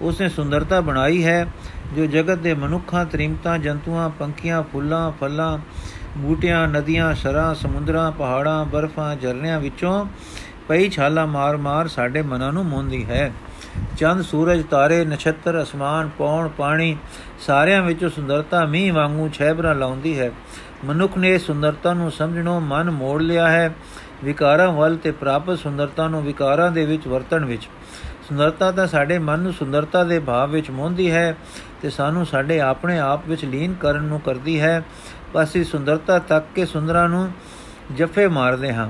ਉਸਨੇ 0.01 0.29
ਸੁੰਦਰਤਾ 0.29 0.81
ਬਣਾਈ 0.81 1.25
ਹੈ, 1.25 1.47
ਜੋ 1.95 2.05
ਜਗਤ 2.05 2.37
ਦੇ 2.37 2.53
ਮਨੁੱਖਾਂ, 2.53 3.05
ਤ੍ਰਿਮਤਾਂ, 3.05 3.57
ਜੰਤੂਆਂ, 3.57 4.09
ਪੰਖੀਆਂ, 4.09 4.63
ਫੁੱਲਾਂ, 4.63 5.11
ਫਲਾਂ, 5.11 5.57
ਬੂਟਿਆਂ, 6.17 6.67
ਨਦੀਆਂ, 6.67 7.15
ਸ਼ਰਾਂ, 7.15 7.55
ਸਮੁੰਦਰਾਂ, 7.55 8.11
ਪਹਾੜਾਂ, 8.11 8.65
ਬਰਫਾਂ, 8.65 9.15
ਝਰਨਿਆਂ 9.15 9.59
ਵਿੱਚੋਂ 9.59 10.05
ਪਈ 10.67 10.89
ਛਾਲਾ 10.89 11.25
ਮਾਰ-ਮਾਰ 11.25 11.87
ਸਾਡੇ 11.87 12.21
ਮਨਾਂ 12.21 12.53
ਨੂੰ 12.53 12.65
ਮੋਹੰਦੀ 12.65 13.05
ਹੈ। 13.05 13.33
ਚੰਦ, 13.97 14.21
ਸੂਰਜ, 14.21 14.63
ਤਾਰੇ, 14.63 15.05
ਨਛੱਤਰ, 15.05 15.63
ਅਸਮਾਨ, 15.63 16.09
ਪੌਣ, 16.17 16.47
ਪਾਣੀ, 16.47 16.97
ਸਾਰਿਆਂ 17.45 17.81
ਵਿੱਚੋਂ 17.81 18.09
ਸੁੰਦਰਤਾ 18.09 18.65
ਮੀਂਹ 18.65 18.93
ਵਾਂਗੂ 18.93 19.29
ਛੈਬਰਾ 19.33 19.73
ਲਾਉਂਦੀ 19.73 20.19
ਹੈ। 20.19 20.31
ਮਨੁੱਖ 20.83 21.17
ਨੇ 21.17 21.37
ਸੁੰਦਰਤਾ 21.37 21.93
ਨੂੰ 21.93 22.11
ਸਮਝਣੋਂ 22.11 22.61
ਮਨ 22.61 22.91
ਮੋੜ 22.91 23.21
ਲਿਆ 23.21 23.49
ਹੈ। 23.51 23.75
ਵਿਕਾਰਾਂ 24.23 24.71
ਵੱਲ 24.71 24.95
ਤੇ 24.95 25.11
ਪ੍ਰਾਪਤ 25.11 25.59
ਸੁੰਦਰਤਾ 25.59 26.07
ਨੂੰ 26.07 26.23
ਵਿਕਾਰਾਂ 26.23 26.71
ਦੇ 26.71 26.85
ਵਿੱਚ 26.85 27.07
ਵਰਤਣ 27.07 27.45
ਵਿੱਚ। 27.45 27.63
ਸੁੰਦਰਤਾ 28.27 28.71
ਤਾਂ 28.71 28.87
ਸਾਡੇ 28.87 29.19
ਮਨ 29.19 29.39
ਨੂੰ 29.39 29.53
ਸੁੰਦਰਤਾ 29.53 30.03
ਦੇ 30.03 30.19
ਭਾਵ 30.19 30.51
ਵਿੱਚ 30.51 30.69
ਮੋਹਦੀ 30.69 31.11
ਹੈ 31.11 31.37
ਤੇ 31.81 31.89
ਸਾਨੂੰ 31.89 32.25
ਸਾਡੇ 32.25 32.59
ਆਪਣੇ 32.59 32.99
ਆਪ 32.99 33.27
ਵਿੱਚ 33.27 33.45
ਲੀਨ 33.45 33.73
ਕਰਨ 33.73 34.03
ਨੂੰ 34.03 34.19
ਕਰਦੀ 34.19 34.59
ਹੈ। 34.59 34.83
ਪਾਸੀ 35.33 35.63
ਸੁੰਦਰਤਾ 35.63 36.19
ਤੱਕ 36.19 36.45
ਕੇ 36.55 36.65
ਸੁੰਦਰਾਂ 36.65 37.09
ਨੂੰ 37.09 37.31
ਜਫੇ 37.97 38.27
ਮਾਰਦੇ 38.27 38.73
ਹਾਂ। 38.73 38.89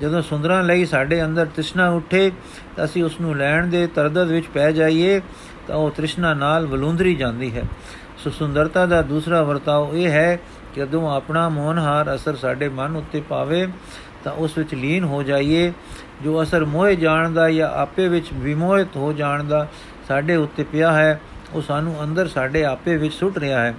ਜਦੋਂ 0.00 0.22
ਸੁੰਦਰਾਂ 0.22 0.62
ਲਈ 0.62 0.84
ਸਾਡੇ 0.84 1.24
ਅੰਦਰ 1.24 1.46
ਤ੍ਰਿਸ਼ਨਾ 1.46 1.88
ਉੱਠੇ, 1.88 2.32
ਤਾਂ 2.76 2.84
ਅਸੀਂ 2.84 3.04
ਉਸ 3.04 3.20
ਨੂੰ 3.20 3.36
ਲੈਣ 3.36 3.66
ਦੇ 3.66 3.86
ਤਰਦਦ 3.86 4.28
ਵਿੱਚ 4.28 4.46
ਪੈ 4.46 4.72
ਜਾਈਏ, 4.72 5.20
ਤਾਂ 5.66 5.76
ਉਹ 5.76 5.90
ਤ੍ਰਿਸ਼ਨਾ 5.90 6.34
ਨਾਲ 6.34 6.66
ਵਲੂੰਦਰੀ 6.66 7.14
ਜਾਂਦੀ 7.14 7.56
ਹੈ। 7.56 7.62
ਸੋ 8.18 8.30
ਸੁੰਦਰਤਾ 8.30 8.86
ਦਾ 8.86 9.02
ਦੂਸਰਾ 9.02 9.42
ਵਰਤਾਓ 9.42 9.90
ਇਹ 9.94 10.08
ਹੈ 10.08 10.36
ਕਿ 10.36 10.63
ਜਦੋਂ 10.76 11.16
ਆਪਣਾ 11.16 11.48
ਮੋਹਨਹਾਰ 11.48 12.14
ਅਸਰ 12.14 12.36
ਸਾਡੇ 12.36 12.68
ਮਨ 12.68 12.96
ਉੱਤੇ 12.96 13.20
ਪਾਵੇ, 13.20 13.68
ਤਾਂ 14.24 14.32
ਉਸ 14.32 14.58
ਵਿੱਚ 14.58 14.74
ਲੀਨ 14.74 15.04
ਹੋ 15.04 15.22
ਜਾਈਏ। 15.22 15.72
ਜੋ 16.22 16.42
ਅਸਰ 16.42 16.64
ਮੋਹ 16.64 16.88
ਜਾਣ 16.88 17.30
ਦਾ 17.30 17.50
ਜਾਂ 17.50 17.70
ਆਪੇ 17.70 18.08
ਵਿੱਚ 18.08 18.26
ਵਿਮੋਹਿਤ 18.34 18.96
ਹੋ 18.96 19.12
ਜਾਣ 19.12 19.44
ਦਾ 19.44 19.68
ਸਾਡੇ 20.08 20.36
ਉੱਤੇ 20.36 20.64
ਪਿਆ 20.64 20.92
ਹੈ, 20.92 21.20
ਉਹ 21.52 21.62
ਸਾਨੂੰ 21.62 22.02
ਅੰਦਰ 22.04 22.28
ਸਾਡੇ 22.28 22.64
ਆਪੇ 22.64 22.96
ਵਿੱਚ 22.96 23.14
ਸੁੱਟ 23.14 23.38
ਰਿਹਾ 23.38 23.60
ਹੈ। 23.60 23.74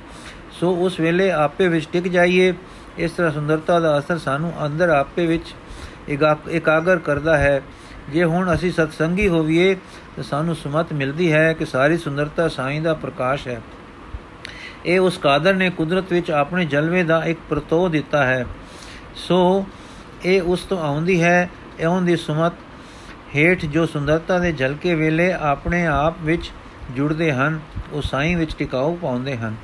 ਸੋ 0.52 0.76
ਉਸ 0.76 1.00
ਵੇਲੇ 1.00 1.32
ਆਪੇ 1.32 1.68
ਵਿੱਚ 1.68 1.88
ਟਿਕ 1.94 2.08
ਜਾਈਏ। 2.08 2.54
ਇਸ 2.98 3.12
ਤਰ੍ਹਾਂ 3.12 3.32
ਸੁੰਦਰਤਾ 3.32 3.80
ਦਾ 3.80 4.00
ਅਸਰ 4.00 4.18
ਸਾਨੂੰ 4.18 4.54
ਅੰਦਰ 4.66 4.90
ਆਪੇ 4.90 5.26
ਵਿੱਚ 5.26 5.54
ਇਕਾਗਰ 6.50 7.00
ਕਰਦਾ 7.00 7.38
ਹੈ। 7.38 7.62
ਜੇ 8.10 8.24
ਹੁਣ 8.24 8.54
ਅਸੀਂ 8.54 8.72
ਸਤਸੰਗੀ 8.72 9.28
ਹੋਵੀਏ, 9.28 9.76
ਤਾਂ 10.16 10.24
ਸਾਨੂੰ 10.24 10.56
ਸੁਮਤ 10.56 10.94
ਮਿਲਦੀ 10.94 11.32
ਹੈ 11.32 11.54
ਕਿ 11.54 11.66
ਸਾਰੀ 11.66 11.98
ਸੁੰਦਰਤਾ 11.98 12.48
ਸਾਈਂ 12.48 12.82
ਦਾ 12.82 12.94
ਪ੍ਰਕਾਸ਼ 12.94 13.48
ਹੈ। 13.48 13.62
ਇਹ 14.86 15.00
ਉਸ 15.00 15.18
ਕਾਦਰ 15.18 15.54
ਨੇ 15.54 15.70
ਕੁਦਰਤ 15.70 16.14
ਵਿੱਚ 16.14 16.32
ਆਪਣੇ 16.32 16.66
ਜਲਵੇ 16.66 17.04
ਦਾ 17.04 17.26
ਇੱਕ 17.26 17.40
ਪ੍ਰਤੋ 17.50 17.90
ਦਿੱਤਾ 17.90 18.26
ਹੈ। 18.26 18.46
ਸੋ 19.16 19.66
ਇਹ 20.26 20.42
ਉਸ 20.42 20.62
ਤੋਂ 20.62 20.80
ਆਉਂਦੀ 20.80 21.24
ਹੈ, 21.24 21.50
ਇਉਂ 21.80 22.02
ਦੀ 22.02 22.16
ਸੁਮਤ 22.16 22.54
ਹੇਠ 23.36 23.66
ਜੋ 23.66 23.86
ਸੁੰਦਰਤਾ 23.86 24.40
ਦੇ 24.40 24.52
ਝਲਕੇ 24.52 24.96
ਵੇਲੇ 24.96 25.34
ਆਪਣੇ 25.34 25.86
ਆਪ 25.86 26.16
ਵਿੱਚ 26.22 26.52
ਜੁੜਦੇ 26.96 27.32
ਹਨ, 27.32 27.60
ਉਹ 27.92 28.02
ਸਾਈਂ 28.02 28.38
ਵਿੱਚ 28.38 28.56
ਟਿਕਾਉ 28.56 28.96
ਪਾਉਂਦੇ 28.96 29.38
ਹਨ। 29.38 29.56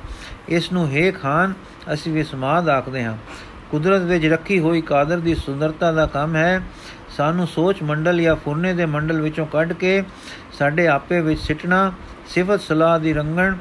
ਇਸ 0.48 0.72
ਨੂੰ, 0.72 0.90
ਹੈ 0.90 1.12
ਖਾਨ, 1.12 1.52
ਅਸੀਂ 1.92 2.12
ਵਿਸਮਾਦ 2.12 2.68
ਆਖਦੇ 2.68 3.04
ਹਾਂ। 3.04 3.16
ਕੁਦਰਤ 3.70 4.02
ਵਿੱਚ 4.02 4.26
ਰੱਖੀ 4.26 4.58
ਹੋਈ 4.58 4.80
ਕਾਦਰ 4.80 5.18
ਦੀ 5.18 5.34
ਸੁੰਦਰਤਾ 5.34 5.92
ਦਾ 5.92 6.06
ਕੰਮ 6.06 6.36
ਹੈ, 6.36 6.60
ਸਾਨੂੰ 7.16 7.46
ਸੋਚ 7.46 7.82
ਮੰਡਲ 7.82 8.22
ਜਾਂ 8.22 8.36
ਫੁਰਨੇ 8.36 8.72
ਦੇ 8.72 8.86
ਮੰਡਲ 8.86 9.20
ਵਿੱਚੋਂ 9.20 9.46
ਕੱਢ 9.46 9.72
ਕੇ 9.72 10.02
ਸਾਡੇ 10.52 10.86
ਆਪੇ 10.86 11.20
ਵਿੱਚ 11.20 11.40
ਸਿੱਟਣਾ, 11.40 11.92
ਸਿਫਤ 12.28 12.60
ਸਲਾਹ 12.60 13.00
ਦੀ 13.00 13.12
ਰੰਗਣ 13.12 13.56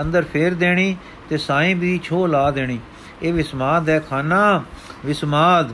ਅੰਦਰ 0.00 0.22
ਫੇਰ 0.22 0.54
ਦੇਣੀ 0.54 0.96
ਤੇ 1.28 1.36
ਸਾਈਂ 1.36 1.76
ਵੀ 1.76 2.00
ਛੋ 2.02 2.26
ਲਾ 2.26 2.50
ਦੇਣੀ। 2.50 2.78
ਇਹ 3.22 3.32
ਵਿਸਮਾਦ 3.32 3.88
ਹੈ 3.88 4.00
ਖਾਨਾ। 4.00 4.62
ਵਿਸਮਾਦ, 5.06 5.72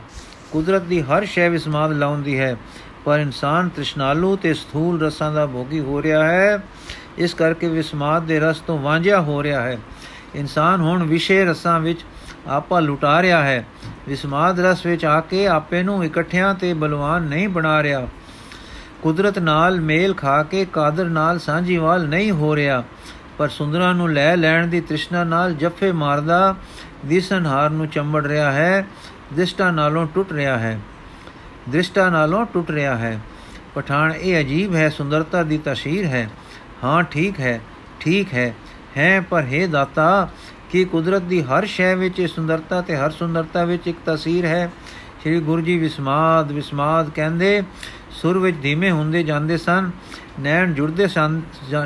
ਕੁਦਰਤ 0.50 0.82
ਦੀ 0.82 1.02
ਹਰ 1.02 1.24
ਸ਼ੈ 1.24 1.48
ਵਿਸਮਾਦ 1.48 1.92
ਲਾਉਂਦੀ 1.92 2.38
ਹੈ। 2.38 2.56
ਪਰ 3.04 3.18
ਇਨਸਾਨ 3.18 3.68
ਤ੍ਰਿਸ਼ਨਾਲੂ 3.68 4.36
ਤੇ 4.36 4.54
ਸਥੂਲ 4.54 5.02
ਰਸਾਂ 5.02 5.32
ਦਾ 5.32 5.46
ਭੋਗੀ 5.46 5.80
ਹੋ 5.80 6.02
ਰਿਹਾ 6.02 6.24
ਹੈ। 6.24 6.62
ਇਸ 7.18 7.34
ਕਰਕੇ 7.34 7.68
ਵਿਸਮਾਦ 7.68 8.22
ਦੇ 8.22 8.40
ਰਸ 8.40 8.58
ਤੋਂ 8.58 8.78
ਵਾਂਝਿਆ 8.78 9.20
ਹੋ 9.20 9.42
ਰਿਹਾ 9.42 9.62
ਹੈ। 9.62 9.78
ਇਨਸਾਨ 10.34 10.80
ਹੁਣ 10.80 11.02
ਵਿਸ਼ੇ 11.02 11.44
ਰਸਾਂ 11.44 11.80
ਵਿੱਚ 11.80 12.00
ਆਪਾ 12.46 12.80
ਲੁਟਾ 12.80 13.22
ਰਿਹਾ 13.22 13.42
ਹੈ। 13.42 13.66
ਵਿਸਮਾਦ 14.08 14.60
ਰਸ 14.60 14.86
ਵਿੱਚ 14.86 15.04
ਆ 15.04 15.20
ਕੇ 15.20 15.46
ਆਪੇ 15.46 15.82
ਨੂੰ 15.82 16.04
ਇਕੱਠਿਆਂ 16.04 16.54
ਤੇ 16.54 16.74
ਬਲਵਾਨ 16.74 17.22
ਨਹੀਂ 17.22 17.48
ਬਣਾ 17.48 17.82
ਰਿਹਾ। 17.82 18.08
ਕੁਦਰਤ 19.02 19.38
ਨਾਲ 19.38 19.80
ਮੇਲ 19.80 20.14
ਖਾ 20.14 20.42
ਕੇ 20.42 20.64
ਕਾਦਰ 20.64 21.04
ਨਾਲ 21.04 21.38
ਸਾਂਝੀਵਾਲ 21.38 22.08
ਨਹੀਂ 22.08 22.32
ਹੋ 22.32 22.56
ਰਿਹਾ। 22.56 22.84
ਪਰ 23.38 23.48
ਸੁੰਦਰਾਂ 23.48 23.94
ਨੂੰ 23.94 24.12
ਲੈ 24.12 24.36
ਲੈਣ 24.36 24.66
ਦੀ 24.66 24.80
ਤ੍ਰਿਸ਼ਨਾ 24.80 25.24
ਨਾਲ 25.24 25.54
ਜੱਫੇ 25.54 25.92
ਮਾਰਦਾ 25.92 26.54
ਦਿਸਨਹਾਰ 27.06 27.70
ਨੂੰ 27.70 27.88
ਚੰਬੜ 27.88 28.26
ਰਿਹਾ 28.26 28.52
ਹੈ, 28.52 28.86
ਦ੍ਰਿਸ਼ਟਾ 29.34 29.70
ਨਾਲੋਂ 29.70 30.06
ਟੁੱਟ 30.14 30.32
ਰਿਹਾ 30.32 30.58
ਹੈ। 30.58 30.80
ਦ੍ਰਿਸ਼ਟਾ 31.68 32.10
ਨਾਲੋਂ 32.10 32.46
ਟੁੱਟ 32.46 32.70
ਰਿਹਾ 32.70 32.96
ਹੈ। 32.96 33.18
ਪਠਾਨ, 33.74 34.12
ਇਹ 34.12 34.40
ਅਜੀਬ 34.40 34.74
ਹੈ, 34.74 34.88
ਸੁੰਦਰਤਾ 34.88 35.42
ਦੀ 35.42 35.58
ਤਸ਼ਹੀਰ 35.64 36.06
ਹੈ। 36.06 36.30
ਹਾਂ, 36.84 37.02
ਠੀਕ 37.02 37.40
ਹੈ 37.40 37.60
ਠੀਕ 38.00 38.34
ਹੈ 38.34 38.54
ਹੈ, 38.96 39.20
ਪਰ 39.20 39.42
ਹੈ 39.42 39.66
ਦਾਤਾ, 39.66 40.28
ਕਿ 40.70 40.84
ਕੁਦਰਤ 40.84 41.22
ਦੀ 41.22 41.42
ਹਰ 41.42 41.66
ਸ਼ੈ 41.66 41.94
ਵਿੱਚ 41.96 42.26
ਸੁੰਦਰਤਾ 42.26 42.80
ਤੇ 42.80 42.96
ਹਰ 42.96 43.10
ਸੁੰਦਰਤਾ 43.10 43.64
ਵਿੱਚ 43.64 43.86
ਇੱਕ 43.86 43.98
ਤਸਵੀਰ 44.06 44.44
ਹੈ? 44.44 44.72
ਸ੍ਰੀ 45.20 45.40
ਗੁਰੂ 45.40 45.62
ਜੀ 45.62 45.78
ਵਿਸਮਾਦ 45.78 46.52
ਵਿਸਮਾਦ 46.52 47.10
ਕਹਿੰਦੇ, 47.10 47.62
ਸੁਰ 48.10 48.38
ਵਿੱਚ 48.38 48.56
ਧੀਮੇ 48.62 48.90
ਹੁੰਦੇ 48.90 49.22
ਜਾਂਦੇ 49.22 49.56
ਸਨ, 49.56 49.90
ਨੈਣ 50.40 50.72
ਜੁੜਦੇ 50.74 51.08
ਸਨ 51.08 51.40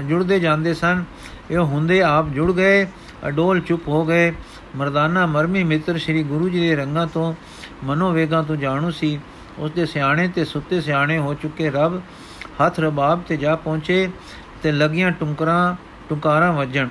ਜੁੜਦੇ 0.09 0.41
ਜਾਂਦੇ 0.41 0.75
ਸਨ 0.75 1.05
ਇਹ 1.51 1.59
ਹੁੰਦੇ 1.59 2.03
ਆਪ 2.03 2.29
ਜੁੜ 2.29 2.53
ਗਏ, 2.53 2.87
ਅਡੋਲ 3.29 3.61
ਚੁੱਪ 3.61 3.89
ਹੋ 3.89 4.05
ਗਏ। 4.05 4.33
ਮਰਦਾਨਾ 4.77 5.27
ਮਰਮੀ 5.27 5.65
ਮਿੱਤਰ 5.65 5.99
ਸ੍ਰੀ 5.99 6.23
ਗੁਰੂ 6.23 6.49
ਜੀ 6.49 6.61
ਦੇ 6.61 6.77
ਰੰਗਾਂ 6.77 7.07
ਤੋਂ 7.07 7.35
ਮਨੋਵੇਗਾਂ 7.85 8.43
ਤੋਂ 8.43 8.57
ਜਾਣੂ 8.57 8.91
ਸੀ। 8.91 9.19
ਉਸ 9.59 9.71
ਦੇ 9.71 9.87
ਸਿਆਣੇ 9.87 10.29
ਤੇ 10.29 10.45
ਸੁੱਤੇ 10.45 10.81
ਸਿਆਣੇ 10.81 11.19
ਹੋ 11.19 11.35
ਚੁੱਕੇ 11.35 11.71
ਰੱਬ 11.71 12.01
ਹੱਥ 12.61 12.81
ਰਬਾਬ 12.81 13.23
ਤੇ 13.29 13.37
ਜਾ 13.37 13.55
ਪਹੁੰਚੇ 13.57 14.09
ਤੇ 14.63 14.73
ਲਗੀਆਂ 14.73 15.11
ਟੁੰਕਰਾਂ, 15.11 15.77
ਟੁਕਾਰਾਂ 16.09 16.53
ਵੱਜਣ। 16.53 16.89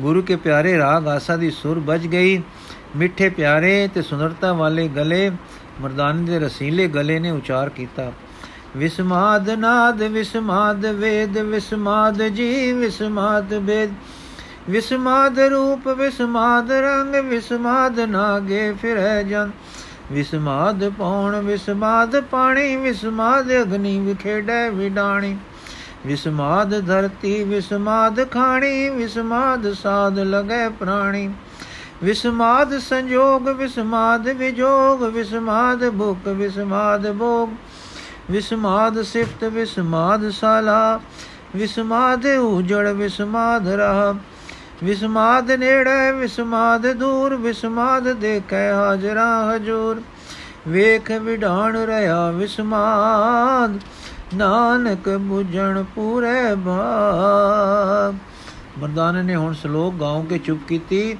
ਗੁਰੂ 0.00 0.22
ਕੇ 0.22 0.36
ਪਿਆਰੇ 0.36 0.78
ਰਾਗ 0.78 1.08
ਆਸਾ 1.08 1.36
ਦੀ 1.36 1.50
ਸੁਰ 1.50 1.78
ਵੱਜ 1.78 2.06
ਗਈ। 2.06 2.42
ਮਿੱਠੇ 2.96 3.28
ਪਿਆਰੇ 3.28 3.88
ਤੇ 3.94 4.02
ਸੁੰਦਰਤਾ 4.02 4.52
ਵਾਲੇ 4.52 4.88
ਗਲੇ 4.88 5.30
ਮਰਦਾਨੇ 5.80 6.30
ਦੇ 6.30 6.38
ਰਸੀਲੇ 6.38 6.88
ਗਲੇ 6.88 7.18
ਨੇ 7.18 7.30
ਉਚਾਰ 7.30 7.68
ਕੀਤਾ। 7.68 8.12
ਵਿਸਮਾਦ 8.76 9.50
ਨਾਦ, 9.50 10.02
ਵਿਸਮਾਦ 10.02 10.86
ਵੇਦ, 10.86 11.38
ਵਿਸਮਾਦ 11.38 12.22
ਜੀ 12.22 12.72
ਵਿਸਮਾਦ 12.72 13.52
ਵੇਦ 13.54 13.94
ਵਿਸਮਾਦ 14.70 15.38
ਰੂਪ, 15.38 15.88
ਵਿਸਮਾਦ 15.88 16.72
ਰੰਗ, 16.72 17.14
ਵਿਸਮਾਦ 17.14 18.00
ਨਾਗੇ 18.00 18.74
ਫਿਰੈ 18.82 19.22
ਜਨ। 19.22 19.50
ਵਿਸਮਾਦ 20.12 20.88
ਪੌਣ, 20.88 21.40
ਵਿਸਮਾਦ 21.40 22.20
ਪਾਣੀ, 22.20 22.76
ਵਿਸਮਾਦ 22.76 23.52
ਅਗਨੀ 23.52 23.98
ਵਿਖੇੜੈ 23.98 24.70
ਵਿਡਾਣੀ। 24.70 25.36
ਵਿਸਮਾਦ 26.06 26.86
ਧਰਤੀ, 26.86 27.44
ਵਿਸਮਾਦ 27.44 28.30
ਖਾਣੀ, 28.30 28.88
ਵਿਸਮਾਦ 28.88 29.72
ਸਾਧ 29.72 30.18
ਲਗੈ 30.18 30.68
ਪ੍ਰਾਣੀ। 30.68 31.34
ਵਿਸਮਾਦ 32.02 32.78
ਸੰਜੋਗ, 32.78 33.48
ਵਿਸਮਾਦ 33.48 34.28
ਵਿਜੋਗ, 34.28 35.04
ਵਿਸਮਾਦ 35.04 35.90
ਭੁਖ, 35.90 36.28
ਵਿਸਮਾਦ 36.28 37.12
ਭੋਗ। 37.12 37.48
ਵਿਸਮਾਦ 38.30 39.02
ਸਿਫਤ 39.02 39.44
ਵਿਸਮਾਦ 39.44 40.30
ਸਾਲਾ, 40.30 41.00
ਵਿਸਮਾਦ 41.56 42.26
ਉਜੜ 42.26 42.88
ਵਿਸਮਾਦ 42.88 43.68
ਰਹਾ। 43.68 44.14
ਵਿਸਮਾਦ 44.84 45.50
ਨੇੜੇ, 45.50 46.12
ਵਿਸਮਾਦ 46.12 46.92
ਦੂਰ, 46.92 47.34
ਵਿਸਮਾਦ 47.34 48.12
ਦੇਖੈ 48.12 48.72
ਹਾਜ਼ਰਾ 48.72 49.54
ਹਜੂਰ। 49.54 50.02
ਵੇਖ 50.68 51.10
ਵਿਢਾਣ 51.10 51.76
ਰਹਾ 51.76 52.30
ਵਿਸਮਾਦ, 52.30 53.78
ਨਾਨਕ 54.34 55.08
부ਜਣ 55.08 55.82
ਪੂਰੇ 55.94 56.54
ਭਾਗ 56.54 58.14
ਮਰਦਾਨੇ 58.78 59.22
ਨੇ 59.22 59.36
ਹੁਣ 59.36 59.52
ਸ਼ਲੋਕ 59.52 59.94
ਗਾਉ 59.94 60.22
ਕੇ 60.22 60.38
ਚੁੱਪ 60.38 60.60
ਕੀਤੀ, 60.68 61.16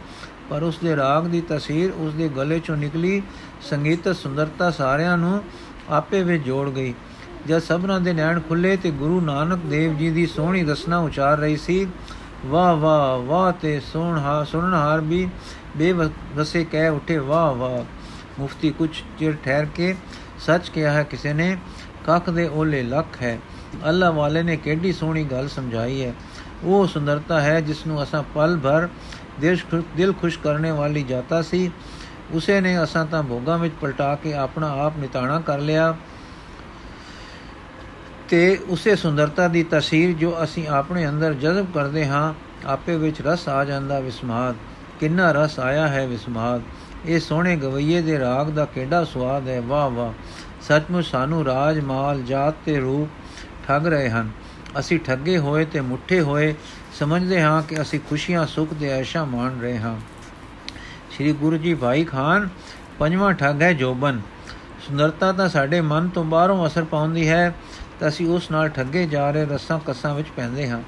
ਪਰ 0.50 0.62
ਉਸ 0.62 0.78
ਦੇ 0.84 0.96
ਰਾਗ 0.96 1.24
ਦੀ 1.24 1.40
ਤਸਵੀਰ 1.40 1.90
ਉਸ 1.90 2.14
ਦੇ 2.14 2.28
ਗਲੇ 2.28 2.58
ਚੋਂ 2.60 2.76
ਨਿਕਲੀ। 2.76 3.22
ਸੰਗੀਤ 3.70 4.08
ਸੁੰਦਰਤਾ 4.16 4.70
ਸਾਰਿਆਂ 4.70 5.18
ਨੂੰ 5.18 5.42
ਆਪੇ 5.90 6.22
ਵਿੱਚ 6.22 6.44
ਜੋੜ 6.44 6.68
ਗਈ। 6.70 6.94
ਜਦ 7.46 7.58
ਸਭਨਾਂ 7.58 8.00
ਦੇ 8.00 8.12
ਨੈਣ 8.12 8.40
ਖੁੱਲੇ 8.40 8.76
ਤੇ 8.76 8.90
ਗੁਰੂ 8.90 9.20
ਨਾਨਕ 9.20 9.58
ਦੇਵ 9.58 9.96
ਜੀ 9.96 10.10
ਦੀ 10.10 10.26
ਸੋਹਣੀ 10.26 10.64
ਰਸਨਾ 10.64 10.98
ਉਚਾਰ 10.98 11.38
ਰਹੀ 11.38 11.56
ਸੀ, 11.56 11.86
ਵਾਹ 12.46 12.74
ਵਾਹ 12.76 13.18
ਵਾਹ 13.18 13.52
ਤੇ 13.52 13.80
ਸੁਣਹਾ 13.80 14.44
ਸੁਣਨਹਾਰ 14.44 15.00
ਵੀ 15.00 15.28
ਬੇਵਸੇ 15.76 16.64
ਕਹਿ 16.64 16.88
ਉਠੇ, 16.88 17.18
ਵਾਹ 17.18 17.54
ਵਾਹ। 17.54 17.84
ਮੁਫਤੀ 18.40 18.70
ਕੁਝ 18.70 18.90
ਚਿਰ 19.18 19.34
ਠਹਿਰ 19.44 19.64
ਕੇ 19.64 19.94
ਸੱਚ 20.38 20.68
ਕਿਹਾ 20.68 20.92
ਹੈ 20.92 21.02
ਕਿਸੇ 21.02 21.32
ਨੇ, 21.32 21.56
ਕੱਖ 22.06 22.30
ਦੇ 22.30 22.48
ਓਲੇ 22.48 22.82
ਲੱਖ 22.82 23.22
ਹੈ। 23.22 23.38
ਅੱਲਾ 23.88 24.10
ਵਾਲੇ 24.10 24.42
ਨੇ 24.42 24.56
ਕਿੱਡੀ 24.56 24.92
ਸੋਹਣੀ 24.92 25.24
ਗੱਲ 25.24 25.48
ਸਮਝਾਈ 25.48 26.02
ਹੈ। 26.04 26.14
ਉਹ 26.64 26.86
ਸੁੰਦਰਤਾ 26.86 27.40
ਹੈ 27.40 27.60
ਜਿਸ 27.60 27.86
ਨੂੰ 27.86 28.02
ਅਸਾਂ 28.02 28.22
ਪਲ 28.34 28.58
ਭਰ 28.58 28.88
ਦਿਲ 29.96 30.12
ਖੁਸ਼ 30.12 30.38
ਕਰਨੇ 30.38 30.70
ਵਾਲੀ 30.70 31.02
ਜਾਤਾ 31.02 31.42
ਸੀ। 31.42 31.70
ਉਸੇ 32.34 32.60
ਨੇ 32.60 32.82
ਅਸਾਂ 32.82 33.06
ਤਾਂ 33.06 33.22
ਭੋਗਾਂ 33.22 33.58
ਵਿੱਚ 33.58 33.74
ਪਲਟਾ 33.80 34.14
ਕੇ 34.14 34.34
ਆਪਣਾ 34.34 34.70
ਆਪ 34.70 34.92
ਨਿਤਾਣਾ 34.98 35.40
ਕਰ 35.40 35.58
ਲਿਆ 35.58 35.96
ਤੇ 38.28 38.60
ਉਸੇ 38.68 38.96
ਸੁੰਦਰਤਾ 38.96 39.48
ਦੀ 39.48 39.62
ਤਸਵੀਰ 39.70 40.12
ਜੋ 40.12 40.44
ਅਸੀਂ 40.44 40.68
ਆਪਣੇ 40.68 41.08
ਅੰਦਰ 41.08 41.34
ਜਜ਼ਬ 41.34 41.66
ਕਰਦੇ 41.74 42.08
ਹਾਂ, 42.08 42.34
ਆਪੇ 42.66 42.96
ਵਿੱਚ 42.96 43.22
ਰਸ 43.22 43.48
ਆ 43.48 43.64
ਜਾਂਦਾ 43.64 44.00
ਵਿਸਮਾਦ। 44.00 44.54
ਕਿੰਨਾ 45.00 45.32
ਰਸ 45.32 45.60
ਆਇਆ 45.60 45.88
ਹੈ 45.88 46.06
ਵਿਸਮਾਦ। 46.06 46.62
ਇਹ 47.06 47.20
ਸੋਹਣੇ 47.20 47.56
ਗਵਈਏ 47.56 48.02
ਦੇ 48.02 48.18
ਰਾਗ 48.18 48.46
ਦਾ 48.46 48.64
ਕਿਹੜਾ 48.64 49.04
ਸਵਾਦ 49.04 49.48
ਹੈ? 49.48 49.60
ਵਾਹ 49.60 49.90
ਵਾਹ। 49.90 50.12
ਸੱਚਮੁੱਚ 50.62 51.06
ਸਾਨੂੰ 51.06 51.44
ਰਾਜ 51.44 51.80
ਮਾਲ 51.80 52.22
ਜਾਤ 52.22 52.54
ਤੇ 52.64 52.80
ਰੂਪ 52.80 53.08
ਠੱਗ 53.66 53.86
ਰਹੇ 53.86 54.10
ਹਨ। 54.10 54.30
ਅਸੀਂ 54.78 55.00
ਠੱਗੇ 55.00 55.38
ਹੋਏ 55.38 55.64
ਤੇ 55.64 55.80
ਮੁੱਠੇ 55.80 56.20
ਹੋਏ 56.20 56.54
ਸਮਝਦੇ 56.98 57.42
ਹਾਂ 57.42 57.62
ਕਿ 57.62 57.80
ਅਸੀਂ 57.80 58.00
ਖੁਸ਼ੀਆਂ, 58.08 58.46
ਸੁੱਖ 58.46 58.74
ਦੇ 58.74 58.88
ਐਸ਼ਾ 58.88 59.24
ਮਾਣ 59.24 59.60
ਰਹੇ 59.60 59.78
ਹਾਂ। 59.78 59.96
ਸ੍ਰੀ 61.14 61.32
ਗੁਰੂ 61.32 61.56
ਜੀ 61.56 61.74
ਭਾਈ 61.74 62.04
ਖਾਨ, 62.04 62.48
ਪੰਜਵਾਂ 62.98 63.32
ਠੱਗ 63.32 63.62
ਹੈ 63.62 63.72
ਜੋਬਨ। 63.72 64.20
ਸੁੰਦਰਤਾ 64.86 65.32
ਤਾਂ 65.32 65.48
ਸਾਡੇ 65.48 65.80
ਮਨ 65.80 66.08
ਤੋਂ 66.08 66.24
ਬਾਹਰੋਂ 66.24 66.66
ਅਸਰ 66.66 66.84
ਪਾਉਂਦੀ 66.84 67.28
ਹੈ, 67.28 67.54
ਤਾਂ 68.00 68.08
ਅਸੀਂ 68.08 68.26
ਉਸ 68.28 68.50
ਨਾਲ 68.50 68.68
ਠੱਗੇ 68.68 69.06
ਜਾ 69.06 69.30
ਰਹੇ 69.30 69.44
ਰਸਾਂ 69.44 69.78
ਕਸਾਂ 69.86 70.14
ਵਿੱਚ 70.14 70.28
ਪੈਂਦੇ 70.36 70.68
ਹਾਂ। 70.70 70.80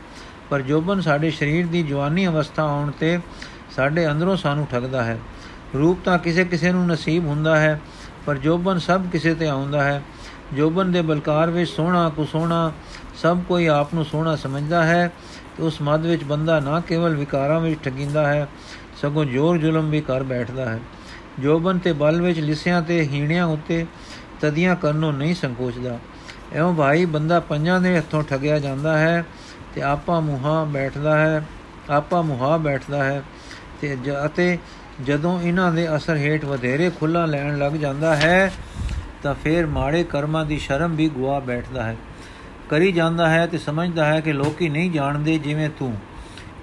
ਪਰ 0.51 0.63
ਜੋਬਨ 0.63 1.01
ਸਾਡੇ 1.01 1.31
ਸਰੀਰ 1.31 1.67
ਦੀ 1.67 1.83
ਜਵਾਨੀ 1.83 2.27
ਅਵਸਥਾ 2.27 2.63
ਆਉਣ 2.63 2.91
ਤੇ 2.91 3.19
ਸਾਡੇ 3.77 4.11
ਅੰਦਰੋਂ 4.11 4.37
ਸਾਨੂੰ 4.37 4.67
ਠੱਗਦਾ 4.67 5.05
ਹੈ। 5.05 5.19
ਰੂਪ 5.75 5.99
ਤਾਂ 6.05 6.19
ਕਿਸੇ 6.19 6.45
ਕਿਸੇ 6.45 6.73
ਨੂੰ 6.73 6.87
ਨਸੀਬ 6.87 7.27
ਹੁੰਦਾ 7.27 7.61
ਹੈ, 7.61 7.81
ਪਰ 8.27 8.37
ਜੋਬਨ 8.37 8.79
ਸਭ 8.79 9.03
ਕਿਸੇ 9.13 9.35
ਤੇ 9.35 9.49
ਆਉਂਦਾ 9.49 9.85
ਹੈ। 9.85 10.03
ਜੋਬਨ 10.55 10.93
ਦੇ 10.93 11.03
ਬਲਕਾਰ 11.03 11.51
ਵਿੱਚ 11.51 11.71
ਸੋਹਣਾ 11.71 12.09
ਕੁਸੋਹਣਾ, 12.09 12.73
ਸਭ 13.23 13.39
ਕੋਈ 13.49 13.67
ਆਪ 13.67 13.95
ਨੂੰ 13.95 14.05
ਸੋਹਣਾ 14.05 14.37
ਸਮਝਦਾ 14.37 14.85
ਹੈ 14.85 15.13
ਤੇ 15.57 15.63
ਉਸ 15.63 15.79
ਮਦ 15.83 16.07
ਵਿੱਚ 16.07 16.25
ਬੰਦਾ 16.25 16.61
ਨਾ 16.61 16.81
ਕੇਵਲ 16.81 17.15
ਵਿਕਾਰਾਂ 17.15 17.61
ਵਿੱਚ 17.61 17.81
ਠਗਿੰਦਾ 17.83 18.27
ਹੈ 18.27 18.49
ਸਗੋਂ 19.03 19.25
ਜੋਰ 19.25 19.59
ਜ਼ੁਲਮ 19.59 19.91
ਵੀ 19.91 20.01
ਕਰ 20.01 20.23
ਬੈਠਦਾ 20.23 20.65
ਹੈ। 20.65 20.79
ਜੋਬਨ 21.39 21.79
ਤੇ 21.79 21.93
ਬਲ 21.93 22.21
ਵਿੱਚ 22.23 22.39
ਲਿਸਿਆਂ 22.39 22.83
ਤੇ 22.83 23.01
ਹੀਣਿਆਂ 23.03 23.47
ਉੱਤੇ 23.47 23.87
ਤਦੀਆਂ 24.41 24.77
ਕਰਨੋਂ 24.77 25.13
ਨਹੀਂ 25.13 25.35
ਸੰਕੋਚਦਾ। 25.35 25.99
ਐਉਂ 26.53 26.75
ਭਾਈ 26.75 27.05
ਬੰਦਾ 27.05 27.41
ਪੰਜਾਂ 27.41 27.81
ਦੇ 27.81 27.99
ਹੱਥੋਂ 27.99 28.23
ਠਗਿਆ 28.23 28.59
ਜਾਂਦਾ 28.59 28.99
ਹੈ 28.99 29.25
ਤੇ 29.75 29.83
ਆਪਾ 29.83 30.21
ਮੁਹਾ 30.21 30.65
ਬੈਠਦਾ 30.65 31.19
ਹੈ, 31.19 31.45
ਆਪਾ 31.91 32.23
ਮੁਹਾ 32.23 32.57
ਬੈਠਦਾ 32.57 33.05
ਹੈ 33.05 33.23
ਤੇ 33.81 33.97
ਅਤੇ 34.27 34.59
ਜਦੋਂ 35.07 35.41
ਇਹਨਾਂ 35.41 35.73
ਦੇ 35.73 35.97
ਅਸਰ 35.97 36.17
ਹੇਠ 36.17 36.45
ਵਧੇਰੇ 36.45 36.91
ਖੁੱਲਾ 36.91 37.25
ਲੈਣ 37.27 37.59
ਲੱਗ 37.59 37.73
ਜਾਂਦਾ 37.73 38.17
ਹੈ, 38.17 38.53
ਤਾਂ 39.23 39.35
ਫਿਰ 39.35 39.67
ਮਾੜੇ 39.67 40.05
ਕਰਮਾਂ 40.05 40.45
ਦੀ 40.45 40.59
ਸ਼ਰਮ 40.59 40.97
ਵੀ 40.97 41.09
ਗਵਾ 41.09 41.39
ਬੈਠਦਾ 41.41 41.83
ਹੈ। 41.83 41.97
ਕਰੀ 42.71 42.93
ਜਾਂਦਾ 42.93 43.29
ਹੈ 43.29 43.47
ਤੇ 43.47 43.59
ਸਮਝਦਾ 43.59 44.05
ਹੈ 44.05 44.21
ਕਿ 44.21 44.33
ਲੋਕੀ 44.33 44.69
ਨਹੀਂ 44.69 44.91
ਜਾਣਦੇ 44.91 45.39
ਜਿਵੇਂ 45.39 45.69
ਤੂੰ। 45.79 45.95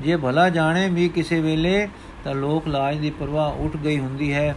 ਜੇ 0.01 0.15
ਭਲਾ 0.17 0.49
ਜਾਣੇ 0.49 0.89
ਵੀ 0.89 1.09
ਕਿਸੇ 1.09 1.39
ਵੇਲੇ 1.41 1.87
ਤਾਂ 2.23 2.33
ਲੋਕ 2.35 2.67
ਲਾਜ 2.67 2.97
ਦੀ 2.97 3.09
ਪਰਵਾਹ 3.09 3.51
ਉੱਠ 3.51 3.77
ਗਈ 3.77 3.99
ਹੁੰਦੀ 3.99 4.33
ਹੈ 4.33 4.55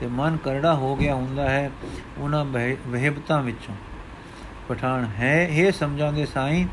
ਤੇ 0.00 0.06
ਮਨ 0.06 0.36
ਕਰੜਾ 0.36 0.74
ਹੋ 0.74 0.96
ਗਿਆ 0.96 1.14
ਹੁੰਦਾ 1.14 1.48
ਹੈ 1.50 1.70
ਉਹਨਾਂ 2.18 2.44
ਵਹਿਬਤਾਂ 2.88 3.42
ਵਿੱਚੋਂ। 3.42 3.74
ਪਠਾਨ, 4.68 5.04
ਹੈ 5.18 5.48
ਇਹ 5.50 5.72
ਸਮਝਾਉਂਦੇ 5.72 6.26
ਸਾਈਂ, 6.26 6.64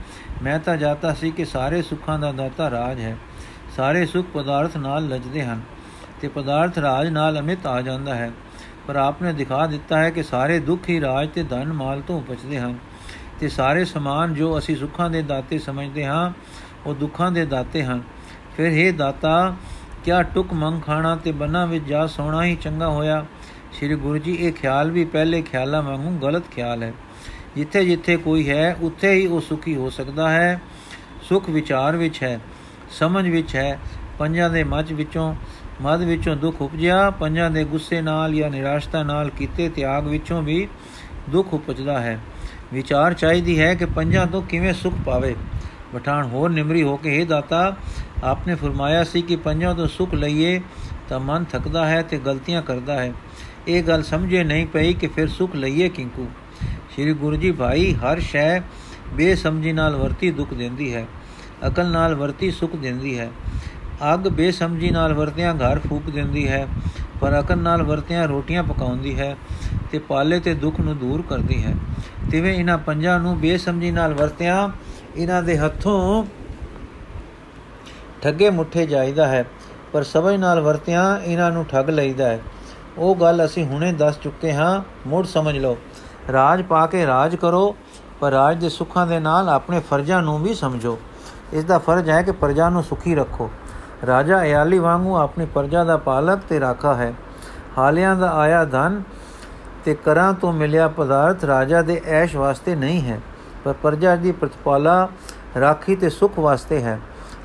ਮੈਂ 0.43 0.59
ਤਾਂ 0.59 0.77
ਜਾਤਾ 0.77 1.13
ਸੀ 1.13 1.31
ਕਿ 1.31 1.45
ਸਾਰੇ 1.45 1.81
ਸੁੱਖਾਂ 1.81 2.19
ਦਾ 2.19 2.31
ਦਾਤਾ 2.31 2.69
ਰਾਜ 2.69 2.99
ਹੈ। 2.99 3.17
ਸਾਰੇ 3.75 4.05
ਸੁੱਖ 4.05 4.27
ਪਦਾਰਥ 4.33 4.77
ਨਾਲ 4.77 5.07
ਲਜਦੇ 5.07 5.43
ਹਨ 5.43 5.61
ਤੇ 6.21 6.27
ਪਦਾਰਥ 6.27 6.77
ਰਾਜ 6.77 7.09
ਨਾਲ 7.09 7.39
ਅਮਿਤ 7.39 7.67
ਆ 7.67 7.81
ਜਾਂਦਾ 7.81 8.15
ਹੈ। 8.15 8.31
ਪਰ 8.87 8.95
ਆਪਨੇ 8.95 9.33
ਦਿਖਾ 9.33 9.67
ਦਿੱਤਾ 9.67 9.99
ਹੈ 9.99 10.09
ਕਿ 10.09 10.23
ਸਾਰੇ 10.23 10.59
ਦੁੱਖ 10.59 10.89
ਹੀ 10.89 11.01
ਰਾਜ 11.01 11.29
ਤੇ 11.29 11.43
ਧਨ 11.43 11.73
ਮਾਲ 11.73 12.01
ਤੋਂ 12.01 12.17
ਉਪਜਦੇ 12.17 12.59
ਹਨ 12.59 12.77
ਤੇ 13.39 13.47
ਸਾਰੇ 13.49 13.85
ਸਮਾਨ 13.85 14.33
ਜੋ 14.33 14.57
ਅਸੀਂ 14.57 14.75
ਸੁੱਖਾਂ 14.75 15.09
ਦੇ 15.09 15.21
ਦਾਤੇ 15.21 15.59
ਸਮਝਦੇ 15.59 16.05
ਹਾਂ, 16.05 16.31
ਉਹ 16.85 16.95
ਦੁੱਖਾਂ 16.95 17.31
ਦੇ 17.31 17.45
ਦਾਤੇ 17.45 17.83
ਹਨ। 17.83 18.01
ਫਿਰ 18.57 18.65
ਇਹ 18.65 18.93
ਦਾਤਾ 18.93 19.55
ਕਿਆ 20.05 20.23
ਟੁਕ 20.23 20.53
ਮੰਗ 20.53 20.81
ਖਾਣਾ 20.81 21.15
ਤੇ 21.15 21.31
ਬੰਨਾ 21.31 21.65
ਵਿੱਚ 21.65 21.85
ਜਾ 21.85 22.07
ਸੋਣਾ 22.07 22.45
ਹੀ 22.45 22.55
ਚੰਗਾ 22.55 22.89
ਹੋਇਆ। 22.89 23.25
ਸ੍ਰੀ 23.73 23.95
ਗੁਰੂ 23.95 24.17
ਜੀ, 24.17 24.31
ਇਹ 24.33 24.53
ਖਿਆਲ 24.53 24.91
ਵੀ 24.91 25.05
ਪਹਿਲੇ 25.05 25.41
ਖਿਆਲਾਂ 25.41 25.81
ਵਾਂਗੂ 25.81 26.17
ਗਲਤ 26.17 26.43
ਖਿਆਲ 26.51 26.83
ਹੈ। 26.83 26.93
ਜਿੱਥੇ 27.55 27.85
ਜਿੱਥੇ 27.85 28.17
ਕੋਈ 28.17 28.49
ਹੈ, 28.49 28.77
ਉੱਥੇ 28.81 29.13
ਹੀ 29.13 29.27
ਉਹ 29.27 29.41
ਸੁਖੀ 29.41 29.75
ਹੋ 29.75 29.89
ਸਕਦਾ 29.89 30.29
ਹੈ। 30.29 30.61
ਸੁਖ 31.21 31.49
ਵਿਚਾਰ 31.49 31.97
ਵਿੱਚ 31.97 32.23
ਹੈ, 32.23 32.39
ਸਮਝ 32.99 33.29
ਵਿੱਚ 33.29 33.55
ਹੈ, 33.55 33.79
ਪੰਜਾਂ 34.19 34.49
ਦੇ 34.49 34.63
ਮੱਝ 34.63 34.93
ਵਿੱਚੋਂ 34.93 35.35
ਮਦ 35.81 36.01
ਵਿੱਚੋਂ 36.01 36.35
ਦੁੱਖ 36.35 36.61
ਉਪਜਿਆ, 36.61 37.09
ਪੰਜਾਂ 37.09 37.51
ਦੇ 37.51 37.63
ਗੁੱਸੇ 37.63 38.01
ਨਾਲ 38.01 38.33
ਜਾਂ 38.33 38.49
ਨਿਰਾਸ਼ਤਾ 38.49 39.03
ਨਾਲ 39.03 39.29
ਕੀਤੇ 39.29 39.69
ਤਿਆਗ 39.69 40.07
ਵਿੱਚੋਂ 40.07 40.41
ਵੀ 40.41 40.67
ਦੁੱਖ 41.29 41.53
ਉਪਜਦਾ 41.53 41.99
ਹੈ। 41.99 42.19
ਵਿਚਾਰ 42.73 43.13
ਚਾਹੀਦੀ 43.13 43.59
ਹੈ 43.59 43.75
ਕਿ 43.75 43.85
ਪੰਜਾਂ 43.85 44.25
ਤੋਂ 44.25 44.41
ਕਿਵੇਂ 44.41 44.73
ਸੁਖ 44.73 44.93
ਪਾਵੇ। 45.05 45.35
ਪਠਾਨ 45.93 46.23
ਹੋਰ 46.23 46.49
ਨਿਮਰੀ 46.49 46.83
ਹੋ 46.83 46.97
ਕੇ 46.97 47.21
ਇਹ 47.21 47.25
ਦਾਤਾ 47.25 47.75
ਆਪਨੇ 48.23 48.55
ਫਰਮਾਇਆ 48.55 49.03
ਸੀ 49.03 49.21
ਕਿ 49.21 49.35
ਪੰਜਾਂ 49.35 49.73
ਤੋਂ 49.75 49.87
ਸੁਖ 49.87 50.13
ਲਈਏ 50.13 50.59
ਤਾਂ 51.09 51.19
ਮਨ 51.19 51.43
ਥਕਦਾ 51.43 51.85
ਹੈ 51.85 52.01
ਤੇ 52.01 52.17
ਗਲਤੀਆਂ 52.17 52.61
ਕਰਦਾ 52.61 53.01
ਹੈ 53.01 53.11
ਇਹ 53.67 53.83
ਗੱਲ 53.83 54.03
ਸਮਝੇ 54.03 54.43
ਨਹੀਂ 54.43 54.65
ਪਈ 54.67 54.93
ਕਿ 54.93 55.07
ਫਿਰ 55.07 55.27
ਸੁਖ 55.27 55.55
ਲਈਏ 55.55 55.89
ਕਿੰਕੂ 55.89 56.27
ਸ੍ਰੀ 56.95 57.13
ਗੁਰੂ 57.13 57.35
ਜੀ 57.35 57.51
ਭਾਈ 57.51 57.93
ਹਰ 57.95 58.19
ਸ਼ੈ 58.21 58.61
ਬੇਸਮਝੀ 59.15 59.71
ਨਾਲ 59.73 59.95
ਵਰਤੀ 59.95 60.31
ਦੁੱਖ 60.31 60.53
ਦਿੰਦੀ 60.53 60.93
ਹੈ 60.93 61.05
ਅਕਲ 61.67 61.87
ਨਾਲ 61.87 62.15
ਵਰਤੀ 62.15 62.51
ਸੁਖ 62.51 62.75
ਦਿੰਦੀ 62.75 63.17
ਹੈ 63.19 63.29
ਅੱਗ 64.13 64.27
ਬੇਸਮਝੀ 64.27 64.89
ਨਾਲ 64.89 65.13
ਵਰਤਿਆਂ 65.13 65.53
ਘਰ 65.55 65.79
ਫੂਕ 65.79 66.09
ਦਿੰਦੀ 66.09 66.47
ਹੈ 66.47 66.65
ਪਰ 67.21 67.39
ਅਕਲ 67.39 67.57
ਨਾਲ 67.57 67.83
ਵਰਤਿਆਂ 67.83 68.27
ਰੋਟੀਆਂ 68.27 68.63
ਪਕਾਉਂਦੀ 68.63 69.17
ਹੈ 69.19 69.35
ਤੇ 69.91 69.99
ਪਾਲੇ 69.99 70.39
ਤੇ 70.39 70.53
ਦੁੱਖ 70.53 70.79
ਨੂੰ 70.79 70.97
ਦੂਰ 70.97 71.21
ਕਰਦੀ 71.21 71.63
ਹੈ 71.63 71.73
ਤਿਵੇਂ 72.31 72.53
ਇਹਨਾਂ 72.53 72.77
ਪੰਜਾਂ 72.77 73.19
ਨੂੰ 73.19 73.37
ਬੇਸਮਝੀ 73.39 73.91
ਨਾਲ 73.91 74.13
ਵਰਤਿਆਂ 74.13 74.67
ਇਹਨਾਂ 75.15 75.41
ਦੇ 75.43 75.57
ਹੱਥੋਂ 75.57 76.25
ਠੱਗੇ 78.25 78.49
ਮੁੱਠੇ 78.49 78.85
ਜਾਈਦਾ 78.85 79.27
ਹੈ, 79.27 79.45
ਪਰ 79.93 80.03
ਸਮਝ 80.03 80.35
ਨਾਲ 80.35 80.59
ਵਰਤਿਆਂ 80.59 81.19
ਇਹਨਾਂ 81.19 81.51
ਨੂੰ 81.51 81.65
ਠੱਗ 81.65 81.89
ਲਈਦਾ 81.89 82.29
ਹੈ। 82.29 82.39
ਉਹ 82.97 83.15
ਗੱਲ 83.15 83.45
ਅਸੀਂ 83.45 83.65
ਹੁਣੇ 83.65 83.91
ਦੱਸ 83.93 84.19
ਚੁੱਕੇ 84.19 84.53
ਹਾਂ, 84.53 84.81
ਮੁੜ 85.07 85.25
ਸਮਝ 85.25 85.57
ਲਓ। 85.57 85.77
ਰਾਜ 86.31 86.61
ਪਾ 86.61 86.85
ਕੇ 86.87 87.05
ਰਾਜ 87.05 87.35
ਕਰੋ, 87.35 87.75
ਪਰ 88.19 88.31
ਰਾਜ 88.31 88.57
ਦੇ 88.57 88.69
ਸੁੱਖਾਂ 88.69 89.05
ਦੇ 89.07 89.19
ਨਾਲ 89.19 89.49
ਆਪਣੇ 89.49 89.79
ਫਰਜ਼ਾਂ 89.79 90.21
ਨੂੰ 90.21 90.41
ਵੀ 90.43 90.53
ਸਮਝੋ। 90.53 90.97
ਇਸ 91.53 91.63
ਦਾ 91.63 91.79
ਫਰਜ਼ 91.79 92.09
ਹੈ 92.09 92.21
ਕਿ 92.21 92.31
ਪ੍ਰਜਾ 92.31 92.69
ਨੂੰ 92.69 92.83
ਸੁਖੀ 92.83 93.15
ਰੱਖੋ। 93.15 93.49
ਰਾਜਾ 94.07 94.43
ਇਆਲੀ 94.43 94.79
ਵਾਂਗੂ 94.79 95.15
ਆਪਣੀ 95.15 95.45
ਪ੍ਰਜਾ 95.45 95.83
ਦਾ 95.83 95.97
ਪਾਲਕ 95.97 96.39
ਤੇ 96.49 96.59
ਰਾਖਾ 96.59 96.95
ਹੈ। 96.95 97.13
ਹਾਲਿਆਂ 97.77 98.15
ਦਾ 98.15 98.31
ਆਇਆ 98.33 98.65
ਧਨ 98.65 99.01
ਤੇ 99.85 99.95
ਕਰਾਂ 99.95 100.33
ਤੋਂ 100.33 100.53
ਮਿਲਿਆ 100.53 100.87
ਪਦਾਰਥ 100.87 101.43
ਰਾਜਾ 101.45 101.81
ਦੇ 101.81 102.01
ਐਸ਼ 102.07 102.35
ਵਾਸਤੇ 102.35 102.75
ਨਹੀਂ 102.75 103.01
ਹੈ, 103.01 103.19
ਪਰ 103.63 103.73
ਪ੍ਰਜਾ 103.73 104.15
ਦੀ 104.15 104.31
ਪ੍ਰਤਪਾਲਾ 104.31 105.07
ਰਾਖੀ 105.59 105.95
ਤੇ 105.95 106.09
ਸੁਖ 106.09 106.39
ਵਾਸਤੇ 106.39 106.81
ਹੈ। 106.81 106.99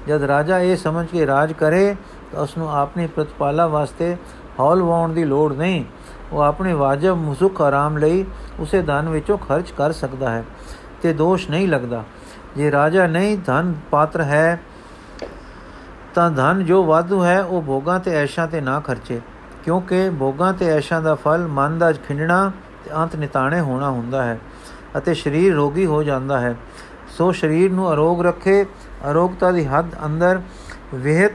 ਜਦ 0.09 0.23
ਰਾਜਾ 0.23 0.59
ਇਹ 0.59 0.77
ਸਮਝ 0.77 1.07
ਕੇ 1.07 1.27
ਰਾਜ 1.27 1.53
ਕਰੇ 1.53 1.95
ਤਾਂ 2.33 2.43
ਉਸ 2.43 2.57
ਨੂੰ 2.59 2.71
ਆਪਣੀ 2.73 3.07
ਪ੍ਰਤਪਾਲਾ 3.07 3.67
ਵਾਸਤੇ 3.67 4.17
ਹੌਲ 4.61 4.83
ਵਾਉਣ 4.83 5.13
ਦੀ 5.13 5.25
ਲੋੜ 5.25 5.53
ਨਹੀਂ। 5.53 5.85
ਉਹ 6.33 6.41
ਆਪਣੇ 6.41 6.73
ਵਾਜਬ 6.73 7.17
ਮੁਸੁਖ 7.17 7.61
ਆਰਾਮ 7.63 7.97
ਲਈ 7.97 8.25
ਉਸੇ 8.61 8.83
ਧਨ 8.83 9.09
ਵਿੱਚੋਂ 9.09 9.39
ਖਰਚ 9.39 9.71
ਕਰ 9.71 9.93
ਸਕਦਾ 9.93 10.31
ਹੈ 10.31 10.45
ਤੇ 11.03 11.13
ਦੋਸ਼ 11.13 11.49
ਨਹੀਂ 11.51 11.69
ਲੱਗਦਾ। 11.69 12.03
ਜੇ 12.57 12.71
ਰਾਜਾ 12.73 13.07
ਨਹੀਂ 13.07 13.37
ਧਨ 13.47 13.75
ਪਾਤਰ 13.91 14.21
ਹੈ 14.21 14.61
ਤਾਂ 16.15 16.31
ਧਨ 16.31 16.65
ਜੋ 16.65 16.83
ਵਾਧੂ 16.85 17.23
ਹੈ 17.25 17.43
ਉਹ 17.43 17.63
ਭੋਗਾਂ 17.63 17.99
ਤੇ 18.01 18.15
ਐਸ਼ਾਂ 18.15 18.47
ਤੇ 18.49 18.61
ਨਾ 18.61 18.79
ਖਰਚੇ, 18.81 19.21
ਕਿਉਂਕਿ 19.65 20.09
ਭੋਗਾਂ 20.11 20.53
ਤੇ 20.53 20.69
ਐਸ਼ਾਂ 20.69 21.01
ਦਾ 21.03 21.15
ਫਲ 21.15 21.47
ਮਨ 21.49 21.79
ਦਾ 21.79 21.93
ਖਿੰਡਣਾ 21.93 22.51
ਤੇ 22.85 22.91
ਅੰਤ 22.97 23.17
ਨਿਤਾਣੇ 23.17 23.61
ਹੋਣਾ 23.61 23.91
ਹੁੰਦਾ 23.91 24.23
ਹੈ 24.25 24.39
ਅਤੇ 24.99 25.15
ਸਰੀਰ 25.15 25.55
ਰੋਗੀ 25.55 25.87
ਹੋ 25.87 26.03
ਜਾਂਦਾ 26.03 26.41
ਹੈ। 26.41 26.55
ਸੋ 27.09 27.31
ਸਰੀਰ 27.33 27.73
ਨੂੰ 27.73 27.93
ਅਰੋਗ 27.93 28.23
ਰੱਖੇ 28.23 28.65
ਅਰੋਗਤਾ 29.11 29.51
ਦੀ 29.51 29.67
ਹੱਦ 29.67 29.87
ਅੰਦਰ 30.05 30.41
ਵਿਹਿਤ 30.95 31.33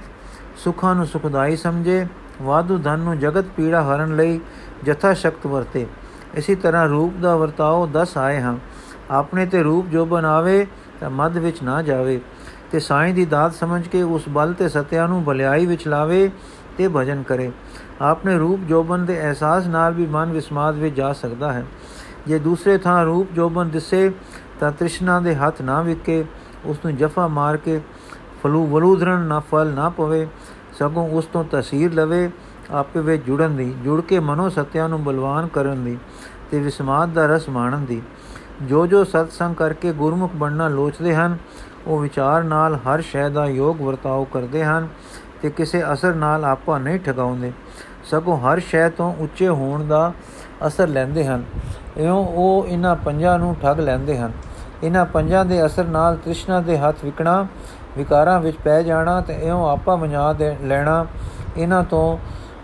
ਸੁਖਾਂ 0.57 0.95
ਨੂੰ 0.95 1.05
ਸੁਖਦਾਈ 1.05 1.55
ਸਮਝੇ, 1.55 2.07
ਵਾਧੂ 2.41 2.77
ਧਨ 2.77 2.99
ਨੂੰ 2.99 3.19
ਜਗਤ 3.19 3.45
ਪੀੜਾ 3.45 3.83
ਹਰਨ 3.83 4.15
ਲਈ 4.15 4.39
ਜਥਾ 4.83 5.13
ਸ਼ਕਤ 5.13 5.47
ਵਰਤੇ। 5.47 5.87
ਇਸੇ 6.35 6.55
ਤਰ੍ਹਾਂ 6.55 6.87
ਰੂਪ 6.87 7.13
ਦਾ 7.13 7.35
ਵਰਤਾਓ 7.35 7.87
10 7.87 8.17
ਆਏ 8.17 8.39
ਹਨ 8.39 8.59
ਆਪਣੇ 9.11 9.45
ਤੇ 9.45 9.63
ਰੂਪ 9.63 9.87
ਜੋ 9.87 10.05
ਬਣਾਵੇ, 10.05 10.67
ਤਾਂ 10.99 11.09
ਮੱਧ 11.09 11.37
ਵਿੱਚ 11.37 11.63
ਨਾ 11.63 11.81
ਜਾਵੇ। 11.81 12.21
ਤੇ 12.71 12.79
ਸਾਈਂ 12.79 13.13
ਦੀ 13.13 13.25
ਦਾਤ 13.25 13.53
ਸਮਝ 13.53 13.87
ਕੇ 13.87 14.01
ਉਸ 14.01 14.23
ਬਲ 14.29 14.53
ਤੇ 14.53 14.69
ਸਤਿਆ 14.69 15.07
ਨੂੰ 15.07 15.23
ਭਲਾਈ 15.23 15.65
ਵਿੱਚ 15.65 15.87
ਲਾਵੇ 15.87 16.31
ਤੇ 16.77 16.87
ਭਜਨ 16.87 17.23
ਕਰੇ। 17.23 17.51
ਆਪਣੇ 18.01 18.37
ਰੂਪ 18.37 18.59
ਜੋਬਨ 18.59 19.05
ਦੇ 19.05 19.21
ਅਹਿਸਾਸ 19.21 19.67
ਨਾਲ 19.67 19.93
ਵੀ 19.93 20.05
ਮਨ 20.05 20.31
ਵਿਸਮਾਦ 20.31 20.75
ਵਿੱਚ 20.75 20.95
ਜਾ 20.95 21.13
ਸਕਦਾ 21.13 21.53
ਹੈ। 21.53 21.65
ਜੇ 22.27 22.39
ਦੂਸਰੇ 22.39 22.77
ਥਾਂ 22.77 23.05
ਰੂਪ 23.05 23.33
ਜੋਬਨ 23.33 23.69
ਦਿਸੇ, 23.69 24.11
ਤਾਂ 24.59 24.71
ਤ੍ਰਿਸ਼ਨਾ 24.71 25.19
ਦੇ 25.19 25.35
ਹੱਥ 25.35 25.61
ਨਾ 25.61 25.81
ਵਿਕੇ। 25.81 26.25
ਉਸ 26.65 26.77
ਨੂੰ 26.85 26.95
ਜਫਾ 26.95 27.27
ਮਾਰ 27.27 27.57
ਕੇ 27.57 27.81
ਫਲੂ 28.43 28.65
ਵਲੂਧਰਨ 28.65 29.19
ਨਾ 29.19 29.39
ਫਲ 29.39 29.73
ਨਾ 29.73 29.89
ਪਵੇ, 29.89 30.27
ਸਗੋਂ 30.79 31.09
ਉਸ 31.09 31.25
ਤੋਂ 31.25 31.43
ਤਸਵੀਰ 31.51 31.93
ਲਵੇ, 31.93 32.29
ਆਪੇ 32.71 32.99
ਵਿੱਚ 32.99 33.23
ਜੁੜਨ 33.23 33.55
ਦੀ, 33.55 33.73
ਜੁੜ 33.83 34.01
ਕੇ 34.01 34.19
ਮਨੋ 34.19 34.49
ਸਤਿਆ 34.49 34.87
ਨੂੰ 34.87 35.03
ਬਲਵਾਨ 35.03 35.47
ਕਰਨ 35.47 35.83
ਦੀ 35.85 35.97
ਤੇ 36.51 36.59
ਵਿਸਮਾਦ 36.59 37.13
ਦਾ 37.13 37.25
ਰਸ 37.25 37.49
ਮਾਣਨ 37.49 37.85
ਦੀ। 37.85 38.01
ਜੋ 38.61 38.87
ਜੋ 38.87 39.03
ਸਤਸੰਗ 39.03 39.55
ਕਰਕੇ 39.55 39.93
ਗੁਰਮੁਖ 39.93 40.31
ਬਣਨਾ 40.35 40.67
ਲੋਚਦੇ 40.67 41.15
ਹਨ, 41.15 41.37
ਉਹ 41.87 41.99
ਵਿਚਾਰ 41.99 42.43
ਨਾਲ 42.43 42.75
ਹਰ 42.75 43.01
ਸ਼ੈ 43.01 43.29
ਦਾ 43.29 43.45
ਯੋਗ 43.45 43.81
ਵਰਤਾਓ 43.81 44.23
ਕਰਦੇ 44.23 44.63
ਹਨ 44.63 44.87
ਤੇ 45.41 45.49
ਕਿਸੇ 45.49 45.83
ਅਸਰ 45.93 46.13
ਨਾਲ 46.13 46.45
ਆਪਾ 46.45 46.77
ਨਹੀਂ 46.77 46.99
ਠਗਾਉਂਦੇ। 46.99 47.51
ਸਗੋਂ 48.03 48.37
ਹਰ 48.37 48.59
ਸ਼ੈ 48.59 48.89
ਤੋਂ 48.89 49.13
ਉੱਚੇ 49.19 49.47
ਹੋਣ 49.47 49.87
ਦਾ 49.87 50.13
ਅਸਰ 50.67 50.87
ਲੈਂਦੇ 50.87 51.25
ਹਨ। 51.25 51.43
ਇਉਂ 51.97 52.25
ਉਹ 52.25 52.65
ਇਹਨਾਂ 52.67 52.95
ਪੰਜਾਂ 52.95 53.39
ਨੂੰ 53.39 53.55
ਠੱਗ 53.61 53.79
ਲੈਂਦੇ 53.79 54.17
ਹਨ। 54.17 54.31
ਇਹਨਾਂ 54.85 55.05
ਪੰਜਾਂ 55.05 55.43
ਦੇ 55.45 55.65
ਅਸਰ 55.65 55.85
ਨਾਲ 55.85 56.15
ਤ੍ਰਿਸ਼ਨਾ 56.15 56.59
ਦੇ 56.61 56.77
ਹੱਥ 56.77 57.03
ਵਿਕਣਾ, 57.05 57.45
ਵਿਕਾਰਾਂ 57.97 58.39
ਵਿੱਚ 58.39 58.57
ਪੈ 58.63 58.81
ਜਾਣਾ 58.83 59.19
ਤੇ 59.21 59.33
ਇਉਂ 59.41 59.67
ਆਪਾ 59.69 59.95
ਮਝਾ 59.95 60.31
ਦੇ 60.33 60.55
ਲੈਣਾ 60.61 61.05
ਇਹਨਾਂ 61.57 61.83
ਤੋਂ 61.83 62.17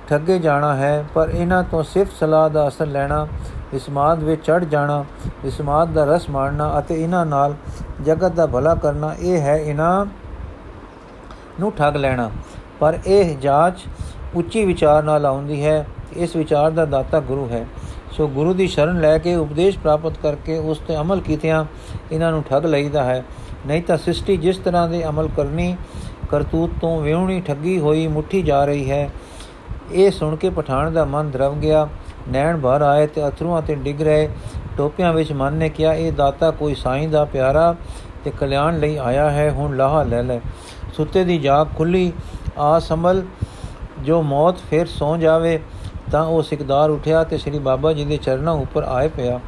ਠੱਗੇ 0.07 0.38
ਜਾਣਾ 0.39 0.74
ਹੈ, 0.76 1.05
ਪਰ 1.13 1.30
ਇਹਨਾਂ 1.30 1.63
ਤੋਂ 1.63 1.84
ਸਿਰਫ 1.84 2.13
ਸਲਾਹ 2.19 2.49
ਦਾ 2.49 2.67
ਅਸਰ 2.67 2.88
ਲੈਣਾ 2.88 3.28
ਇਸਮਾਦ 3.74 4.24
ਵਿੱਚ 4.24 4.41
ਚੜ 4.45 4.63
ਜਾਣਾ 4.63 5.03
ਇਸਮਾਦ 5.45 5.93
ਦਾ 5.93 6.03
ਰਸ 6.05 6.30
ਮਾਣਨਾ 6.30 6.74
ਅਤੇ 6.80 7.01
ਇਹਨਾਂ 7.03 7.26
ਨਾਲ 7.26 7.55
ਜਗਤ 8.01 8.32
ਦਾ 8.32 8.45
ਭਲਾ 8.45 8.76
ਕਰਨਾ, 8.76 9.13
ਇਹ 9.19 9.41
ਹੈ 9.41 9.55
ਇਹਨਾਂ 9.57 10.05
ਨੂੰ 11.59 11.72
ਠੱਗ 11.72 11.95
ਲੈਣਾ। 11.97 12.30
ਪਰ 12.80 12.97
ਇਹ 13.07 13.38
ਜਾਂਚ 13.38 13.86
ਉੱਚੀ 14.36 14.65
ਵਿਚਾਰ 14.65 15.03
ਨਾਲ 15.03 15.26
ਆਉਂਦੀ 15.26 15.65
ਹੈ, 15.65 15.86
ਇਸ 16.13 16.36
ਵਿਚਾਰ 16.36 16.72
ਦਾ 16.72 16.86
ਦਾਤਾ 16.86 17.19
ਗੁਰੂ 17.22 17.47
ਹੈ। 17.49 17.65
ਸੋ 18.12 18.28
ਗੁਰੂ 18.28 18.53
ਦੀ 18.53 18.68
ਸ਼ਰਨ 18.68 19.01
ਲੈ 19.01 19.18
ਕੇ 19.18 19.36
ਉਪਦੇਸ਼ 19.36 19.80
ਪ੍ਰਾਪਤ 19.80 20.18
ਕਰਕੇ 20.24 20.57
ਉਸ 20.57 20.78
ਤੇ 20.78 20.95
ਅਮਲ 20.95 21.22
ਕੀਤਿਆਂ 21.22 21.66
ਇਹਨਾਂ 22.12 22.32
ਨੂੰ 22.32 22.43
ਠੱਗ 22.43 22.66
ਲਈਦਾ 22.66 23.03
ਹੈ। 23.03 23.26
ਨਹੀਂ 23.68 23.82
ਤਾਂ 23.82 23.97
ਸ੍ਰਿਸ਼ਟੀ 23.97 24.38
ਜਿਸ 24.38 24.57
ਤਰ੍ਹਾਂ 24.57 24.89
ਦੇ 24.89 25.07
ਅਮਲ 25.07 25.30
ਕਰਨੀ, 25.38 25.78
ਕਰਤੂਤ 26.30 26.70
ਤੋਂ 26.82 27.01
ਵਿਉਣੀ 27.01 27.41
ਠੱਗੀ 27.41 27.80
ਹੋਈ 27.80 28.07
ਮੁੱਠੀ 28.07 28.41
ਜਾ 28.41 28.66
ਰਹੀ 28.66 28.91
ਹੈ। 28.91 29.09
ਇਹ 29.91 30.12
ਸੁਣ 30.12 30.36
ਕੇ 30.36 30.49
ਪਠਾਨ 30.49 30.93
ਦਾ 30.93 31.05
ਮਨ 31.05 31.32
ਦਰਵ 31.32 31.55
ਗਿਆ। 31.55 31.88
ਨੈਣ 32.30 32.59
ਭਰ 32.59 32.82
ਆਏ 32.82 33.07
ਤੇ 33.07 33.28
ਅਥਰੂਆਂ 33.28 33.62
ਤੇ 33.62 33.76
ਡਿੱਗ 33.76 34.01
ਰਹੇ। 34.01 34.30
ਟੋਪਿਆਂ 34.78 35.14
ਵਿੱਚ 35.14 35.32
ਮਨ 35.32 35.53
ਨੇ 35.53 35.70
ਕਿਹਾ, 35.70 35.93
ਇਹ 35.93 36.12
ਦਾਤਾ 36.12 36.51
ਕੋਈ 36.51 36.76
ਸਾਈਂ 36.76 37.07
ਦਾ 37.07 37.26
ਪਿਆਰਾ 37.26 37.76
ਤੇ 38.24 38.32
ਕਲਿਆਣ 38.32 38.80
ਲਈ 38.80 38.97
ਆਇਆ 38.97 39.32
ਹੈ, 39.32 39.51
ਹੁਣ 39.51 39.78
ਲਾਹਾ 39.78 40.03
ਲੈ 40.03 40.24
ਲੈ। 40.24 40.39
ਸੁੱਤੇ 40.93 41.24
ਦੀ 41.24 41.38
ਜਾਗ 41.38 41.68
ਖੁੱਲੀ। 41.78 42.14
ਆ 42.57 42.80
ਸੰਭਲ, 42.80 43.24
ਜੋ 43.99 44.22
ਮੌਤ 44.22 44.57
ਫਿਰ 44.70 44.86
ਸੌ 44.86 45.18
ਜਾਵੇ। 45.18 45.59
ਤਾਂ 46.12 46.24
ਉਹ 46.26 46.41
ਸਿਕਦਾਰ 46.43 46.89
ਉਠਿਆ 46.89 47.24
ਤੇ 47.24 47.38
ਸ੍ਰੀ 47.38 47.59
ਬਾਬਾ 47.59 47.93
ਜੀ 47.93 48.05
ਦੇ 48.05 48.18
ਚਰਨਾਂ 48.18 48.53
ਉੱਪਰ 48.53 48.84
ਆਏ 48.84 49.07
ਪਿਆ 49.07 49.39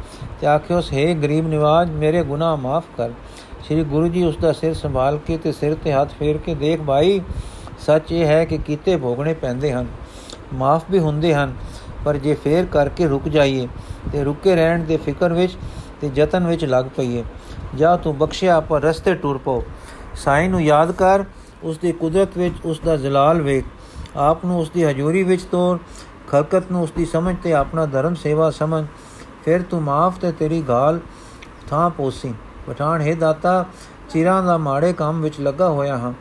ਤੇ 0.41 0.47
ਆਖਿਓ 0.47 0.81
ਹੈ 0.93 1.13
ਗਰੀਬ 1.13 1.47
ਨਿਵਾਜ, 1.47 1.89
ਮੇਰੇ 1.91 2.23
ਗੁਨਾਹ 2.23 2.57
ਮਾਫ 2.57 2.83
ਕਰ। 2.97 3.11
ਸ੍ਰੀ 3.65 3.83
ਗੁਰੂ 3.83 4.07
ਜੀ 4.07 4.23
ਉਸ 4.23 4.37
ਦਾ 4.37 4.51
ਸਿਰ 4.51 4.73
ਸੰਭਾਲ 4.73 5.17
ਕੇ 5.17 5.37
ਤੇ 5.37 5.51
ਸਿਰ 5.51 5.75
ਤੇ 5.75 5.93
ਹੱਥ 5.93 6.13
ਫੇਰ 6.19 6.37
ਕੇ, 6.37 6.55
ਦੇਖ 6.55 6.81
ਭਾਈ, 6.81 7.21
ਸੱਚ 7.79 8.11
ਇਹ 8.11 8.25
ਹੈ 8.25 8.43
ਕਿ 8.45 8.57
ਕੀਤੇ 8.57 8.95
ਭੋਗਣੇ 8.97 9.33
ਪੈਂਦੇ 9.33 9.71
ਹਨ, 9.73 9.87
ਮਾਫ 10.53 10.83
ਵੀ 10.91 10.99
ਹੁੰਦੇ 10.99 11.33
ਹਨ, 11.33 11.53
ਪਰ 12.05 12.17
ਜੇ 12.17 12.33
ਫੇਰ 12.33 12.65
ਕਰਕੇ 12.65 13.07
ਰੁਕ 13.07 13.27
ਜਾਈਏ 13.27 13.67
ਤੇ 14.11 14.23
ਰੁਕੇ 14.23 14.55
ਰਹਿਣ 14.55 14.83
ਦੇ 14.83 14.97
ਫਿਕਰ 14.97 15.33
ਵਿੱਚ 15.33 15.57
ਤੇ 16.01 16.09
ਯਤਨ 16.15 16.47
ਵਿੱਚ 16.47 16.65
ਲੱਗ 16.65 16.85
ਪਈਏ। 16.95 17.23
ਜਾਂ 17.75 17.97
ਤੂੰ 17.97 18.17
ਬਖਸ਼ਿਆ 18.17 18.59
ਪਰ 18.59 18.81
ਰਸਤੇ 18.81 19.13
ਟੁਰ 19.15 19.37
ਪੋ 19.37 19.63
ਸਾਈਂ 20.15 20.49
ਨੂੰ 20.49 20.61
ਯਾਦ 20.61 20.91
ਕਰ 20.91 21.23
ਉਸ 21.63 21.77
ਦੀ 21.77 21.91
ਕੁਦਰਤ 21.91 22.37
ਵਿੱਚ 22.37 22.55
ਉਸ 22.65 22.79
ਦਾ 22.79 22.95
ਜਲਾਲ 22.97 23.41
ਵੇਖ। 23.41 23.65
ਆਪ 24.17 24.43
ਨੂੰ 24.45 24.59
ਉਸ 24.59 24.69
ਦੀ 24.69 24.83
ਹਜ਼ੂਰੀ 24.83 25.23
ਵਿੱਚ 25.23 25.41
ਤੋਰ 25.41 25.79
ਖਲਕਤ 26.33 26.71
ਨੂੰ 26.71 26.81
ਉਸ 26.83 26.91
ਦੀ 26.91 27.05
ਸਮਝ 27.05 27.35
ਤੇ 27.43 27.53
ਆਪਣਾ 27.53 27.85
ਧਰਮ 27.85 28.15
ਸੇਵਾ 28.15 28.49
ਸਮਝ, 28.49 28.85
ਫਿਰ 29.45 29.61
ਤੂੰ 29.61 29.81
ਮਾਫ 29.81 30.17
ਤੇ 30.17 30.31
ਤੇਰੀ 30.31 30.61
ਗਾਲ 30.61 30.99
ਥਾਂ 31.67 31.89
ਪੋਸੀ। 31.89 32.33
ਪਠਾਨ, 32.67 33.01
ਹੈ 33.01 33.13
ਦਾਤਾ, 33.15 33.65
ਚਿਰਾਂ 34.09 34.43
ਦਾ 34.43 34.57
ਮਾੜੇ 34.57 34.93
ਕੰਮ 34.93 35.21
ਵਿੱਚ 35.21 35.39
ਲੱਗਾ 35.39 35.69
ਹੋਇਆ 35.69 35.97
ਹਾਂ। 35.97 36.13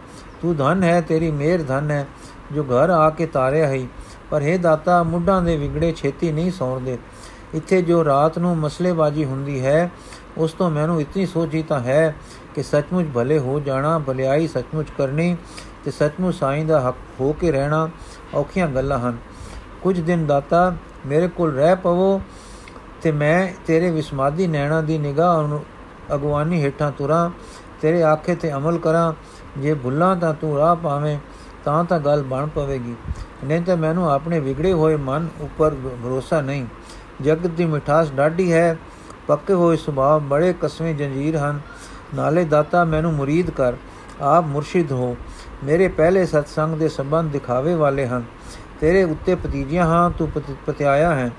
ਤੂੰ 0.43 0.57
ਧਨ 0.57 0.83
ਹੈ, 0.83 1.01
ਤੇਰੀ 1.01 1.31
ਮਿਹਰ 1.31 1.63
ਧਨ 1.63 1.91
ਹੈ, 1.91 2.07
ਜੋ 2.53 2.65
ਘਰ 2.65 2.91
ਆ 2.91 3.11
ਕੇ 3.11 3.27
ਤਾਰਿਆ 3.27 3.67
ਹੈ। 3.67 3.87
ਪਰ 4.31 4.43
ਹੈ 4.43 4.57
ਦਾਤਾ, 4.57 5.03
ਮੁੱਢਾਂ 5.03 5.43
ਦੇ 5.43 5.57
ਵਿਗੜੇ 5.57 5.93
ਛੇਤੀ 5.93 6.33
ਨਹੀਂ 6.33 6.51
ਸੌਂਦੇ 6.51 6.99
ਇੱਥੇ 7.55 7.83
ਜੋ 7.83 8.05
ਰਾਤ 8.05 8.39
ਨੂੰ 8.39 8.57
ਮਸਲੇਬਾਜੀ 8.59 9.25
ਹੁੰਦੀ 9.25 9.65
ਹੈ, 9.65 9.91
ਉਸ 10.39 10.53
ਤੋਂ 10.53 10.71
ਮੈਨੂੰ 10.71 11.01
ਇਤਨੀ 11.01 11.27
ਸੋਚੀ 11.27 11.63
ਤਾਂ 11.63 11.81
ਹੈ 11.81 12.15
ਕਿ 12.55 12.63
ਸੱਚਮੁੱਚ 12.63 13.09
ਭਲੇ 13.15 13.39
ਹੋ 13.39 13.61
ਜਾਣਾ, 13.61 13.99
ਭਲਾਈ 13.99 14.47
ਸੱਚਮੁੱਚ 14.47 14.89
ਕਰਨੀ 14.99 15.37
ਤੇ 15.85 15.91
ਸੱਚਮੁੱਚ 15.91 16.37
ਸਾਈਂ 16.37 16.65
ਦਾ 16.65 16.81
ਹੱਕ 16.81 16.97
ਹੋ 17.21 17.33
ਕੇ 17.33 17.53
ਰਹਿਣਾ 17.53 17.89
ਔਖੀਆਂ 18.35 18.69
ਗੱਲਾਂ 18.69 18.99
ਹਨ। 18.99 19.17
ਕੁਝ 19.83 20.01
ਦਿਨ 20.01 20.27
ਦਾਤਾ 20.27 20.77
ਮੇਰੇ 21.07 21.29
ਕੋਲ 21.29 21.55
ਰਹਿ 21.55 21.77
ਪਵੋ 21.77 22.21
ਤੇ 23.03 23.13
ਮੈਂ 23.13 23.49
ਤੇਰੇ 23.67 23.91
ਵਿਸਮਾਦੀ 23.91 24.47
ਨੈਣਾ 24.47 24.81
ਦੀ 24.81 24.99
ਨਿਗਾਹ 24.99 25.43
ਨੂੰ 25.43 25.65
ਅਗਵਾਨੀ 26.15 26.65
ਹੇਠਾਂ 26.65 26.93
ਤੁਰਾਂ, 26.93 27.31
ਤੇਰੇ 27.81 28.03
ਆਖੇ 28.03 28.35
ਤੇ 28.35 28.53
ਅਮਲ 28.53 28.79
ਕਰਾਂ, 28.79 29.13
ਜੇ 29.59 29.75
ਭੁੱਲਾਂ 29.75 30.17
ਤਾਂ 30.17 30.35
ਤੂੰ 30.35 30.57
ਰਾਹ 30.59 30.77
ਪਾਵੇਂ, 30.77 31.19
ਤਾਂ 31.65 31.85
ਤਾਂ 31.85 32.01
ਗੱਲ 32.01 32.23
ਬਣ 32.23 32.47
ਪਵੇਗੀ। 32.47 32.95
ਨਹੀਂ 33.45 33.63
ਤਾਂ 33.63 33.77
ਮੈਨੂੰ 33.77 34.11
ਆਪਣੇ 34.11 34.41
ਵਿਗੜੇ 34.41 34.73
ਹੋਏ 34.73 34.97
ਮਨ 34.97 35.29
ਉੱਪਰ 35.41 35.75
ਭਰੋਸਾ 35.75 36.41
ਨਹੀਂ। 36.41 36.67
ਜਗਤ 37.23 37.47
ਦੀ 37.47 37.65
ਮਿਠਾਸ 37.65 38.13
ਡਾਢੀ 38.13 38.53
ਹੈ, 38.53 38.77
ਪੱਕੇ 39.27 39.53
ਹੋਏ 39.53 39.77
ਸੁਭਾਅ 39.77 40.19
ਬੜੇ 40.19 40.55
ਕਸਵੇਂ 40.63 40.95
ਜੰਜੀਰ 40.95 41.37
ਹਨ। 41.37 41.61
ਨਾਲੇ 42.15 42.45
ਦਾਤਾ, 42.45 42.85
ਮੈਨੂੰ 42.85 43.13
ਮੁਰੀਦ 43.13 43.51
ਕਰ, 43.51 43.73
ਆਪ 44.21 44.45
ਮੁਰਸ਼ਿਦ 44.45 44.93
ਹੋ। 44.93 45.17
ਮੇਰੇ 45.65 45.89
ਪਹਿਲੇ 45.89 46.27
ਸਤਸੰਗ 46.27 46.77
ਦੇ 46.77 46.89
ਸੰਬੰਧ 46.89 47.33
ਦਿਖਾਵੇ 47.33 47.75
ਵਾਲੇ 47.75 48.07
ਹਨ। 48.07 48.23
ਤੇਰੇ 48.83 49.03
ਉੱਤੇ 49.05 49.35
ਪਤੀਜੀਆਂ 49.35 49.85
ਹਾਂ, 49.87 50.11
ਤੂੰ 50.11 50.31
ਪਤਿਆਇਆ 50.67 51.15
ਹੈ। 51.15 51.31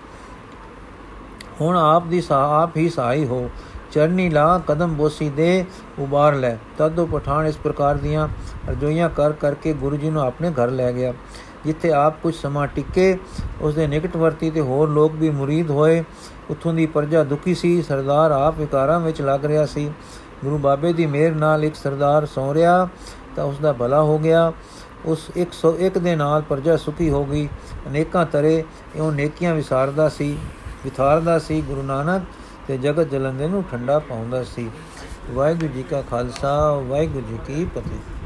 ਹੁਣ 1.62 1.78
ਆਪ 1.78 2.06
ਦੀ 2.08 2.22
ਸਾ, 2.22 2.38
ਆਪ 2.62 2.78
ਹੀ 2.78 2.90
ਸਹਾਈ 2.90 3.26
ਹੋ। 3.26 3.50
ਚਰਨੀ 3.92 4.30
ਲਾ 4.30 4.62
ਕਦਮ 4.68 4.94
ਬੋਸੀ 4.94 5.30
ਦੇ 5.30 5.66
ਉਬਾਰ 6.00 6.36
ਲੈ। 6.36 6.56
ਤਦੋਂ 6.78 7.06
ਪਠਾਨ 7.08 7.48
ਇਸ 7.48 7.58
ਪ੍ਰਕਾਰ 7.58 7.96
ਦੀਆਂ 7.96 8.28
ਅਰਜ਼ੋਈਆਂ 8.70 9.10
ਕਰ 9.10 9.32
ਕਰਕੇ 9.34 9.74
ਗੁਰੂ 9.74 9.98
ਜੀ 9.98 10.10
ਨੂੰ 10.10 10.22
ਆਪਣੇ 10.22 10.52
ਘਰ 10.52 10.70
ਲੈ 10.70 10.92
ਗਿਆ, 10.94 11.14
ਜਿੱਥੇ 11.66 11.92
ਆਪ 11.94 12.22
ਕੁਝ 12.24 12.34
ਸਮਾਂ 12.36 12.68
ਟਿੱਕੇ। 12.68 13.18
ਉਸ 13.62 13.76
ਦੇ 13.76 13.88
ਨਿਕਟਵਰਤੀ 13.88 14.52
ਤੇ 14.52 14.62
ਹੋਰ 14.62 14.90
ਲੋਕ 14.90 15.12
ਵੀ 15.12 15.30
ਮੁਰੀਦ 15.30 15.72
ਹੋਏ। 15.72 16.04
ਉਥੋਂ 16.50 16.74
ਦੀ 16.74 16.86
ਪ੍ਰਜਾ 16.86 17.24
ਦੁਖੀ 17.24 17.56
ਸੀ। 17.56 17.82
ਸਰਦਾਰ 17.82 18.32
ਆਪ 18.32 18.60
ਵਿਕਾਰਾਂ 18.60 19.00
ਵਿੱਚ 19.00 19.22
ਲੱਗ 19.22 19.46
ਰਿਹਾ 19.46 19.66
ਸੀ। 19.66 19.92
ਗੁਰੂ 20.44 20.58
ਬਾਬੇ 20.58 20.94
ਦੀ 20.94 21.06
ਮਿਹਰ 21.06 21.36
ਨਾਲ 21.36 21.64
ਇੱਕ 21.64 21.76
ਸਰਦਾਰ 21.76 22.26
ਸੌ 22.26 22.54
ਰਿਹਾ 22.54 22.88
ਤਾਂ 23.36 23.44
ਉਸ 23.46 23.60
ਦਾ 23.60 23.74
ਭਲਾ 23.74 24.02
ਹੋ 24.02 24.18
ਗਿਆ। 24.20 24.52
ਉਸ 25.06 25.32
101 25.38 26.00
ਦੇ 26.00 26.16
ਨਾਲ 26.16 26.42
ਪ੍ਰਜਾ 26.42 26.78
ਸੁਖੀ 26.78 27.10
ਹੋ 27.10 27.26
ਗਈ। 27.26 27.50
ਅਨੇਕਾਂ 27.88 28.26
ਤਰੇ 28.26 28.64
ਇਉਂ 28.96 29.12
ਨੇਕੀਆਂ 29.12 29.56
ਵਿਸਾਰਦਾ 29.56 30.10
ਸੀ, 30.10 30.38
ਵਿਥਾਰਦਾ 30.84 31.40
ਸੀ, 31.40 31.62
ਗੁਰੂ 31.62 31.84
ਨਾਨਕ 31.84 32.24
ਤੇ 32.68 32.78
ਜਗਤ 32.78 33.10
ਜਲੰਦੇ 33.10 33.48
ਨੂੰ 33.48 33.64
ਠੰਡਾ 33.72 34.00
ਪਾਉਂਦਾ 34.00 34.44
ਸੀ। 34.44 34.70
ਵਾਹਿਗੁਰੂ 35.32 35.68
ਜੀ 35.68 35.84
ਕਾ 35.84 36.02
ਖਾਲਸਾ, 36.02 36.74
ਵਾਹਿਗੁਰੂ 36.74 37.28
ਜੀ 37.28 37.40
ਕੀ 37.48 37.66
ਫਤਿਹ। 37.66 38.23